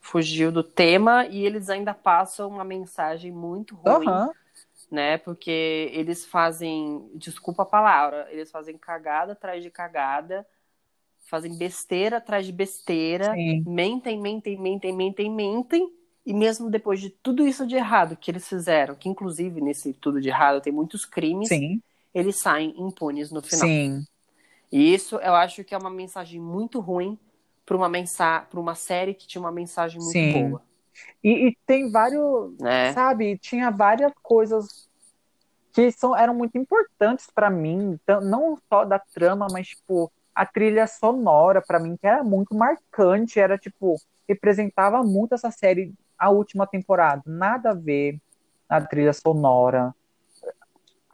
Fugiu 0.00 0.50
do 0.50 0.64
tema 0.64 1.26
e 1.26 1.44
eles 1.46 1.70
ainda 1.70 1.94
passam 1.94 2.48
uma 2.48 2.64
mensagem 2.64 3.30
muito 3.30 3.76
ruim, 3.76 4.06
Aham, 4.08 4.30
né? 4.90 5.18
Porque 5.18 5.90
eles 5.92 6.26
fazem, 6.26 7.08
desculpa 7.14 7.62
a 7.62 7.66
palavra, 7.66 8.26
eles 8.30 8.50
fazem 8.50 8.76
cagada 8.76 9.32
atrás 9.32 9.62
de 9.62 9.70
cagada, 9.70 10.46
fazem 11.28 11.56
besteira 11.56 12.16
atrás 12.18 12.44
de 12.44 12.52
besteira, 12.52 13.32
sim, 13.32 13.62
mentem, 13.66 14.20
mentem, 14.20 14.60
mentem, 14.60 14.92
mentem, 14.92 15.30
mentem. 15.30 16.01
E 16.24 16.32
mesmo 16.32 16.70
depois 16.70 17.00
de 17.00 17.10
tudo 17.10 17.46
isso 17.46 17.66
de 17.66 17.74
errado 17.76 18.16
que 18.16 18.30
eles 18.30 18.48
fizeram, 18.48 18.94
que 18.94 19.08
inclusive 19.08 19.60
nesse 19.60 19.92
tudo 19.92 20.20
de 20.20 20.28
errado 20.28 20.60
tem 20.60 20.72
muitos 20.72 21.04
crimes, 21.04 21.50
sim, 21.50 21.82
eles 22.14 22.40
saem 22.40 22.74
impunes 22.80 23.30
no 23.32 23.42
final. 23.42 23.68
sim, 23.68 24.06
E 24.70 24.94
isso 24.94 25.16
eu 25.16 25.34
acho 25.34 25.64
que 25.64 25.74
é 25.74 25.78
uma 25.78 25.90
mensagem 25.90 26.40
muito 26.40 26.80
ruim 26.80 27.18
para 27.66 27.76
uma 27.76 27.88
mensa 27.88 28.40
para 28.50 28.60
uma 28.60 28.74
série 28.74 29.14
que 29.14 29.26
tinha 29.26 29.40
uma 29.42 29.52
mensagem 29.52 30.00
muito 30.00 30.24
Sim. 30.24 30.26
boa, 30.26 30.62
E, 31.24 31.48
e 31.48 31.56
tem 31.66 31.90
vários, 31.90 32.54
né? 32.58 32.94
sabe, 32.94 33.38
tinha 33.38 33.70
várias 33.70 34.12
coisas 34.22 34.88
que 35.72 35.90
são, 35.92 36.16
eram 36.16 36.34
muito 36.34 36.58
importantes 36.58 37.26
pra 37.34 37.50
mim, 37.50 37.98
não 38.22 38.56
só 38.68 38.84
da 38.84 38.98
trama, 38.98 39.48
mas 39.50 39.68
tipo 39.68 40.12
a 40.34 40.46
trilha 40.46 40.86
sonora 40.86 41.62
pra 41.66 41.78
mim 41.80 41.96
que 41.96 42.06
era 42.06 42.24
muito 42.24 42.54
marcante, 42.54 43.38
era 43.40 43.58
tipo 43.58 43.96
representava 44.28 45.02
muito 45.02 45.34
essa 45.34 45.50
série, 45.50 45.92
a 46.22 46.30
última 46.30 46.66
temporada. 46.66 47.22
Nada 47.26 47.70
a 47.70 47.74
ver 47.74 48.20
na 48.70 48.80
trilha 48.80 49.12
sonora. 49.12 49.94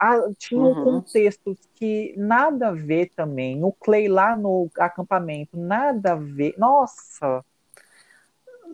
Ah, 0.01 0.17
tinha 0.37 0.75
Uhum. 0.75 0.75
contextos 0.75 1.57
que 1.75 2.13
nada 2.17 2.69
a 2.69 2.71
ver 2.71 3.09
também. 3.15 3.63
O 3.63 3.71
Clay 3.73 4.07
lá 4.07 4.35
no 4.35 4.69
acampamento, 4.77 5.57
nada 5.57 6.13
a 6.13 6.15
ver. 6.15 6.55
Nossa, 6.57 7.43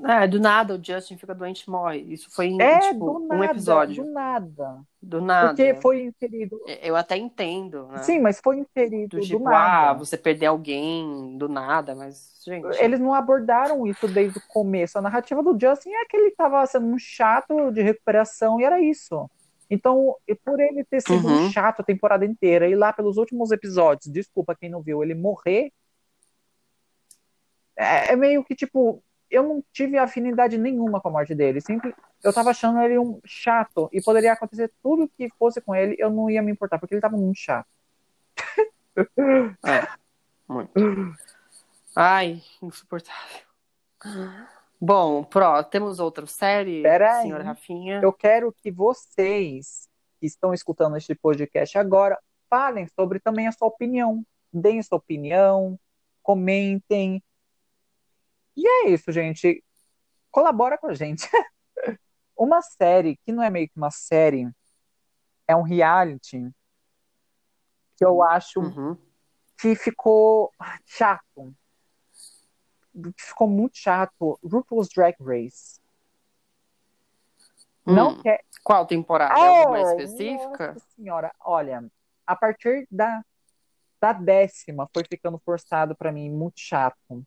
É, 0.03 0.27
do 0.27 0.39
nada 0.39 0.75
o 0.75 0.84
Justin 0.84 1.17
fica 1.17 1.34
doente 1.34 1.62
e 1.63 1.69
morre. 1.69 1.99
Isso 1.99 2.29
foi 2.29 2.47
em, 2.47 2.62
é 2.62 2.79
tipo, 2.79 3.05
do 3.05 3.17
um 3.23 3.27
nada, 3.27 3.45
episódio. 3.45 4.03
do 4.03 4.12
nada. 4.12 4.81
Do 5.01 5.21
nada. 5.21 5.47
Porque 5.49 5.73
foi 5.75 6.03
inserido. 6.03 6.60
Eu 6.81 6.95
até 6.95 7.15
entendo, 7.17 7.88
né? 7.88 7.99
Sim, 8.03 8.19
mas 8.19 8.39
foi 8.43 8.58
inserido 8.60 9.17
Do 9.17 9.21
do 9.21 9.25
tipo, 9.25 9.43
nada. 9.43 9.89
ah, 9.89 9.93
você 9.93 10.17
perder 10.17 10.47
alguém 10.47 11.38
do 11.38 11.47
nada, 11.47 11.95
mas, 11.95 12.41
gente. 12.45 12.65
Eles 12.84 12.99
não 12.99 13.13
abordaram 13.13 13.88
isso 13.88 14.08
desde 14.08 14.38
o 14.38 14.41
começo. 14.49 14.97
A 14.97 15.01
narrativa 15.01 15.41
do 15.41 15.58
Justin 15.60 15.89
é 15.91 16.05
que 16.05 16.17
ele 16.17 16.27
estava 16.27 16.65
sendo 16.65 16.88
um 16.88 16.99
chato 16.99 17.71
de 17.71 17.81
recuperação 17.81 18.60
e 18.60 18.63
era 18.63 18.81
isso. 18.81 19.29
Então, 19.69 20.15
por 20.43 20.60
ele 20.60 20.84
ter 20.84 21.01
sido 21.01 21.27
um 21.27 21.45
Uhum. 21.45 21.49
chato 21.51 21.79
a 21.79 21.84
temporada 21.84 22.23
inteira 22.25 22.67
e 22.67 22.75
lá 22.75 22.93
pelos 22.93 23.17
últimos 23.17 23.51
episódios, 23.51 24.12
desculpa 24.13 24.55
quem 24.55 24.69
não 24.69 24.81
viu, 24.81 25.01
ele 25.01 25.15
morrer, 25.15 25.71
é, 27.75 28.13
é 28.13 28.15
meio 28.15 28.43
que 28.43 28.55
tipo, 28.55 29.03
eu 29.29 29.43
não 29.43 29.63
tive 29.71 29.97
afinidade 29.97 30.57
nenhuma 30.57 31.01
com 31.01 31.09
a 31.09 31.11
morte 31.11 31.35
dele. 31.35 31.61
Sempre, 31.61 31.93
eu 32.23 32.33
tava 32.33 32.51
achando 32.51 32.79
ele 32.81 32.97
um 32.97 33.19
chato 33.25 33.89
e 33.91 34.01
poderia 34.01 34.33
acontecer 34.33 34.71
tudo 34.81 35.09
que 35.17 35.29
fosse 35.38 35.61
com 35.61 35.75
ele, 35.75 35.95
eu 35.99 36.09
não 36.09 36.29
ia 36.29 36.41
me 36.41 36.51
importar, 36.51 36.79
porque 36.79 36.93
ele 36.93 37.01
tava 37.01 37.17
muito 37.17 37.38
chato. 37.38 37.67
É, 39.65 39.88
muito. 40.47 40.71
Ai, 41.95 42.41
insuportável. 42.61 43.45
Bom, 44.79 45.23
Pro, 45.23 45.63
temos 45.63 45.99
outra 45.99 46.25
série, 46.25 46.83
Pera 46.83 47.17
aí. 47.17 47.23
senhora 47.23 47.43
Rafinha? 47.43 47.99
Eu 48.03 48.13
quero 48.13 48.53
que 48.61 48.71
vocês 48.71 49.89
que 50.19 50.25
estão 50.25 50.53
escutando 50.53 50.97
este 50.97 51.15
podcast 51.15 51.77
agora 51.77 52.17
falem 52.49 52.88
sobre 52.88 53.19
também 53.19 53.47
a 53.47 53.51
sua 53.51 53.67
opinião. 53.67 54.25
Deem 54.51 54.81
sua 54.81 54.97
opinião, 54.97 55.79
comentem. 56.21 57.21
E 58.55 58.67
é 58.67 58.89
isso, 58.89 59.11
gente. 59.11 59.63
Colabora 60.31 60.77
com 60.77 60.87
a 60.87 60.93
gente. 60.93 61.27
Uma 62.37 62.61
série 62.61 63.17
que 63.25 63.31
não 63.31 63.41
é 63.41 63.49
meio 63.49 63.67
que 63.69 63.77
uma 63.77 63.89
série, 63.91 64.49
é 65.47 65.55
um 65.55 65.61
reality 65.61 66.51
que 67.95 68.03
eu 68.03 68.21
acho 68.21 68.59
Uhum. 68.59 68.97
que 69.57 69.73
ficou 69.73 70.51
chato. 70.85 71.55
Que 72.93 73.13
ficou 73.23 73.47
muito 73.47 73.77
chato. 73.77 74.37
RuPaul's 74.43 74.89
Drag 74.93 75.15
Race. 75.21 75.79
Não 77.85 78.09
Hum. 78.11 78.21
quer. 78.21 78.43
Qual 78.63 78.85
temporada? 78.85 79.39
Oh, 79.39 79.43
Alguma 79.43 79.81
específica? 79.81 80.73
Nossa 80.73 80.85
senhora, 80.95 81.33
olha, 81.39 81.89
a 82.27 82.35
partir 82.35 82.85
da, 82.91 83.23
da 84.01 84.11
décima 84.11 84.89
foi 84.93 85.03
ficando 85.09 85.39
forçado 85.39 85.95
pra 85.95 86.11
mim, 86.11 86.29
muito 86.29 86.59
chato. 86.59 87.25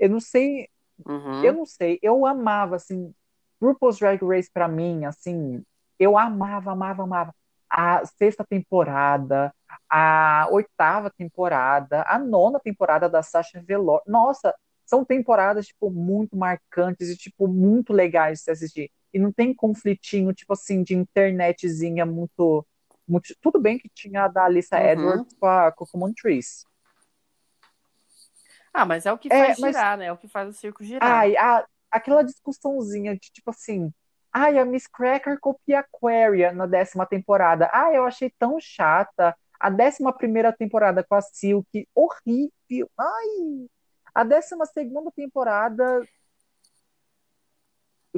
Eu 0.00 0.08
não 0.08 0.18
sei, 0.20 0.68
Uhum. 1.06 1.44
eu 1.44 1.52
não 1.52 1.66
sei, 1.66 1.98
eu 2.02 2.26
amava, 2.26 2.76
assim, 2.76 3.14
RuPaul's 3.62 3.98
Drag 3.98 4.20
Race 4.24 4.50
pra 4.52 4.66
mim, 4.66 5.04
assim, 5.04 5.62
eu 5.98 6.18
amava, 6.18 6.72
amava, 6.72 7.02
amava. 7.04 7.34
A 7.68 8.04
sexta 8.04 8.44
temporada, 8.44 9.54
a 9.88 10.48
oitava 10.50 11.10
temporada, 11.10 12.02
a 12.08 12.18
nona 12.18 12.58
temporada 12.58 13.08
da 13.08 13.22
Sasha 13.22 13.62
Velour. 13.64 14.02
Nossa, 14.06 14.52
são 14.84 15.04
temporadas, 15.04 15.66
tipo, 15.68 15.88
muito 15.90 16.36
marcantes 16.36 17.08
e, 17.10 17.16
tipo, 17.16 17.46
muito 17.46 17.92
legais 17.92 18.38
de 18.38 18.44
se 18.44 18.50
assistir. 18.50 18.90
E 19.14 19.18
não 19.20 19.30
tem 19.30 19.54
conflitinho, 19.54 20.32
tipo 20.32 20.52
assim, 20.52 20.82
de 20.82 20.96
internetzinha 20.96 22.04
muito, 22.04 22.66
muito... 23.06 23.34
Tudo 23.40 23.60
bem 23.60 23.78
que 23.78 23.88
tinha 23.94 24.24
a 24.24 24.28
da 24.28 24.44
Alyssa 24.46 24.76
Uhum. 24.78 24.86
Edwards 24.86 25.36
com 25.38 25.46
a 25.46 25.70
Coco 25.70 25.96
Montrese. 25.96 26.64
Ah, 28.72 28.84
mas 28.86 29.04
é 29.06 29.12
o 29.12 29.18
que 29.18 29.28
É, 29.32 29.46
faz 29.46 29.58
mas- 29.58 29.74
girar, 29.74 29.98
né? 29.98 30.06
É 30.06 30.12
o 30.12 30.16
que 30.16 30.28
faz 30.28 30.48
o 30.48 30.52
circo 30.52 30.82
girar. 30.84 31.02
Ai, 31.02 31.36
a, 31.36 31.66
aquela 31.90 32.22
discussãozinha 32.22 33.14
de, 33.14 33.30
tipo 33.32 33.50
assim... 33.50 33.92
Ai, 34.32 34.58
a 34.58 34.64
Miss 34.64 34.86
Cracker 34.86 35.38
copia 35.40 35.80
Aquaria 35.80 36.52
na 36.52 36.64
décima 36.66 37.04
temporada. 37.04 37.68
Ai, 37.72 37.96
eu 37.96 38.04
achei 38.04 38.30
tão 38.38 38.60
chata. 38.60 39.36
A 39.58 39.68
décima 39.68 40.12
primeira 40.16 40.52
temporada 40.52 41.02
com 41.02 41.16
a 41.16 41.20
Silk, 41.20 41.88
horrível. 41.94 42.88
Ai, 42.98 43.66
a 44.14 44.24
décima 44.24 44.64
segunda 44.66 45.10
temporada... 45.10 46.00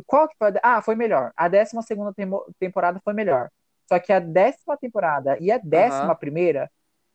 Qual 0.07 0.29
que 0.29 0.35
foi? 0.39 0.49
a- 0.49 0.61
Ah, 0.63 0.83
foi 0.83 0.95
melhor. 0.95 1.33
A 1.37 1.49
décima 1.49 1.83
segunda 1.83 2.13
temporada 2.59 3.01
foi 3.05 3.13
melhor. 3.15 3.51
Só 3.89 3.99
que 3.99 4.13
a 4.13 4.19
décima 4.21 4.77
temporada 4.77 5.37
e 5.41 5.51
a 5.51 5.59
décima 5.59 6.13
Aham. 6.13 6.17
primeira, 6.19 6.71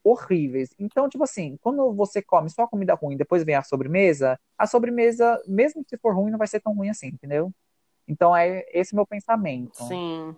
horríveis. 0.09 0.73
Então, 0.79 1.09
tipo 1.09 1.23
assim, 1.23 1.57
quando 1.61 1.93
você 1.93 2.21
come 2.21 2.49
só 2.49 2.67
comida 2.67 2.93
ruim, 2.93 3.17
depois 3.17 3.43
vem 3.43 3.55
a 3.55 3.63
sobremesa, 3.63 4.39
a 4.57 4.65
sobremesa, 4.67 5.41
mesmo 5.47 5.83
que 5.83 5.97
for 5.97 6.15
ruim, 6.15 6.31
não 6.31 6.37
vai 6.37 6.47
ser 6.47 6.59
tão 6.59 6.73
ruim 6.73 6.89
assim, 6.89 7.07
entendeu? 7.07 7.51
Então, 8.07 8.35
é 8.35 8.65
esse 8.71 8.95
meu 8.95 9.05
pensamento. 9.05 9.83
Sim. 9.83 10.35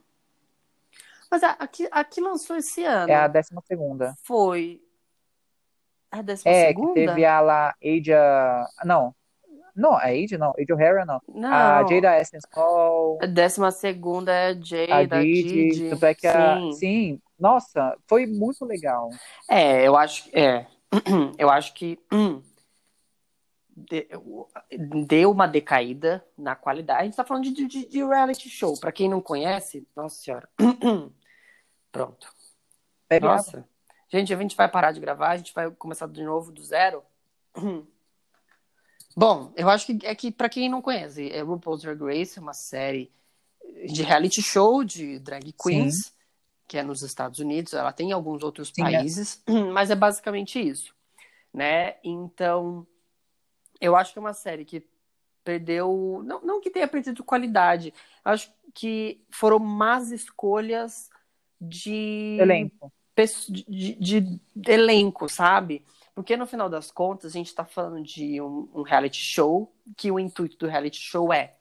Mas 1.30 1.44
a, 1.44 1.52
a, 1.52 1.68
que, 1.68 1.88
a 1.92 2.04
que 2.04 2.20
lançou 2.20 2.56
esse 2.56 2.84
ano 2.84 3.12
É 3.12 3.16
a 3.16 3.28
décima 3.28 3.62
segunda. 3.68 4.16
foi 4.24 4.82
a 6.12 6.24
décima 6.24 6.52
É, 6.52 6.68
segunda? 6.70 6.94
que 6.96 7.06
teve 7.06 7.24
a 7.26 7.40
lá, 7.40 7.76
Aja... 7.84 8.68
Não. 8.84 9.14
Não, 9.76 9.94
a 9.94 10.06
Aja 10.06 10.38
não. 10.38 10.54
Aja 10.58 10.74
O'Hara 10.74 11.06
não. 11.06 11.22
Não. 11.28 11.54
A 11.54 11.86
Jada 11.88 12.20
Essence 12.20 12.48
Hall, 12.54 13.20
A 13.22 13.28
décima 13.28 13.72
segunda 13.72 14.34
é 14.34 14.48
a 14.48 14.54
Jada, 14.54 15.18
a 15.18 15.22
Didi. 15.22 15.70
Didi. 15.70 15.90
Tanto 15.92 16.06
é 16.06 16.14
que 16.16 16.28
a... 16.28 16.58
Sim. 16.74 17.22
Sim. 17.40 17.44
Nossa, 17.44 17.98
foi 18.08 18.26
muito 18.26 18.66
legal. 18.66 19.10
É, 19.50 19.88
eu 19.88 19.96
acho 19.96 20.26
que 20.26 20.38
é. 20.38 20.68
Eu 21.38 21.50
acho 21.52 21.74
que 21.76 22.00
hum, 22.12 22.42
de- 23.70 24.10
deu 25.08 25.32
uma 25.32 25.48
decaída 25.48 26.26
na 26.38 26.56
qualidade. 26.56 27.02
A 27.02 27.04
gente 27.06 27.16
tá 27.16 27.24
falando 27.24 27.44
de, 27.44 27.68
de, 27.68 27.86
de 27.88 28.04
reality 28.04 28.50
show. 28.50 28.78
Pra 28.80 28.92
quem 28.92 29.08
não 29.08 29.22
conhece, 29.22 29.88
nossa 29.96 30.20
senhora. 30.20 30.50
Pronto. 31.92 32.34
Bebe 33.08 33.28
água. 33.28 33.38
Nossa. 33.38 33.68
Gente, 34.12 34.34
a 34.34 34.38
gente 34.38 34.56
vai 34.56 34.68
parar 34.68 34.92
de 34.92 35.00
gravar, 35.00 35.30
a 35.30 35.38
gente 35.38 35.54
vai 35.54 35.70
começar 35.70 36.08
de 36.08 36.24
novo 36.24 36.52
do 36.52 36.64
zero. 36.64 37.04
Bom, 39.16 39.54
eu 39.56 39.70
acho 39.70 39.86
que 39.86 40.00
é 40.06 40.16
que 40.16 40.32
pra 40.32 40.50
quem 40.50 40.70
não 40.70 40.82
conhece, 40.82 41.30
é 41.32 41.42
RuPaul's 41.42 41.82
Drag 41.82 42.02
Race 42.02 42.38
é 42.38 42.42
uma 42.42 42.54
série 42.54 43.12
de 43.86 44.02
reality 44.04 44.42
show 44.42 44.84
de 44.84 45.20
drag 45.20 45.52
queens, 45.54 46.14
que 46.70 46.78
é 46.78 46.84
nos 46.84 47.02
Estados 47.02 47.40
Unidos. 47.40 47.74
Ela 47.74 47.92
tem 47.92 48.12
alguns 48.12 48.44
outros 48.44 48.70
Sim, 48.70 48.84
é. 48.84 48.84
países, 48.84 49.44
mas 49.74 49.90
é 49.90 49.96
basicamente 49.96 50.60
isso, 50.62 50.94
né? 51.52 51.96
Então, 52.04 52.86
eu 53.82 53.96
acho 53.96 54.14
que 54.14 54.20
é 54.20 54.22
uma 54.22 54.34
série 54.34 54.64
que 54.64 54.88
perdeu, 55.44 56.22
não, 56.24 56.42
não 56.42 56.62
que 56.62 56.70
tenha 56.70 56.88
perdido 56.88 57.24
qualidade, 57.24 57.92
acho 58.24 58.54
que 58.74 59.20
foram 59.32 59.58
más 59.58 60.12
escolhas 60.12 61.10
de 61.60 62.38
Elenco. 62.40 62.94
de, 63.50 63.96
de- 63.96 64.22
de 64.56 64.72
elenco, 64.72 65.28
sabe? 65.28 65.84
Porque 66.14 66.38
no 66.38 66.46
final 66.46 66.70
das 66.70 66.92
contas, 66.92 67.32
a 67.32 67.38
gente 67.38 67.54
tá 67.56 67.66
falando 67.66 68.04
de 68.04 68.40
um, 68.42 68.70
um 68.76 68.82
reality 68.84 69.18
show, 69.18 69.74
que 69.98 70.12
o 70.12 70.20
intuito 70.20 70.56
do 70.58 70.68
reality 70.68 71.00
show 71.00 71.34
é 71.34 71.56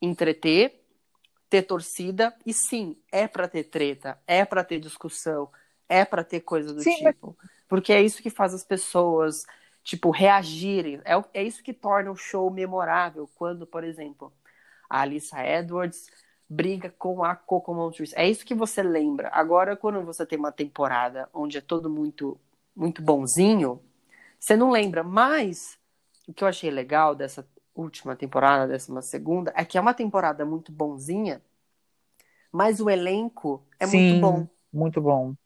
entreter, 0.00 0.83
ter 1.54 1.62
torcida, 1.62 2.34
e 2.44 2.52
sim, 2.52 2.96
é 3.12 3.28
pra 3.28 3.46
ter 3.46 3.62
treta, 3.62 4.18
é 4.26 4.44
pra 4.44 4.64
ter 4.64 4.80
discussão, 4.80 5.48
é 5.88 6.04
pra 6.04 6.24
ter 6.24 6.40
coisa 6.40 6.74
do 6.74 6.80
Sim, 6.80 6.96
mas- 7.04 7.14
tipo. 7.14 7.36
Porque 7.68 7.92
é 7.92 8.02
isso 8.02 8.20
que 8.20 8.28
faz 8.28 8.52
as 8.52 8.64
pessoas, 8.64 9.44
tipo, 9.84 10.10
reagirem. 10.10 11.00
É, 11.04 11.12
é 11.32 11.44
isso 11.44 11.62
que 11.62 11.72
torna 11.72 12.10
o 12.10 12.16
show 12.16 12.50
memorável. 12.50 13.30
Quando, 13.36 13.64
por 13.68 13.84
exemplo, 13.84 14.32
a 14.90 15.02
Alissa 15.02 15.46
Edwards 15.46 16.06
briga 16.48 16.92
com 16.98 17.22
a 17.22 17.36
Coco 17.36 17.72
Montrese. 17.72 18.12
É 18.16 18.28
isso 18.28 18.44
que 18.44 18.54
você 18.54 18.82
lembra. 18.82 19.28
Agora, 19.32 19.76
quando 19.76 20.02
você 20.02 20.26
tem 20.26 20.36
uma 20.38 20.52
temporada 20.52 21.28
onde 21.32 21.58
é 21.58 21.60
todo 21.60 21.88
muito, 21.88 22.36
muito 22.74 23.00
bonzinho, 23.00 23.80
você 24.40 24.56
não 24.56 24.72
lembra. 24.72 25.04
Mas 25.04 25.78
o 26.26 26.34
que 26.34 26.42
eu 26.42 26.48
achei 26.48 26.70
legal 26.70 27.14
dessa 27.14 27.46
última 27.74 28.16
temporada, 28.16 28.68
décima 28.72 29.02
segunda, 29.02 29.52
é 29.56 29.64
que 29.64 29.78
é 29.78 29.80
uma 29.80 29.94
temporada 29.94 30.44
muito 30.44 30.72
bonzinha, 30.72 31.42
mas 32.50 32.80
o 32.80 32.88
elenco 32.88 33.62
é 33.78 33.84
Sim, 33.84 33.86
muito 33.86 34.14
bom. 34.16 34.48
Muito 34.72 35.00
bom. 35.00 35.36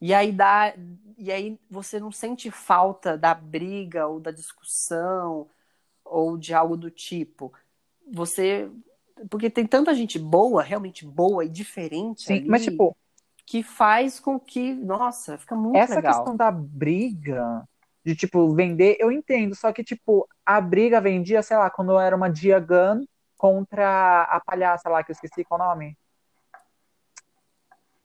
E 0.00 0.12
aí 0.14 0.30
dá, 0.32 0.74
e 1.16 1.32
aí 1.32 1.58
você 1.70 1.98
não 1.98 2.12
sente 2.12 2.50
falta 2.50 3.16
da 3.16 3.34
briga 3.34 4.06
ou 4.06 4.20
da 4.20 4.30
discussão 4.30 5.48
ou 6.04 6.36
de 6.38 6.54
algo 6.54 6.76
do 6.76 6.90
tipo. 6.90 7.52
Você 8.12 8.70
porque 9.30 9.50
tem 9.50 9.66
tanta 9.66 9.94
gente 9.94 10.18
boa, 10.18 10.62
realmente 10.62 11.06
boa 11.06 11.44
e 11.44 11.48
diferente 11.48 12.30
Sim, 12.30 12.32
ali, 12.32 12.48
mas 12.48 12.64
tipo, 12.64 12.96
que 13.46 13.62
faz 13.62 14.20
com 14.20 14.38
que, 14.40 14.74
nossa, 14.74 15.38
fica 15.38 15.54
muito 15.56 15.88
essa 15.88 15.92
legal. 15.92 16.02
questão 16.02 16.36
da 16.36 16.50
briga, 16.50 17.66
de, 18.06 18.14
tipo, 18.14 18.54
vender, 18.54 18.96
eu 19.00 19.10
entendo. 19.10 19.52
Só 19.56 19.72
que, 19.72 19.82
tipo, 19.82 20.28
a 20.44 20.60
briga 20.60 21.00
vendia, 21.00 21.42
sei 21.42 21.56
lá, 21.56 21.68
quando 21.68 21.98
era 21.98 22.14
uma 22.14 22.30
Diagan 22.30 23.00
contra 23.36 24.22
a 24.22 24.38
palhaça 24.38 24.88
lá, 24.88 25.02
que 25.02 25.10
eu 25.10 25.14
esqueci 25.14 25.44
qual 25.44 25.60
é 25.60 25.64
o 25.64 25.66
nome. 25.70 25.98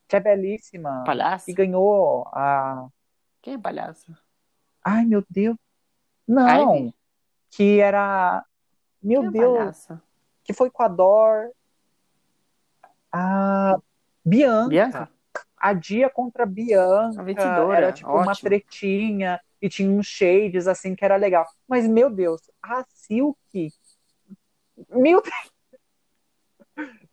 Que 0.08 0.16
é 0.16 0.20
belíssima. 0.20 1.04
Palhaça? 1.06 1.52
E 1.52 1.54
ganhou 1.54 2.28
a. 2.34 2.88
Quem 3.44 3.54
é 3.54 3.58
palhaço? 3.60 4.12
Ai, 4.84 5.06
meu 5.06 5.24
Deus. 5.30 5.56
Não. 6.28 6.76
Ivy? 6.78 6.96
Que 7.52 7.80
era. 7.80 8.44
Meu 9.04 9.22
Quem 9.22 9.30
é 9.30 9.32
Deus. 9.34 9.58
palhaça? 9.60 10.02
Que 10.44 10.52
foi 10.52 10.72
com 10.72 10.82
a 10.82 10.88
Dor. 10.88 11.52
A 13.12 13.78
Bianca. 14.26 14.68
Bianca? 14.68 15.10
A 15.56 15.74
Dia 15.74 16.10
contra 16.10 16.42
a 16.42 16.48
Bianca. 16.48 17.22
A 17.22 17.24
vencedora, 17.24 17.78
Era 17.78 17.92
tipo 17.94 18.10
uma 18.10 18.32
ótimo. 18.32 18.50
tretinha. 18.50 19.40
E 19.62 19.70
tinha 19.70 19.90
uns 19.92 20.08
shades, 20.08 20.68
assim, 20.68 20.96
que 20.96 21.06
era 21.06 21.16
legal. 21.16 21.46
Mas, 21.68 21.88
meu 21.88 22.10
Deus, 22.10 22.42
a 22.62 22.84
Silk. 22.90 23.38
Meu 24.90 25.22
Deus. 25.22 25.52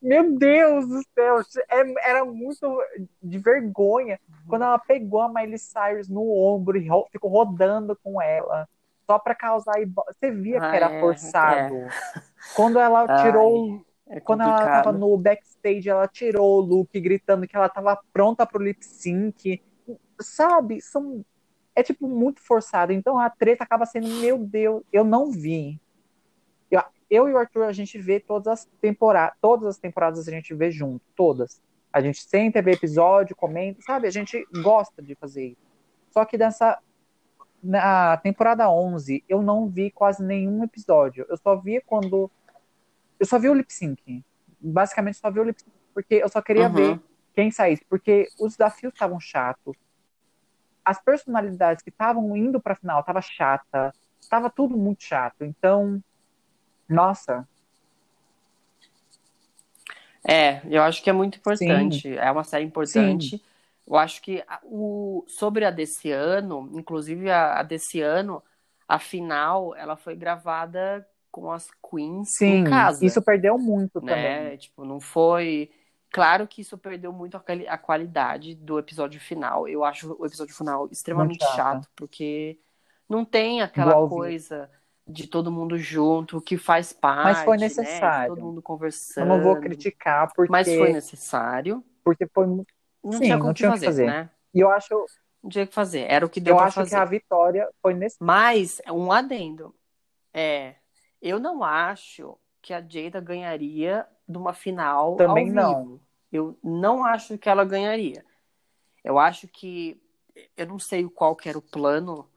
Meu 0.01 0.39
Deus 0.39 0.89
do 0.89 1.03
céu, 1.13 1.41
é- 1.69 2.09
era 2.11 2.25
muito 2.25 2.81
de 3.23 3.39
vergonha 3.39 4.19
quando 4.47 4.63
ela 4.63 4.79
pegou 4.79 5.21
a 5.21 5.29
Miley 5.29 5.59
Cyrus 5.59 6.09
no 6.09 6.33
ombro 6.33 6.79
e 6.79 6.89
ficou 7.11 7.31
rodando 7.31 7.99
com 8.03 8.23
ela, 8.23 8.69
só 9.05 9.19
pra 9.19 9.35
causar. 9.35 9.75
Você 10.07 10.31
via 10.31 10.59
Ah, 10.63 10.71
que 10.71 10.77
era 10.77 10.87
é, 10.87 11.01
forçado. 11.01 11.75
Quando 12.55 12.79
ela 12.79 13.07
Ai, 13.09 13.23
tirou, 13.23 13.85
É 14.09 14.21
quando 14.21 14.43
ela 14.43 14.55
tava 14.55 14.93
no 14.93 15.19
backstage, 15.19 15.89
ela 15.89 16.09
tirou 16.09 16.59
o 16.59 16.61
look 16.61 16.99
gritando 16.99 17.47
que 17.47 17.55
ela 17.55 17.69
tava 17.69 18.01
pronta 18.13 18.47
pro 18.47 18.63
lip 18.63 18.83
sync. 18.83 19.63
Sabe? 20.21 20.81
São, 20.81 21.25
é 21.79 21.83
tipo 21.83 22.09
muito 22.09 22.41
forçado. 22.41 22.93
Então 22.93 23.19
a 23.19 23.31
treta 23.31 23.63
acaba 23.63 23.87
sendo, 23.87 24.09
meu 24.09 24.37
Deus, 24.39 24.83
eu 24.93 25.05
não 25.05 25.31
vi. 25.31 25.81
Eu, 26.69 26.83
eu 27.09 27.29
e 27.29 27.33
o 27.33 27.39
Arthur, 27.39 27.65
a 27.65 27.73
gente 27.73 27.99
vê 27.99 28.19
todas 28.19 28.49
as 28.49 28.65
temporadas, 28.81 29.37
todas 29.41 29.69
as 29.69 29.79
temporadas 29.79 30.27
a 30.27 30.31
gente 30.31 30.53
vê 30.55 30.71
junto, 30.73 31.01
todas. 31.15 31.63
A 31.93 32.01
gente 32.01 32.21
senta, 32.21 32.61
vê 32.61 32.73
episódio, 32.73 33.37
comenta, 33.37 33.81
sabe? 33.83 34.09
A 34.09 34.11
gente 34.11 34.45
gosta 34.63 35.01
de 35.01 35.15
fazer 35.15 35.47
isso. 35.47 35.63
Só 36.11 36.25
que 36.25 36.37
dessa 36.37 36.79
na 37.63 38.17
temporada 38.19 38.71
11, 38.71 39.25
eu 39.29 39.41
não 39.43 39.69
vi 39.69 39.91
quase 39.91 40.23
nenhum 40.23 40.65
episódio. 40.65 41.27
Eu 41.29 41.37
só 41.37 41.57
vi 41.57 41.81
quando 41.81 42.31
eu 43.21 43.27
só 43.27 43.39
vi 43.39 43.49
o 43.49 43.55
lip 43.55 43.73
sync. 43.73 44.25
Basicamente 44.61 45.19
só 45.19 45.31
vi 45.31 45.41
o 45.41 45.45
lip 45.45 45.61
sync 45.61 45.73
porque 45.95 46.17
eu 46.17 46.29
só 46.29 46.43
queria 46.43 46.67
Uhum. 46.69 46.75
ver 46.75 47.01
quem 47.35 47.51
saísse, 47.53 47.85
porque 47.89 48.29
os 48.41 48.53
desafios 48.57 48.93
estavam 48.93 49.21
chatos. 49.21 49.77
As 50.89 51.03
personalidades 51.03 51.83
que 51.83 51.91
estavam 51.91 52.37
indo 52.37 52.61
pra 52.61 52.75
final 52.77 53.03
tava 53.05 53.21
chata, 53.21 53.93
tava 54.31 54.51
tudo 54.51 54.77
muito 54.77 55.03
chato. 55.05 55.45
Então, 55.45 56.03
nossa, 56.89 57.47
É, 60.27 60.61
eu 60.69 60.83
acho 60.83 61.03
que 61.03 61.11
é 61.11 61.13
muito 61.13 61.39
importante. 61.39 62.17
É 62.17 62.31
uma 62.31 62.45
série 62.45 62.65
importante. 62.65 63.43
Eu 63.87 63.97
acho 63.97 64.21
que 64.21 64.45
a- 64.47 64.61
o, 64.65 65.25
sobre 65.29 65.65
a 65.65 65.71
desse 65.71 66.11
ano, 66.11 66.69
inclusive 66.75 67.31
a, 67.31 67.61
a 67.61 67.63
desse 67.63 68.01
ano, 68.01 68.43
a 68.87 68.99
final, 68.99 69.75
ela 69.77 69.97
foi 69.97 70.15
gravada 70.15 71.07
com 71.31 71.51
as 71.51 71.71
queens 71.91 72.29
sim, 72.31 72.47
em 72.47 72.65
casa. 72.65 73.07
isso 73.07 73.23
perdeu 73.23 73.59
muito 73.59 74.01
né? 74.03 74.51
também. 74.51 74.57
Tipo, 74.59 74.85
não 74.85 75.01
foi. 75.01 75.71
Claro 76.11 76.49
que 76.49 76.63
isso 76.63 76.79
perdeu 76.79 77.13
muito 77.13 77.37
a, 77.37 77.41
quali- 77.41 77.69
a 77.69 77.77
qualidade 77.79 78.55
do 78.55 78.79
episódio 78.79 79.21
final. 79.21 79.69
Eu 79.69 79.85
acho 79.85 80.17
o 80.19 80.27
episódio 80.27 80.55
final 80.55 80.89
extremamente 80.91 81.43
chato. 81.43 81.55
chato, 81.57 81.89
porque 81.95 82.59
não 83.09 83.25
tem 83.25 83.61
aquela 83.63 83.95
vivo. 83.95 84.09
coisa 84.09 84.71
de 85.07 85.27
todo 85.27 85.51
mundo 85.51 85.79
junto, 85.79 86.41
que 86.41 86.57
faz 86.59 86.93
parte, 86.93 87.39
Mas 87.39 87.45
foi 87.45 87.57
né? 87.57 87.57
Necessário. 87.57 88.35
todo 88.35 88.41
mundo 88.43 88.61
Eu 88.61 88.63
conversando. 88.63 89.27
não 89.27 89.41
vou 89.41 89.57
criticar 89.61 90.33
porque 90.35 90.53
Mas 90.53 90.69
foi 90.75 90.93
necessário. 90.93 91.85
porque 92.05 92.27
foi 92.27 92.47
Não 92.47 92.65
Sim, 93.11 93.21
tinha 93.21 93.37
não 93.37 93.41
como 93.41 93.55
tinha 93.55 93.69
o 93.71 93.73
que 93.73 93.79
fazer, 93.81 93.87
fazer. 93.87 94.07
né? 94.07 94.31
e 94.55 94.61
eu 94.61 94.71
acho 94.71 94.95
Não 95.43 95.51
tinha 95.51 95.65
o 95.65 95.69
que 95.69 95.75
fazer. 95.75 96.07
Era 96.11 96.27
o 96.27 96.31
que 96.31 96.41
deu 96.41 96.55
eu 96.55 96.61
acho 96.61 96.75
fazer. 96.75 96.91
que 96.91 96.97
a 96.97 97.05
vitória 97.05 97.69
foi 97.81 97.95
nesse 97.95 98.19
Mas, 98.21 98.81
um 98.89 99.11
adendo. 99.13 99.75
É, 100.33 100.77
eu 101.23 101.39
não 101.41 101.65
acho 101.65 102.39
que 102.63 102.73
a 102.75 102.81
Jada 102.81 103.21
ganharia 103.21 104.07
de 104.29 104.37
uma 104.39 104.53
final 104.53 105.17
Também 105.17 105.51
não. 105.51 105.83
vivo. 105.83 106.01
Eu 106.31 106.59
não 106.63 107.05
acho 107.05 107.39
que 107.39 107.49
ela 107.49 107.65
ganharia. 107.65 108.25
Eu 109.03 109.19
acho 109.19 109.49
que 109.49 110.01
eu 110.57 110.67
não 110.67 110.79
sei 110.79 111.09
qual 111.09 111.35
que 111.35 111.49
era 111.49 111.59
o 111.59 111.63
plano 111.63 112.29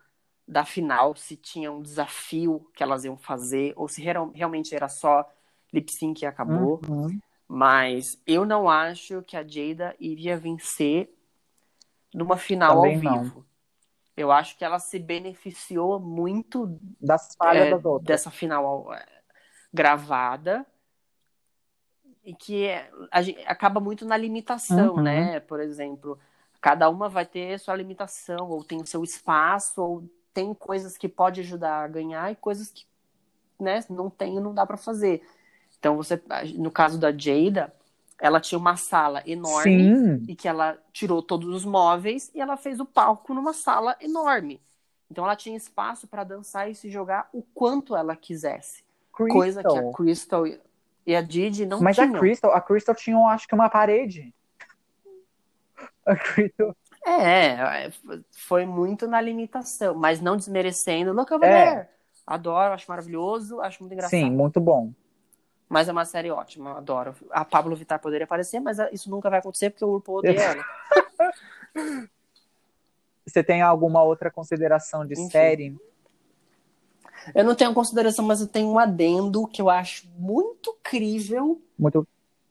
da 0.48 0.66
final, 0.66 1.16
se 1.16 1.38
tinha 1.38 1.72
um 1.72 1.82
desafio 1.82 2.70
que 2.74 2.84
elas 2.84 3.06
iam 3.06 3.18
fazer 3.18 3.74
ou 3.76 3.88
se 3.88 4.02
real- 4.02 4.32
realmente 4.34 4.76
era 4.76 4.90
só 4.90 5.30
lip 5.74 5.92
sync 5.92 6.22
e 6.22 6.26
acabou. 6.26 6.82
Uhum. 6.90 7.20
Mas 7.48 8.22
eu 8.26 8.46
não 8.46 8.70
acho 8.70 9.22
que 9.24 9.38
a 9.38 9.48
Jada 9.48 9.96
iria 10.00 10.38
vencer 10.38 11.14
numa 12.14 12.38
final 12.38 12.78
Também 12.78 12.96
ao 12.96 13.02
não. 13.02 13.24
vivo. 13.24 13.46
Eu 14.16 14.32
acho 14.32 14.58
que 14.58 14.64
ela 14.66 14.80
se 14.80 15.00
beneficiou 15.00 16.00
muito 16.00 16.80
das 17.00 17.36
falhas 17.36 17.68
é, 17.68 17.72
das 17.72 17.86
outras. 17.86 18.08
dessa 18.08 18.32
final 18.32 18.94
é, 18.94 19.06
gravada 19.74 20.66
e 22.24 22.34
que 22.34 22.66
é- 22.66 22.90
acaba 23.48 23.80
muito 23.80 24.06
na 24.06 24.18
limitação, 24.18 24.96
Uhum. 24.96 25.04
né? 25.04 25.40
Por 25.42 25.60
exemplo, 25.60 26.20
cada 26.62 26.90
uma 26.90 27.10
vai 27.10 27.26
ter 27.26 27.60
sua 27.60 27.76
limitação, 27.76 28.50
ou 28.50 28.64
tem 28.64 28.80
o 28.82 28.86
seu 28.86 29.04
espaço, 29.04 29.82
ou 29.82 30.04
tem 30.34 30.54
coisas 30.54 30.98
que 30.98 31.10
pode 31.10 31.42
ajudar 31.42 31.84
a 31.84 31.88
ganhar 31.88 32.32
e 32.32 32.36
coisas 32.36 32.70
que 32.72 32.86
né, 33.60 33.84
não 33.90 34.10
tem 34.10 34.38
e 34.38 34.40
não 34.40 34.54
dá 34.54 34.66
pra 34.66 34.78
fazer. 34.78 35.22
Então, 35.80 35.96
você, 35.96 36.22
no 36.56 36.72
caso 36.72 37.00
da 37.00 37.12
Jada, 37.12 37.74
ela 38.20 38.40
tinha 38.40 38.58
uma 38.58 38.76
sala 38.78 39.24
enorme 39.26 39.94
Sim, 39.94 40.26
e 40.28 40.36
que 40.36 40.48
ela 40.48 40.78
tirou 40.94 41.22
todos 41.22 41.48
os 41.54 41.66
móveis 41.66 42.32
e 42.34 42.42
ela 42.42 42.58
fez 42.58 42.80
o 42.80 42.86
palco 42.86 43.34
numa 43.34 43.54
sala 43.54 43.96
enorme. 44.00 44.62
Então 45.10 45.26
ela 45.26 45.36
tinha 45.36 45.58
espaço 45.58 46.08
para 46.08 46.24
dançar 46.24 46.70
e 46.70 46.76
se 46.76 46.90
jogar 46.90 47.30
o 47.34 47.42
quanto 47.42 47.96
ela 47.96 48.16
quisesse. 48.16 48.84
Coisa 49.12 49.62
que 49.64 49.78
a 49.78 49.92
Crystal. 49.92 50.46
E 51.06 51.16
a 51.16 51.22
Didi 51.22 51.66
não 51.66 51.82
Mas 51.82 51.96
tinham. 51.96 52.16
a 52.16 52.20
Crystal, 52.20 52.52
a 52.52 52.62
Crystal 52.62 52.96
tinha, 52.96 53.18
acho 53.28 53.48
que 53.48 53.56
uma 53.56 53.70
parede. 53.70 54.34
A 56.06 56.16
Crystal. 56.16 56.76
É, 57.06 57.92
foi 58.32 58.66
muito 58.66 59.08
na 59.08 59.20
limitação, 59.20 59.96
mas 59.96 60.22
não 60.22 60.38
desmerecendo. 60.38 61.12
Look 61.14 61.34
over 61.34 61.50
É. 61.50 61.72
there. 61.76 61.88
Adoro, 62.28 62.74
acho 62.74 62.86
maravilhoso, 62.88 63.60
acho 63.62 63.82
muito 63.82 63.94
engraçado. 63.94 64.12
Sim, 64.20 64.30
muito 64.30 64.62
bom. 64.62 64.94
Mas 65.68 65.88
é 65.90 65.92
uma 65.92 66.06
série 66.06 66.30
ótima, 66.30 66.78
adoro. 66.78 67.16
A 67.32 67.44
Pablo 67.44 67.76
Vittar 67.76 68.00
poderia 68.00 68.26
aparecer, 68.26 68.60
mas 68.60 68.78
isso 68.92 69.10
nunca 69.10 69.30
vai 69.30 69.40
acontecer 69.40 69.70
porque 69.72 69.84
o 69.86 69.94
RuPaul 69.94 70.18
odeia 70.20 70.40
ela. 70.42 70.66
Você 73.26 73.44
tem 73.44 73.62
alguma 73.62 74.04
outra 74.04 74.30
consideração 74.30 75.06
de 75.06 75.14
Enfim. 75.14 75.30
série? 75.30 75.78
Eu 77.34 77.44
não 77.44 77.56
tenho 77.56 77.74
consideração, 77.74 78.26
mas 78.26 78.42
eu 78.42 78.48
tenho 78.48 78.70
um 78.70 78.80
adendo 78.80 79.48
que 79.48 79.62
eu 79.62 79.70
acho 79.70 80.08
muito 80.18 80.76
crível 80.84 81.62
Muito. 81.78 82.08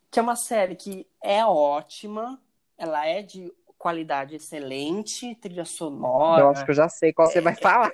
que 0.09 0.19
é 0.19 0.21
uma 0.21 0.35
série 0.35 0.75
que 0.75 1.07
é 1.21 1.45
ótima, 1.45 2.39
ela 2.77 3.05
é 3.05 3.21
de 3.21 3.53
qualidade 3.77 4.35
excelente, 4.35 5.35
trilha 5.35 5.65
sonora, 5.65 6.41
Eu 6.41 6.49
acho 6.49 6.63
que 6.63 6.71
eu 6.71 6.75
já 6.75 6.87
sei 6.87 7.11
qual 7.11 7.27
você 7.27 7.41
vai 7.41 7.55
falar. 7.55 7.91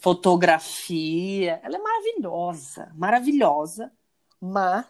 fotografia, 0.00 1.60
ela 1.62 1.76
é 1.76 1.80
maravilhosa, 1.80 2.92
maravilhosa, 2.94 3.92
mas 4.40 4.86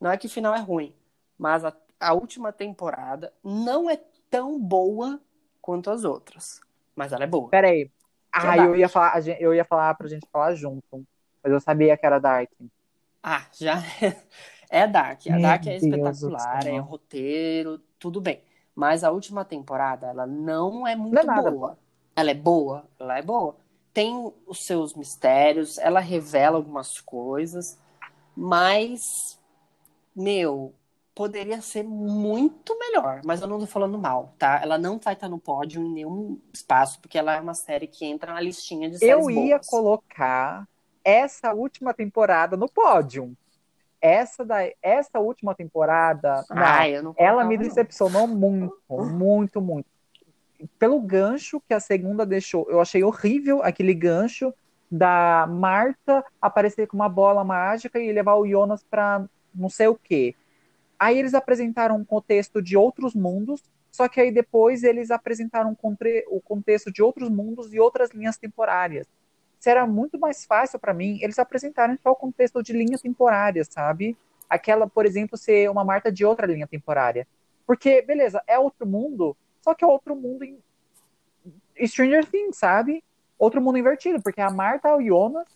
não 0.00 0.10
é 0.10 0.16
que 0.16 0.26
o 0.26 0.30
final 0.30 0.54
é 0.54 0.60
ruim, 0.60 0.94
mas 1.38 1.64
a, 1.64 1.72
a 2.00 2.12
última 2.14 2.52
temporada 2.52 3.32
não 3.44 3.88
é 3.88 4.00
tão 4.28 4.58
boa 4.58 5.20
quanto 5.60 5.90
as 5.90 6.04
outras, 6.04 6.60
mas 6.96 7.12
ela 7.12 7.24
é 7.24 7.26
boa. 7.26 7.48
Peraí. 7.48 7.90
Ah, 8.32 8.56
eu 8.58 8.76
ia 8.76 8.88
falar, 8.88 9.12
a 9.14 9.20
gente- 9.20 9.42
eu 9.42 9.54
ia 9.54 9.64
falar 9.64 9.94
pra 9.94 10.08
gente 10.08 10.26
falar 10.30 10.54
junto. 10.54 11.04
Mas 11.42 11.52
eu 11.52 11.60
sabia 11.60 11.96
que 11.96 12.06
era 12.06 12.18
Dark. 12.18 12.50
Ah, 13.22 13.46
já 13.52 13.74
é 14.70 14.86
Dark. 14.86 15.26
A 15.26 15.30
Meu 15.32 15.42
Dark 15.42 15.66
é 15.66 15.70
Deus 15.70 15.82
espetacular, 15.82 16.66
é 16.66 16.78
roteiro, 16.78 17.78
tudo 17.98 18.20
bem. 18.20 18.42
Mas 18.74 19.04
a 19.04 19.10
última 19.10 19.44
temporada, 19.44 20.06
ela 20.06 20.26
não 20.26 20.86
é 20.86 20.96
muito 20.96 21.14
Não 21.14 21.22
é 21.22 21.24
nada 21.26 21.50
boa. 21.50 21.78
Ela 22.16 22.30
é 22.30 22.34
boa, 22.34 22.84
ela 22.98 23.18
é 23.18 23.22
boa. 23.22 23.56
Tem 23.92 24.32
os 24.46 24.64
seus 24.64 24.94
mistérios, 24.94 25.76
ela 25.78 26.00
revela 26.00 26.56
algumas 26.56 27.00
coisas, 27.00 27.78
mas, 28.36 29.38
meu, 30.14 30.74
poderia 31.20 31.60
ser 31.60 31.84
muito 31.84 32.78
melhor. 32.78 33.20
Mas 33.26 33.42
eu 33.42 33.46
não 33.46 33.58
tô 33.58 33.66
falando 33.66 33.98
mal, 33.98 34.34
tá? 34.38 34.58
Ela 34.62 34.78
não 34.78 34.98
vai 34.98 35.12
estar 35.12 35.28
no 35.28 35.38
pódio 35.38 35.82
em 35.82 35.92
nenhum 35.92 36.40
espaço, 36.50 36.98
porque 36.98 37.18
ela 37.18 37.36
é 37.36 37.40
uma 37.40 37.52
série 37.52 37.86
que 37.86 38.06
entra 38.06 38.32
na 38.32 38.40
listinha 38.40 38.88
de 38.88 38.96
séries 38.96 39.26
Eu 39.26 39.30
ia 39.30 39.56
boas. 39.56 39.66
colocar 39.66 40.66
essa 41.04 41.52
última 41.52 41.92
temporada 41.92 42.56
no 42.56 42.66
pódio. 42.70 43.36
Essa, 44.00 44.46
da, 44.46 44.60
essa 44.80 45.20
última 45.20 45.54
temporada, 45.54 46.42
não, 46.48 46.56
Ai, 46.62 46.96
eu 46.96 47.02
não 47.02 47.14
ela 47.18 47.44
me 47.44 47.54
colocava, 47.54 47.62
não. 47.62 47.68
decepcionou 47.68 48.26
muito, 48.26 48.80
muito, 48.88 49.60
muito. 49.60 49.90
pelo 50.78 50.98
gancho 51.02 51.60
que 51.68 51.74
a 51.74 51.80
segunda 51.80 52.24
deixou, 52.24 52.66
eu 52.70 52.80
achei 52.80 53.04
horrível 53.04 53.62
aquele 53.62 53.92
gancho 53.92 54.54
da 54.90 55.46
Marta 55.46 56.24
aparecer 56.40 56.86
com 56.86 56.96
uma 56.96 57.10
bola 57.10 57.44
mágica 57.44 58.00
e 58.00 58.10
levar 58.10 58.36
o 58.36 58.48
Jonas 58.48 58.82
para 58.82 59.26
não 59.54 59.68
sei 59.68 59.86
o 59.86 59.94
quê. 59.94 60.34
Aí 61.00 61.18
eles 61.18 61.32
apresentaram 61.32 61.96
um 61.96 62.04
contexto 62.04 62.60
de 62.60 62.76
outros 62.76 63.14
mundos, 63.14 63.62
só 63.90 64.06
que 64.06 64.20
aí 64.20 64.30
depois 64.30 64.82
eles 64.82 65.10
apresentaram 65.10 65.74
o 66.28 66.40
contexto 66.42 66.92
de 66.92 67.02
outros 67.02 67.30
mundos 67.30 67.72
e 67.72 67.80
outras 67.80 68.10
linhas 68.10 68.36
temporárias. 68.36 69.06
Será 69.58 69.86
muito 69.86 70.20
mais 70.20 70.44
fácil 70.44 70.78
para 70.78 70.92
mim 70.92 71.18
eles 71.22 71.38
apresentarem 71.38 71.96
só 72.02 72.10
o 72.10 72.14
contexto 72.14 72.62
de 72.62 72.74
linha 72.74 72.98
temporária, 72.98 73.64
sabe? 73.64 74.14
Aquela, 74.46 74.86
por 74.86 75.06
exemplo, 75.06 75.38
ser 75.38 75.70
uma 75.70 75.86
Marta 75.86 76.12
de 76.12 76.22
outra 76.22 76.46
linha 76.46 76.66
temporária. 76.66 77.26
Porque, 77.66 78.02
beleza, 78.02 78.42
é 78.46 78.58
outro 78.58 78.86
mundo, 78.86 79.34
só 79.62 79.72
que 79.72 79.82
é 79.82 79.86
outro 79.86 80.14
mundo 80.14 80.44
em 80.44 80.58
Stranger 81.86 82.26
Things, 82.26 82.58
sabe? 82.58 83.02
Outro 83.38 83.62
mundo 83.62 83.78
invertido, 83.78 84.20
porque 84.20 84.42
a 84.42 84.50
Marta 84.50 84.88
é 84.88 84.94
o 84.94 85.00
Jonas, 85.00 85.48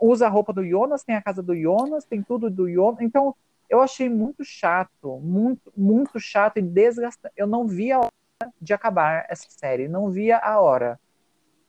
usa 0.00 0.26
a 0.26 0.30
roupa 0.30 0.52
do 0.52 0.64
Jonas, 0.64 1.02
tem 1.02 1.16
a 1.16 1.22
casa 1.22 1.42
do 1.42 1.56
Jonas, 1.56 2.04
tem 2.04 2.22
tudo 2.22 2.48
do 2.48 2.70
Jonas. 2.70 3.00
Então, 3.00 3.34
eu 3.68 3.80
achei 3.80 4.08
muito 4.08 4.44
chato, 4.44 5.18
muito, 5.20 5.72
muito 5.76 6.20
chato 6.20 6.58
e 6.58 6.62
desgastante. 6.62 7.34
Eu 7.36 7.46
não 7.46 7.66
vi 7.66 7.92
a 7.92 8.00
hora 8.00 8.52
de 8.60 8.72
acabar 8.72 9.26
essa 9.28 9.46
série, 9.48 9.88
não 9.88 10.10
via 10.10 10.38
a 10.38 10.60
hora. 10.60 11.00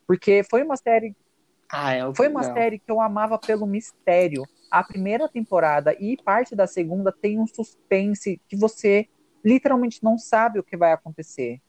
Porque 0.08 0.44
foi 0.50 0.64
uma 0.64 0.78
série. 0.78 1.16
Ah, 1.72 1.94
é 1.94 2.14
foi 2.14 2.28
uma 2.28 2.44
série 2.44 2.80
que 2.80 2.92
eu 2.92 3.02
amava 3.02 3.38
pelo 3.40 3.66
mistério. 3.66 4.44
A 4.70 4.84
primeira 4.84 5.28
temporada 5.28 5.96
e 6.00 6.18
parte 6.18 6.56
da 6.56 6.68
segunda 6.68 7.12
tem 7.12 7.40
um 7.40 7.48
suspense 7.48 8.42
que 8.48 8.56
você 8.56 9.08
literalmente 9.44 10.04
não 10.04 10.18
sabe 10.18 10.60
o 10.60 10.64
que 10.64 10.76
vai 10.76 10.92
acontecer. 10.92 11.62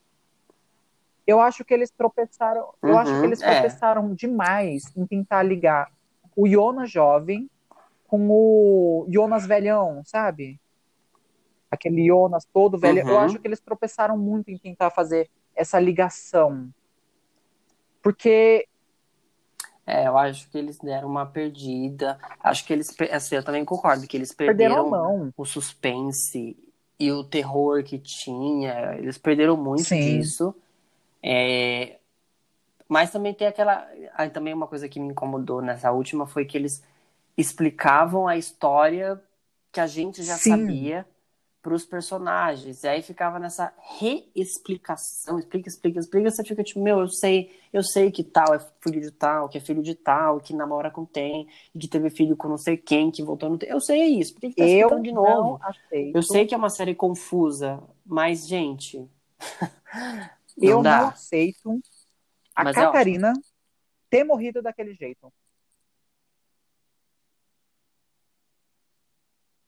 Eu 1.27 1.41
acho 1.41 1.65
que 1.65 1.75
eles 1.75 1.91
tropeçaram, 1.91 2.73
uhum, 2.83 2.91
eu 2.91 2.99
acho 2.99 3.13
que 3.13 3.19
uhum, 3.19 3.25
eles 3.25 3.43
é. 3.43 3.53
tropeçaram 3.53 4.15
demais 4.15 4.85
em 4.97 5.07
tentar 5.07 5.43
ligar 5.43 5.91
o 6.37 6.47
Jonas 6.49 6.91
jovem 6.91 7.51
com 8.07 8.29
o 8.31 9.07
Jonas 9.09 9.47
velhão, 9.47 10.03
sabe? 10.05 10.61
Aquele 11.71 12.07
Jonas 12.07 12.45
todo 12.53 12.79
velho. 12.79 13.03
Uhum. 13.03 13.11
Eu 13.11 13.19
acho 13.19 13.39
que 13.39 13.47
eles 13.47 13.61
tropeçaram 13.61 14.17
muito 14.17 14.51
em 14.51 14.59
tentar 14.59 14.91
fazer 14.91 15.29
essa 15.55 15.79
ligação. 15.81 16.69
Porque 18.03 18.67
é, 19.87 20.09
eu 20.09 20.19
acho 20.19 20.51
que 20.51 20.59
eles 20.59 20.79
deram 20.79 21.09
uma 21.09 21.25
perdida. 21.25 22.19
Acho 22.43 22.65
que 22.65 22.73
eles, 22.73 22.95
assim, 23.13 23.37
eu 23.37 23.45
também 23.45 23.65
concordo 23.65 24.07
que 24.07 24.17
eles 24.17 24.33
perderam, 24.33 24.91
perderam 24.91 25.33
o 25.37 25.45
suspense 25.45 26.57
e 26.99 27.13
o 27.13 27.23
terror 27.23 27.85
que 27.85 27.99
tinha. 27.99 28.97
Eles 28.99 29.17
perderam 29.17 29.57
muito 29.57 29.85
Sim. 29.85 30.19
disso. 30.19 30.55
É, 31.23 31.99
mas 32.89 33.11
também 33.11 33.33
tem 33.33 33.47
aquela. 33.47 33.89
Aí 34.15 34.29
também 34.31 34.53
uma 34.53 34.67
coisa 34.67 34.89
que 34.89 34.99
me 34.99 35.09
incomodou 35.09 35.63
nessa 35.63 35.93
última 35.93 36.27
foi 36.27 36.45
que 36.45 36.57
eles 36.57 36.83
explicavam 37.37 38.27
a 38.27 38.37
história 38.37 39.23
que 39.73 39.81
a 39.81 39.87
gente 39.87 40.23
já 40.23 40.37
Sim. 40.37 40.51
sabia 40.51 41.07
para 41.67 41.75
os 41.75 41.85
personagens. 41.85 42.85
E 42.85 42.89
aí 42.89 43.03
ficava 43.03 43.41
nessa 43.41 43.75
reexplicação, 43.99 45.37
explica, 45.37 45.69
explica, 45.69 45.99
explica, 45.99 46.31
você 46.31 46.45
fica 46.45 46.63
tipo, 46.63 46.81
meu, 46.81 47.01
eu 47.01 47.09
sei, 47.09 47.51
eu 47.73 47.83
sei 47.83 48.13
que 48.13 48.23
tal 48.23 48.55
é 48.55 48.61
filho 48.81 49.01
de 49.01 49.11
tal, 49.11 49.49
que 49.49 49.59
é 49.59 49.61
filho 49.61 49.83
de 49.83 49.97
tal, 49.97 50.39
que 50.39 50.55
namora 50.55 50.93
com 50.93 51.05
tem, 51.05 51.49
e 51.75 51.79
que 51.81 51.89
teve 51.89 52.09
filho 52.09 52.37
com 52.37 52.49
não 52.49 52.57
sei 52.57 52.77
quem, 52.77 53.11
que 53.11 53.21
voltou 53.21 53.51
no 53.51 53.59
Eu 53.63 53.81
sei 53.81 54.05
isso, 54.05 54.35
por 54.35 54.43
que, 54.43 54.51
que 54.51 54.55
tá 54.55 54.65
explicando 54.65 55.03
de 55.03 55.13
novo? 55.13 55.61
Eu 55.91 56.23
sei 56.23 56.47
que 56.47 56.55
é 56.55 56.57
uma 56.57 56.71
série 56.71 56.95
confusa, 56.95 57.83
mas, 58.05 58.47
gente. 58.47 58.99
não 60.57 60.69
eu 60.69 60.83
dá. 60.83 61.01
não 61.01 61.09
aceito 61.09 61.81
a 62.55 62.63
mas 62.63 62.77
é 62.77 62.81
Catarina 62.81 63.33
é 63.33 63.41
ter 64.09 64.23
morrido 64.23 64.63
daquele 64.63 64.95
jeito. 64.95 65.33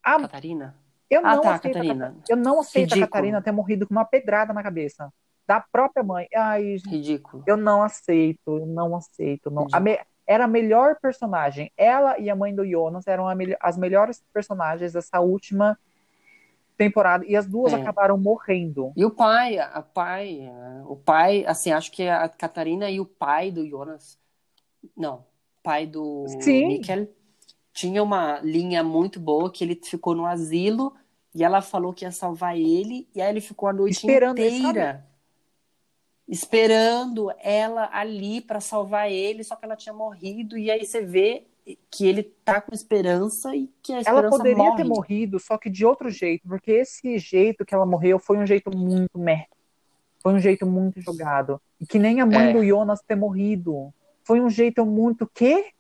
A... 0.03 0.21
Catarina? 0.21 0.77
Eu 1.11 1.21
ah, 1.25 1.37
não 1.37 1.43
tá, 1.43 1.55
aceito 1.55 1.75
Catarina. 1.75 2.17
A... 2.19 2.33
Eu 2.33 2.37
não 2.37 2.61
aceito 2.61 2.91
Ridículo. 2.91 3.05
a 3.05 3.09
Catarina 3.09 3.43
ter 3.43 3.53
morrido 3.53 3.87
com 3.87 3.95
uma 3.95 4.05
pedrada 4.05 4.53
na 4.53 4.63
cabeça. 4.63 5.13
Da 5.47 5.61
própria 5.61 6.03
mãe. 6.03 6.29
Ai, 6.35 6.77
Ridículo. 6.87 7.43
Eu 7.47 7.57
não 7.57 7.83
aceito, 7.83 8.59
eu 8.59 8.67
não 8.67 8.95
aceito. 8.95 9.51
Não. 9.51 9.67
A 9.73 9.81
me... 9.81 9.99
Era 10.27 10.45
a 10.45 10.49
melhor 10.49 10.97
personagem. 11.01 11.73
Ela 11.75 12.19
e 12.19 12.29
a 12.29 12.37
mãe 12.37 12.55
do 12.55 12.67
Jonas 12.67 13.07
eram 13.07 13.35
me... 13.35 13.57
as 13.61 13.79
melhores 13.79 14.23
personagens 14.33 14.93
dessa 14.93 15.21
última 15.21 15.79
temporada. 16.77 17.25
E 17.27 17.35
as 17.35 17.47
duas 17.47 17.73
é. 17.73 17.77
acabaram 17.77 18.19
morrendo. 18.19 18.93
E 18.95 19.05
o 19.05 19.11
pai, 19.11 19.59
a 19.59 19.81
pai, 19.83 20.53
o 20.87 20.97
pai, 20.97 21.45
assim, 21.47 21.73
acho 21.73 21.91
que 21.91 22.07
a 22.07 22.29
Catarina 22.29 22.91
e 22.91 23.01
o 23.01 23.07
pai 23.07 23.51
do 23.51 23.67
Jonas. 23.67 24.19
Não, 24.95 25.25
pai 25.63 25.87
do 25.87 26.27
Sim. 26.41 26.69
Mikkel 26.69 27.09
tinha 27.79 28.03
uma 28.03 28.41
linha 28.41 28.83
muito 28.83 29.21
boa 29.21 29.53
que 29.53 29.63
ele 29.63 29.81
ficou 29.81 30.13
no 30.13 30.27
asilo 30.27 30.93
e 31.33 31.45
ela 31.45 31.63
falou 31.63 31.93
que 31.93 32.05
ia 32.05 32.11
salvar 32.11 32.59
ele 32.59 33.09
e 33.15 33.23
aí 33.23 33.31
ele 33.31 33.41
ficou 33.41 33.69
a 33.69 33.73
noite 33.73 33.99
esperando 33.99 34.41
inteira 34.41 35.07
esperando 36.27 37.33
ela 37.41 37.89
ali 37.93 38.41
para 38.41 38.61
salvar 38.61 39.11
ele, 39.11 39.45
só 39.45 39.55
que 39.55 39.65
ela 39.65 39.77
tinha 39.77 39.95
morrido 39.95 40.59
e 40.59 40.71
aí 40.71 40.85
você 40.85 41.01
vê 41.01 41.47
que 41.89 42.07
ele 42.07 42.23
tá 42.23 42.61
com 42.61 42.75
esperança 42.75 43.55
e 43.55 43.71
que 43.83 43.93
a 43.93 44.01
esperança 44.01 44.27
Ela 44.27 44.31
poderia 44.31 44.57
morre. 44.57 44.77
ter 44.77 44.85
morrido, 44.85 45.39
só 45.39 45.57
que 45.57 45.71
de 45.71 45.87
outro 45.87 46.11
jeito, 46.11 46.49
porque 46.49 46.73
esse 46.73 47.17
jeito 47.19 47.65
que 47.65 47.75
ela 47.75 47.87
morreu 47.87 48.19
foi 48.19 48.39
um 48.39 48.47
jeito 48.47 48.75
muito 48.77 49.19
meh. 49.19 49.47
Foi 50.21 50.33
um 50.33 50.39
jeito 50.39 50.67
muito 50.67 51.01
jogado. 51.01 51.61
E 51.79 51.87
que 51.87 51.99
nem 51.99 52.21
a 52.21 52.27
mãe 52.27 52.51
é. 52.51 52.53
do 52.53 52.65
Jonas 52.65 53.01
ter 53.03 53.15
morrido. 53.15 53.93
Foi 54.25 54.41
um 54.41 54.51
jeito 54.51 54.85
muito 54.85 55.31
quê? 55.33 55.73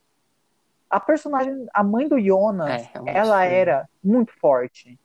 A 0.90 0.98
personagem, 0.98 1.66
a 1.72 1.83
mãe 1.85 2.09
do 2.09 2.18
Jonas, 2.20 2.83
é, 2.83 2.90
ela 3.07 3.44
era 3.44 3.88
muito 4.03 4.33
forte. 4.38 4.98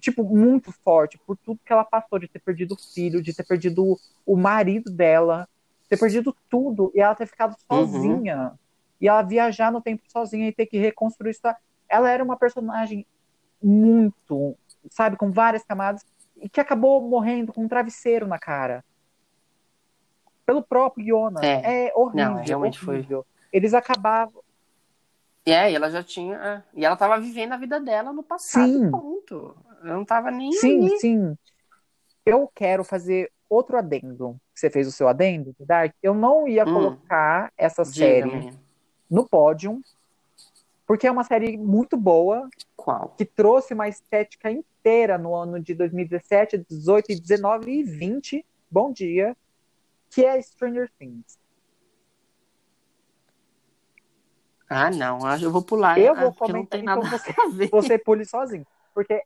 Tipo, 0.00 0.22
muito 0.22 0.70
forte, 0.70 1.18
por 1.18 1.36
tudo 1.38 1.60
que 1.64 1.72
ela 1.72 1.84
passou, 1.84 2.18
de 2.18 2.28
ter 2.28 2.40
perdido 2.40 2.74
o 2.74 2.78
filho, 2.78 3.22
de 3.22 3.34
ter 3.34 3.44
perdido 3.44 3.98
o 4.26 4.36
marido 4.36 4.90
dela, 4.90 5.48
ter 5.88 5.98
perdido 5.98 6.36
tudo, 6.50 6.92
e 6.94 7.00
ela 7.00 7.14
ter 7.14 7.26
ficado 7.26 7.56
uhum. 7.70 7.86
sozinha. 7.86 8.36
Uhum. 8.36 8.58
E 9.00 9.08
ela 9.08 9.22
viajar 9.22 9.72
no 9.72 9.80
tempo 9.80 10.02
sozinha 10.08 10.48
e 10.48 10.52
ter 10.52 10.66
que 10.66 10.78
reconstruir 10.78 11.30
isso. 11.30 11.40
Ela 11.88 12.10
era 12.10 12.22
uma 12.22 12.36
personagem 12.36 13.06
muito, 13.62 14.56
sabe, 14.90 15.16
com 15.16 15.32
várias 15.32 15.64
camadas, 15.64 16.04
e 16.36 16.50
que 16.50 16.60
acabou 16.60 17.00
morrendo 17.08 17.50
com 17.52 17.62
um 17.62 17.68
travesseiro 17.68 18.26
na 18.26 18.38
cara. 18.38 18.84
Pelo 20.44 20.62
próprio 20.62 21.06
Jonas. 21.06 21.42
É, 21.42 21.86
é 21.86 21.92
horrível. 21.94 22.24
Não, 22.24 22.42
realmente 22.42 22.86
horrível. 22.86 23.24
foi 23.24 23.35
eles 23.56 23.72
acabavam. 23.72 24.42
É, 25.46 25.70
e 25.70 25.74
ela 25.74 25.90
já 25.90 26.02
tinha. 26.02 26.36
É, 26.36 26.62
e 26.74 26.84
ela 26.84 26.96
tava 26.96 27.18
vivendo 27.18 27.52
a 27.52 27.56
vida 27.56 27.80
dela 27.80 28.12
no 28.12 28.22
passado, 28.22 28.70
sim. 28.70 28.90
ponto. 28.90 29.56
Eu 29.82 29.94
não 29.94 30.04
tava 30.04 30.30
nem. 30.30 30.52
Sim, 30.52 30.84
aí. 30.84 30.98
sim. 30.98 31.38
Eu 32.24 32.50
quero 32.54 32.84
fazer 32.84 33.32
outro 33.48 33.78
adendo. 33.78 34.36
Você 34.54 34.68
fez 34.68 34.86
o 34.86 34.92
seu 34.92 35.08
adendo, 35.08 35.54
Dark? 35.60 35.94
Eu 36.02 36.12
não 36.12 36.46
ia 36.46 36.64
hum. 36.64 36.74
colocar 36.74 37.50
essa 37.56 37.84
série 37.84 38.52
no 39.08 39.26
pódio, 39.26 39.80
porque 40.86 41.06
é 41.06 41.10
uma 41.10 41.24
série 41.24 41.56
muito 41.56 41.96
boa. 41.96 42.50
Qual? 42.76 43.14
Que 43.16 43.24
trouxe 43.24 43.72
uma 43.72 43.88
estética 43.88 44.50
inteira 44.50 45.16
no 45.16 45.34
ano 45.34 45.58
de 45.60 45.74
2017, 45.74 46.58
18, 46.68 47.22
19 47.22 47.70
e 47.70 47.82
20. 47.82 48.44
Bom 48.70 48.92
dia. 48.92 49.34
Que 50.10 50.26
é 50.26 50.42
Stranger 50.42 50.90
Things. 50.98 51.38
Ah, 54.68 54.90
não, 54.90 55.20
eu 55.38 55.50
vou 55.50 55.62
pular. 55.62 55.98
Eu 55.98 56.14
vou 56.14 56.32
comentar, 56.34 56.56
não 56.56 56.66
tem 56.66 56.80
então 56.80 56.96
nada 57.02 57.18
você, 57.18 57.30
a 57.40 57.48
ver. 57.48 57.68
você 57.70 57.98
pule 57.98 58.24
sozinho. 58.24 58.66
Porque 58.92 59.22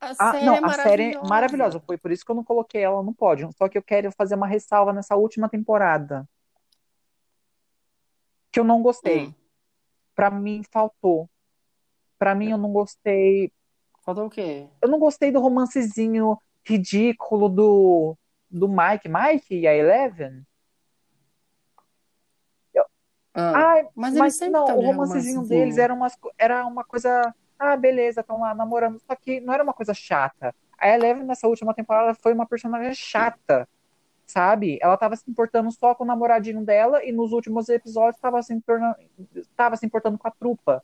a, 0.00 0.10
ah, 0.18 0.32
série, 0.32 0.46
não, 0.46 0.54
é 0.54 0.64
a 0.64 0.72
série 0.72 1.14
é 1.14 1.22
maravilhosa. 1.22 1.80
Foi 1.80 1.98
por 1.98 2.10
isso 2.10 2.24
que 2.24 2.30
eu 2.30 2.36
não 2.36 2.44
coloquei 2.44 2.82
ela 2.82 3.02
no 3.02 3.14
pódio. 3.14 3.50
Só 3.56 3.68
que 3.68 3.76
eu 3.76 3.82
quero 3.82 4.10
fazer 4.12 4.34
uma 4.34 4.46
ressalva 4.46 4.92
nessa 4.92 5.16
última 5.16 5.48
temporada. 5.48 6.28
Que 8.50 8.60
eu 8.60 8.64
não 8.64 8.82
gostei. 8.82 9.26
Hum. 9.26 9.34
Pra 10.14 10.30
mim, 10.30 10.62
faltou. 10.70 11.28
Pra 12.18 12.34
mim, 12.34 12.50
eu 12.50 12.58
não 12.58 12.72
gostei. 12.72 13.52
Faltou 14.02 14.26
o 14.26 14.30
quê? 14.30 14.68
Eu 14.80 14.88
não 14.88 14.98
gostei 14.98 15.30
do 15.30 15.40
romancezinho 15.40 16.38
ridículo 16.64 17.48
do, 17.48 18.16
do 18.50 18.68
Mike. 18.68 19.08
Mike 19.08 19.54
e 19.54 19.66
a 19.66 19.74
Eleven. 19.74 20.44
Ah, 23.34 23.72
Ai, 23.72 23.88
mas, 23.96 24.14
mas 24.14 24.38
não, 24.40 24.64
o 24.64 24.86
romancezinho 24.86 25.40
romance 25.40 25.48
deles 25.48 25.76
era, 25.76 25.92
umas, 25.92 26.16
era 26.38 26.64
uma 26.64 26.84
coisa. 26.84 27.34
Ah, 27.58 27.76
beleza, 27.76 28.20
estão 28.20 28.40
lá 28.40 28.54
namorando. 28.54 29.00
Só 29.00 29.16
que 29.16 29.40
não 29.40 29.52
era 29.52 29.62
uma 29.62 29.74
coisa 29.74 29.92
chata. 29.92 30.54
A 30.78 30.88
Eleven, 30.88 31.24
nessa 31.24 31.48
última 31.48 31.74
temporada, 31.74 32.14
foi 32.14 32.32
uma 32.32 32.46
personagem 32.46 32.94
chata, 32.94 33.68
sabe? 34.26 34.78
Ela 34.80 34.96
tava 34.96 35.16
se 35.16 35.28
importando 35.28 35.70
só 35.72 35.94
com 35.94 36.04
o 36.04 36.06
namoradinho 36.06 36.64
dela 36.64 37.04
e 37.04 37.10
nos 37.10 37.32
últimos 37.32 37.68
episódios 37.68 38.20
tava 38.20 38.40
se, 38.42 38.58
tornando, 38.60 38.96
tava 39.56 39.76
se 39.76 39.84
importando 39.84 40.16
com 40.16 40.28
a 40.28 40.30
trupa. 40.30 40.82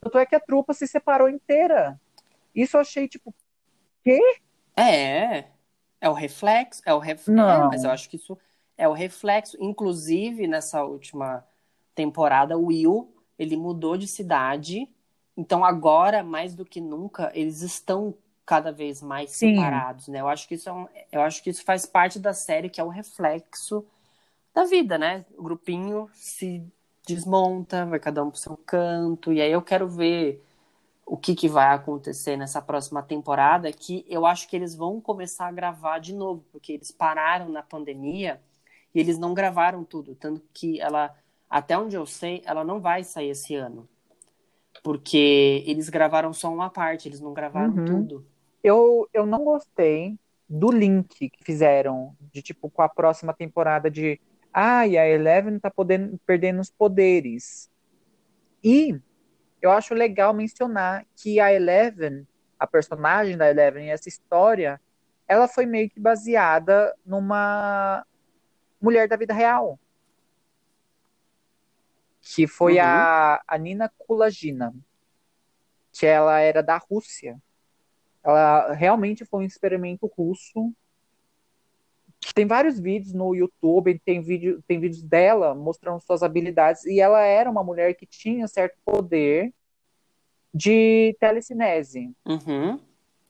Tanto 0.00 0.18
é 0.18 0.26
que 0.26 0.34
a 0.34 0.40
trupa 0.40 0.72
se 0.72 0.86
separou 0.86 1.28
inteira. 1.28 2.00
Isso 2.54 2.76
eu 2.76 2.80
achei, 2.80 3.06
tipo, 3.06 3.34
quê? 4.02 4.20
É. 4.76 5.44
É 6.00 6.08
o 6.08 6.12
reflexo, 6.12 6.82
é 6.84 6.92
o 6.92 6.98
ref... 6.98 7.28
É, 7.28 7.32
Não. 7.32 7.68
mas 7.68 7.84
eu 7.84 7.90
acho 7.90 8.08
que 8.08 8.16
isso 8.16 8.36
é 8.76 8.88
o 8.88 8.92
reflexo. 8.92 9.56
Inclusive, 9.60 10.46
nessa 10.46 10.82
última 10.82 11.44
temporada, 11.94 12.56
o 12.56 12.66
Will, 12.66 13.12
ele 13.38 13.56
mudou 13.56 13.96
de 13.96 14.06
cidade. 14.06 14.88
Então, 15.36 15.64
agora, 15.64 16.22
mais 16.22 16.54
do 16.54 16.64
que 16.64 16.80
nunca, 16.80 17.30
eles 17.34 17.62
estão 17.62 18.14
cada 18.44 18.72
vez 18.72 19.00
mais 19.00 19.30
Sim. 19.30 19.54
separados, 19.54 20.08
né? 20.08 20.20
Eu 20.20 20.28
acho 20.28 20.48
que 20.48 20.54
isso 20.54 20.68
é 20.68 20.72
um... 20.72 20.86
eu 21.10 21.22
acho 21.22 21.42
que 21.42 21.50
isso 21.50 21.64
faz 21.64 21.86
parte 21.86 22.18
da 22.18 22.32
série, 22.34 22.68
que 22.68 22.80
é 22.80 22.84
o 22.84 22.88
reflexo 22.88 23.84
da 24.54 24.64
vida, 24.64 24.98
né? 24.98 25.24
O 25.36 25.42
grupinho 25.42 26.08
se 26.14 26.62
desmonta, 27.06 27.86
vai 27.86 27.98
cada 27.98 28.22
um 28.22 28.30
pro 28.30 28.38
seu 28.38 28.56
canto, 28.56 29.32
e 29.32 29.40
aí 29.40 29.50
eu 29.50 29.62
quero 29.62 29.88
ver 29.88 30.44
o 31.04 31.16
que, 31.16 31.34
que 31.34 31.48
vai 31.48 31.74
acontecer 31.74 32.36
nessa 32.36 32.62
próxima 32.62 33.02
temporada, 33.02 33.72
que 33.72 34.04
eu 34.08 34.24
acho 34.24 34.48
que 34.48 34.56
eles 34.56 34.74
vão 34.74 35.00
começar 35.00 35.48
a 35.48 35.52
gravar 35.52 35.98
de 35.98 36.14
novo, 36.14 36.44
porque 36.52 36.72
eles 36.72 36.90
pararam 36.90 37.48
na 37.48 37.62
pandemia 37.62 38.40
e 38.94 39.00
eles 39.00 39.18
não 39.18 39.34
gravaram 39.34 39.84
tudo, 39.84 40.14
tanto 40.14 40.42
que 40.54 40.80
ela, 40.80 41.14
até 41.52 41.76
onde 41.76 41.94
eu 41.94 42.06
sei, 42.06 42.42
ela 42.46 42.64
não 42.64 42.80
vai 42.80 43.04
sair 43.04 43.28
esse 43.28 43.54
ano. 43.54 43.86
Porque 44.82 45.62
eles 45.66 45.90
gravaram 45.90 46.32
só 46.32 46.50
uma 46.50 46.70
parte, 46.70 47.06
eles 47.06 47.20
não 47.20 47.34
gravaram 47.34 47.74
Uhum. 47.74 47.84
tudo. 47.84 48.26
Eu, 48.64 49.06
eu 49.12 49.26
não 49.26 49.44
gostei 49.44 50.18
do 50.48 50.70
link 50.70 51.28
que 51.28 51.44
fizeram, 51.44 52.16
de 52.32 52.40
tipo, 52.40 52.70
com 52.70 52.80
a 52.80 52.88
próxima 52.88 53.34
temporada 53.34 53.90
de 53.90 54.18
ai, 54.50 54.96
a 54.96 55.06
Eleven 55.06 55.58
tá 55.58 55.70
podendo, 55.70 56.18
perdendo 56.24 56.58
os 56.60 56.70
poderes. 56.70 57.70
E 58.64 58.98
eu 59.60 59.70
acho 59.70 59.92
legal 59.92 60.32
mencionar 60.32 61.04
que 61.14 61.38
a 61.38 61.52
Eleven, 61.52 62.26
a 62.58 62.66
personagem 62.66 63.36
da 63.36 63.50
Eleven, 63.50 63.90
essa 63.90 64.08
história, 64.08 64.80
ela 65.28 65.46
foi 65.46 65.66
meio 65.66 65.90
que 65.90 66.00
baseada 66.00 66.96
numa 67.04 68.06
mulher 68.80 69.06
da 69.06 69.16
vida 69.16 69.34
real. 69.34 69.78
Que 72.22 72.46
foi 72.46 72.74
Uhum. 72.78 72.84
a, 72.84 73.42
a 73.46 73.58
Nina 73.58 73.92
Kulagina, 73.98 74.72
que 75.92 76.06
ela 76.06 76.38
era 76.38 76.62
da 76.62 76.78
Rússia. 76.78 77.36
Ela 78.22 78.72
realmente 78.72 79.24
foi 79.24 79.42
um 79.42 79.46
experimento 79.46 80.06
russo. 80.16 80.72
Tem 82.34 82.46
vários 82.46 82.78
vídeos 82.78 83.12
no 83.12 83.34
YouTube, 83.34 84.00
tem, 84.04 84.20
vídeo, 84.22 84.62
tem 84.68 84.78
vídeos 84.78 85.02
dela 85.02 85.52
mostrando 85.54 86.00
suas 86.00 86.22
habilidades. 86.22 86.84
E 86.84 87.00
ela 87.00 87.20
era 87.20 87.50
uma 87.50 87.64
mulher 87.64 87.94
que 87.94 88.06
tinha 88.06 88.46
certo 88.46 88.78
poder 88.84 89.52
de 90.54 91.16
telecinese, 91.18 92.14
Uhum. 92.24 92.78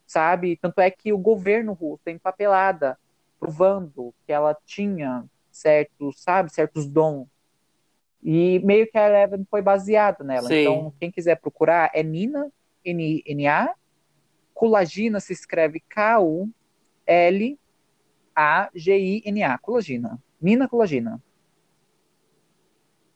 sabe? 0.06 0.56
Tanto 0.58 0.80
é 0.80 0.90
que 0.90 1.12
o 1.12 1.18
governo 1.18 1.72
russo 1.72 2.02
tem 2.04 2.18
papelada 2.18 2.98
provando 3.40 4.14
que 4.26 4.32
ela 4.32 4.54
tinha 4.66 5.24
certos, 5.50 6.20
sabe, 6.20 6.52
certos 6.52 6.86
dons. 6.86 7.26
E 8.22 8.60
meio 8.60 8.88
que 8.90 8.96
a 8.96 9.08
Eleven 9.08 9.44
foi 9.50 9.60
baseada 9.60 10.22
nela. 10.22 10.46
Sim. 10.46 10.60
Então, 10.60 10.94
quem 11.00 11.10
quiser 11.10 11.40
procurar 11.40 11.90
é 11.92 12.02
Nina, 12.02 12.52
N-A, 12.84 13.74
Colagina 14.54 15.18
se 15.18 15.32
escreve 15.32 15.80
K-U-L-A-G-I-N-A, 15.88 16.38
Colagina. 19.58 20.22
Nina 20.40 20.68
Colagina. 20.68 21.22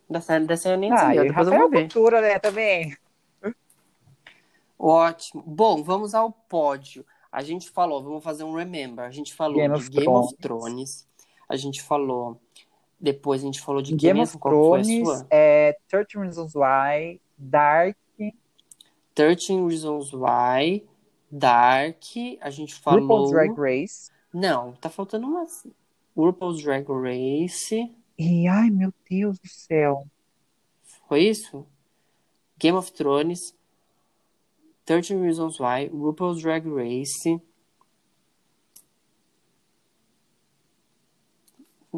Dessa, 0.08 0.40
dessa 0.40 0.70
eu 0.70 0.76
nem 0.76 0.92
Ah, 0.92 0.98
sabia, 0.98 1.24
depois 1.24 1.48
eu 1.48 1.56
vou 1.56 1.70
ver. 1.70 1.82
Cultura, 1.82 2.20
né, 2.20 2.38
também. 2.38 2.96
Ótimo. 4.78 5.42
Bom, 5.46 5.82
vamos 5.82 6.14
ao 6.14 6.30
pódio. 6.30 7.04
A 7.30 7.42
gente 7.42 7.70
falou, 7.70 8.02
vamos 8.02 8.22
fazer 8.22 8.44
um 8.44 8.54
remember. 8.54 9.04
A 9.04 9.10
gente 9.10 9.34
falou 9.34 9.56
Game 9.56 9.74
de 9.74 9.80
of 9.80 9.90
Game 9.90 10.08
of 10.08 10.36
Thrones. 10.36 10.64
Thrones. 10.66 11.08
A 11.48 11.56
gente 11.56 11.82
falou. 11.82 12.40
Depois 12.98 13.42
a 13.42 13.46
gente 13.46 13.60
falou 13.60 13.82
de 13.82 13.94
Game 13.94 14.20
mesmo? 14.20 14.38
of 14.38 14.42
Thrones, 14.42 15.26
é, 15.30 15.76
13 15.88 16.18
Reasons 16.18 16.54
Why, 16.54 17.20
Dark, 17.36 17.96
13 19.14 19.64
Reasons 19.66 20.12
Why, 20.12 20.86
Dark. 21.30 22.02
A 22.40 22.50
gente 22.50 22.74
falou. 22.74 23.00
RuPaul's 23.00 23.30
Drag 23.30 23.52
Race. 23.58 24.10
Não, 24.32 24.72
tá 24.72 24.88
faltando 24.88 25.26
umas. 25.26 25.66
RuPaul's 26.16 26.62
Drag 26.62 26.86
Race. 26.88 27.94
E, 28.18 28.48
ai, 28.48 28.70
meu 28.70 28.92
Deus 29.08 29.38
do 29.38 29.48
céu. 29.48 30.06
Foi 31.08 31.20
isso? 31.20 31.66
Game 32.58 32.76
of 32.76 32.90
Thrones. 32.92 33.54
13 34.86 35.16
Reasons 35.16 35.58
Why, 35.58 35.88
RuPaul's 35.88 36.40
Drag 36.40 36.66
Race. 36.66 37.40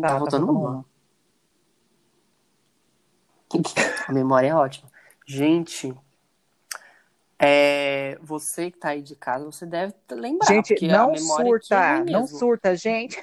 Tá, 0.00 0.08
Tá 0.08 0.14
tá 0.14 0.18
faltando 0.18 0.52
uma. 0.52 0.84
A 4.06 4.12
memória 4.12 4.48
é 4.48 4.54
ótima. 4.54 4.90
Gente, 5.26 5.94
é, 7.38 8.18
você 8.20 8.70
que 8.70 8.78
tá 8.78 8.90
aí 8.90 9.02
de 9.02 9.14
casa, 9.16 9.44
você 9.44 9.64
deve 9.66 9.94
lembrar, 10.10 10.46
Gente, 10.46 10.86
não 10.86 11.12
é 11.12 11.16
surta, 11.18 11.96
ruim 11.98 12.10
não 12.10 12.26
surta, 12.26 12.74
gente. 12.76 13.18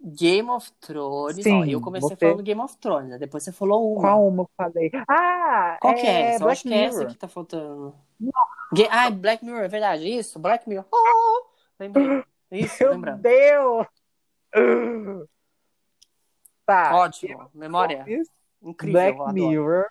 Game 0.00 0.48
of 0.48 0.70
Thrones, 0.80 1.42
Sim, 1.42 1.60
ó, 1.60 1.64
eu 1.64 1.80
comecei 1.80 2.08
você- 2.10 2.16
falando 2.26 2.42
Game 2.42 2.60
of 2.60 2.76
Thrones, 2.78 3.10
né? 3.10 3.18
depois 3.18 3.42
você 3.42 3.50
falou 3.52 3.92
uma. 3.94 4.00
Qual 4.00 4.28
uma 4.28 4.42
eu 4.44 4.50
falei? 4.56 4.90
Ah, 5.08 5.76
Qual 5.80 5.94
que 5.94 6.06
é 6.06 6.20
essa? 6.34 6.44
Black 6.44 6.52
acho 6.52 6.62
que 6.68 6.74
é 6.74 6.84
essa 6.84 6.98
Mirror. 6.98 7.12
que 7.12 7.18
tá 7.18 7.28
faltando. 7.28 7.94
Ga- 8.72 8.88
Ah, 8.90 9.10
Black 9.10 9.44
Mirror, 9.44 9.62
é 9.64 9.68
verdade, 9.68 10.08
isso? 10.08 10.38
Black 10.38 10.68
Mirror. 10.68 10.86
Oh, 10.92 11.46
lembrei. 11.80 12.22
Isso, 12.50 12.82
Meu 12.82 12.92
lembrando. 12.92 13.20
Deus! 13.20 13.86
Tá. 16.68 16.94
Ótimo, 16.96 17.50
memória 17.54 18.04
Isso, 18.06 18.30
incrível, 18.60 19.14
Black. 19.14 19.32
Mirror. 19.32 19.86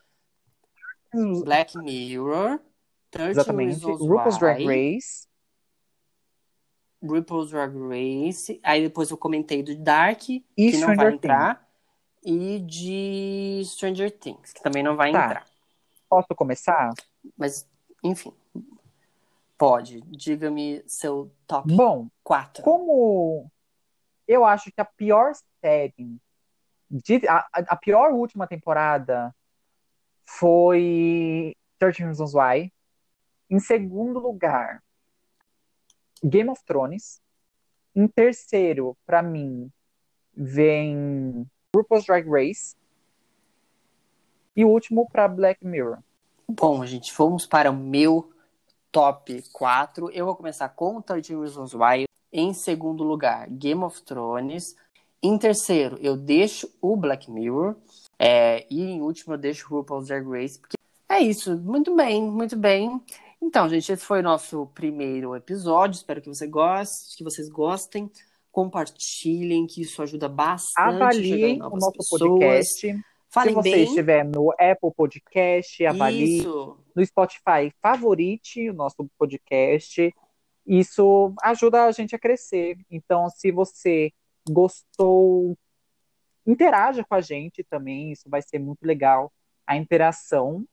Black 1.44 1.76
Mirror, 1.80 2.60
13 3.10 3.32
Exatamente. 3.32 3.84
RuPaul's 3.84 4.38
Drag 4.38 4.64
Race. 4.64 5.28
RuPaul's 7.04 7.50
Drag 7.50 7.74
Race, 7.76 8.60
aí 8.62 8.84
depois 8.84 9.10
eu 9.10 9.18
comentei 9.18 9.64
do 9.64 9.76
Dark, 9.76 10.30
E 10.30 10.44
que 10.56 10.78
não 10.78 10.88
vai 10.88 10.96
Stranger 10.96 11.14
entrar, 11.14 11.68
e 12.24 12.60
de 12.60 13.64
Stranger 13.66 14.12
Things, 14.12 14.54
que 14.54 14.62
também 14.62 14.84
não 14.84 14.96
vai 14.96 15.12
Tá. 15.12 15.26
entrar. 15.26 15.48
Posso 16.08 16.28
começar? 16.36 16.92
Mas, 17.36 17.68
enfim, 18.04 18.32
pode. 19.58 20.02
Diga-me 20.02 20.84
seu 20.88 21.32
top 21.48 21.74
Bom, 21.76 22.08
4. 22.24 22.62
como 22.62 23.50
eu 24.28 24.46
acho 24.46 24.72
que 24.72 24.80
a 24.80 24.86
pior 24.86 25.34
série, 25.60 26.20
a, 27.28 27.48
a 27.54 27.76
pior 27.76 28.12
última 28.12 28.48
temporada 28.48 29.36
foi 30.26 31.56
13 31.80 32.04
Reasons 32.04 32.34
Why. 32.34 32.72
Em 33.50 33.60
segundo 33.60 34.20
lugar, 34.20 34.84
Game 36.24 36.50
of 36.50 36.64
Thrones. 36.66 37.22
Em 37.96 38.08
terceiro, 38.08 38.96
pra 39.06 39.24
mim, 39.24 39.72
vem 40.36 41.50
RuPaul's 41.76 42.06
Drag 42.06 42.28
Race. 42.30 42.76
E 44.56 44.66
o 44.66 44.70
último 44.70 45.08
pra 45.10 45.28
Black 45.28 45.66
Mirror. 45.66 46.00
Bom, 46.48 46.86
gente, 46.86 47.14
vamos 47.16 47.46
para 47.46 47.72
o 47.72 47.76
meu 47.76 48.32
top 48.92 49.44
4. 49.52 50.10
Eu 50.12 50.26
vou 50.26 50.36
começar 50.36 50.70
com 50.70 51.02
13 51.02 51.36
Reasons 51.36 51.74
Why. 51.74 52.06
Em 52.32 52.54
segundo 52.54 53.04
lugar, 53.04 53.48
Game 53.50 53.84
of 53.84 54.02
Thrones. 54.04 54.76
Em 55.22 55.38
terceiro, 55.38 55.98
eu 56.00 56.16
deixo 56.16 56.70
o 56.82 56.96
Black 56.96 57.30
Mirror. 57.30 57.76
É, 58.20 58.66
e 58.70 58.82
em 58.82 59.02
último, 59.02 59.34
eu 59.34 59.38
deixo 59.38 59.66
o 59.66 59.78
RuPaul's 59.78 60.08
Drag 60.08 60.28
Race. 60.28 60.60
Porque 60.60 60.76
é 61.10 61.20
isso. 61.20 61.58
Muito 61.58 61.96
bem, 61.96 62.22
muito 62.24 62.56
bem. 62.56 63.02
Então, 63.42 63.70
gente, 63.70 63.92
esse 63.92 64.04
foi 64.04 64.20
o 64.20 64.24
nosso 64.24 64.68
primeiro 64.74 65.36
episódio. 65.36 65.98
Espero 65.98 66.22
que 66.22 66.28
você 66.28 66.48
goste, 66.48 67.18
que 67.18 67.24
vocês 67.24 67.50
gostem. 67.50 68.10
Compartilhem, 68.52 69.68
que 69.68 69.82
isso 69.82 70.02
ajuda 70.02 70.28
bastante. 70.28 70.96
Avaliem 70.96 71.62
o 71.62 71.70
nosso 71.70 71.92
pessoas. 71.94 72.22
podcast. 72.22 73.00
Falem 73.30 73.50
Se 73.50 73.56
você 73.56 73.72
bem. 73.72 73.84
estiver 73.84 74.26
no 74.26 74.52
Apple 74.54 74.92
Podcast, 74.96 75.86
avalie. 75.86 76.40
Isso. 76.40 76.78
no 76.96 77.06
Spotify, 77.06 77.72
favorite 77.82 78.70
o 78.70 78.74
nosso 78.74 79.08
podcast. 79.18 80.14
Isso 80.66 81.34
ajuda 81.44 81.84
a 81.84 81.92
gente 81.92 82.16
a 82.16 82.20
crescer. 82.20 82.78
Então, 82.90 83.30
se 83.30 83.52
você 83.52 84.12
gostou, 84.50 85.58
interaja 86.46 87.04
com 87.04 87.16
a 87.16 87.22
gente 87.22 87.64
também. 87.64 88.12
Isso 88.12 88.30
vai 88.30 88.42
ser 88.42 88.60
muito 88.60 88.84
legal, 88.86 89.32
a 89.66 89.76
interação. 89.76 90.64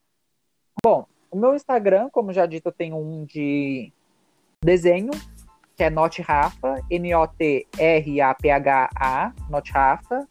Bom, 0.83 1.07
o 1.31 1.37
meu 1.37 1.55
Instagram, 1.55 2.09
como 2.11 2.33
já 2.33 2.47
dito, 2.47 2.69
eu 2.69 2.73
tenho 2.73 2.97
um 2.97 3.25
de 3.25 3.93
desenho, 4.63 5.11
que 5.77 5.83
é 5.83 5.91
Note 5.91 6.23
Rafa, 6.23 6.81
N-O-T-R-A-P-H-A, 6.89 7.65
Note 9.51 9.73
Rafa, 9.73 10.29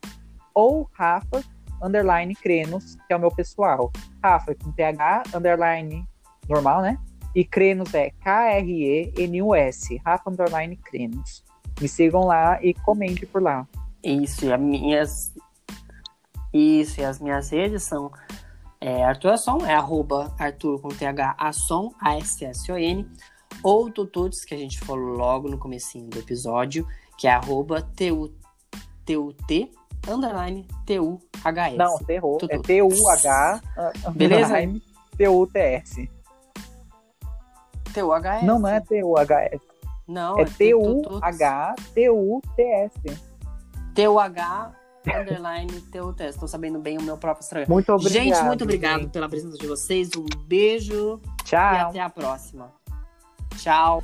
ou 0.53 0.89
Rafa, 0.93 1.43
underline 1.81 2.33
Crenos, 2.35 2.95
que 3.07 3.13
é 3.13 3.15
o 3.15 3.19
meu 3.19 3.31
pessoal. 3.31 3.91
Rafa 4.23 4.55
com 4.55 4.71
PH, 4.71 5.23
underline 5.35 6.07
normal, 6.47 6.81
né? 6.81 6.97
E 7.35 7.43
Crenos 7.43 7.93
é 7.93 8.11
K-R-E-N-U-S, 8.23 9.97
Rafa 10.05 10.29
underline 10.29 10.77
Crenos. 10.77 11.43
Me 11.81 11.87
sigam 11.87 12.25
lá 12.25 12.63
e 12.63 12.73
comente 12.73 13.25
por 13.25 13.41
lá. 13.41 13.67
Isso, 14.03 14.45
e 14.45 14.53
as 14.53 14.59
minhas. 14.59 15.33
Isso, 16.53 17.01
e 17.01 17.03
as 17.03 17.19
minhas 17.19 17.49
redes 17.49 17.83
são 17.83 18.11
é, 18.85 19.01
Arthur 19.01 19.31
Asson, 19.31 19.65
é 19.65 19.73
arroba 19.73 20.35
Arthur 20.37 20.77
com 20.81 20.89
TH 20.89 21.35
Asson, 21.39 21.93
A-S-S-O-N, 22.01 23.09
ou 23.63 23.89
Tututs, 23.89 24.43
que 24.43 24.53
a 24.53 24.57
gente 24.57 24.77
falou 24.81 25.15
logo 25.15 25.47
no 25.47 25.57
comecinho 25.57 26.09
do 26.09 26.19
episódio, 26.19 26.85
que 27.17 27.25
é 27.25 27.31
arroba 27.31 27.81
T-U-T, 27.95 29.71
underline 30.05 30.67
T-U-H-S. 30.85 31.77
Não, 31.77 31.97
terror. 31.99 32.39
É 32.49 32.59
T-U-H, 32.59 33.61
Beleza? 34.13 34.55
T-U-T-S. 35.17 36.11
T-U-H-S. 37.93 38.45
Não, 38.45 38.59
não 38.59 38.67
é 38.67 38.81
T-U-H-S. 38.81 39.72
Não, 40.07 40.39
É 40.39 40.45
Tututs. 40.45 40.57
T-U-H-T-U-T-S. 41.93 42.93
T-U-H, 43.95 44.71
underline 45.07 45.81
T-U-T. 45.91 46.23
Estou 46.25 46.47
sabendo 46.47 46.79
bem 46.79 46.97
o 46.97 47.01
meu 47.01 47.17
próprio 47.17 47.43
Instagram. 47.43 47.65
Muito 47.69 47.91
obrigado. 47.93 48.23
Gente, 48.23 48.41
muito 48.43 48.63
obrigado 48.63 49.01
gente. 49.01 49.11
pela 49.11 49.29
presença 49.29 49.57
de 49.57 49.67
vocês. 49.67 50.09
Um 50.17 50.25
beijo 50.45 51.19
e 51.23 51.43
Tchau. 51.43 51.89
até 51.89 51.99
a 51.99 52.09
próxima. 52.09 52.71
Tchau. 53.57 54.01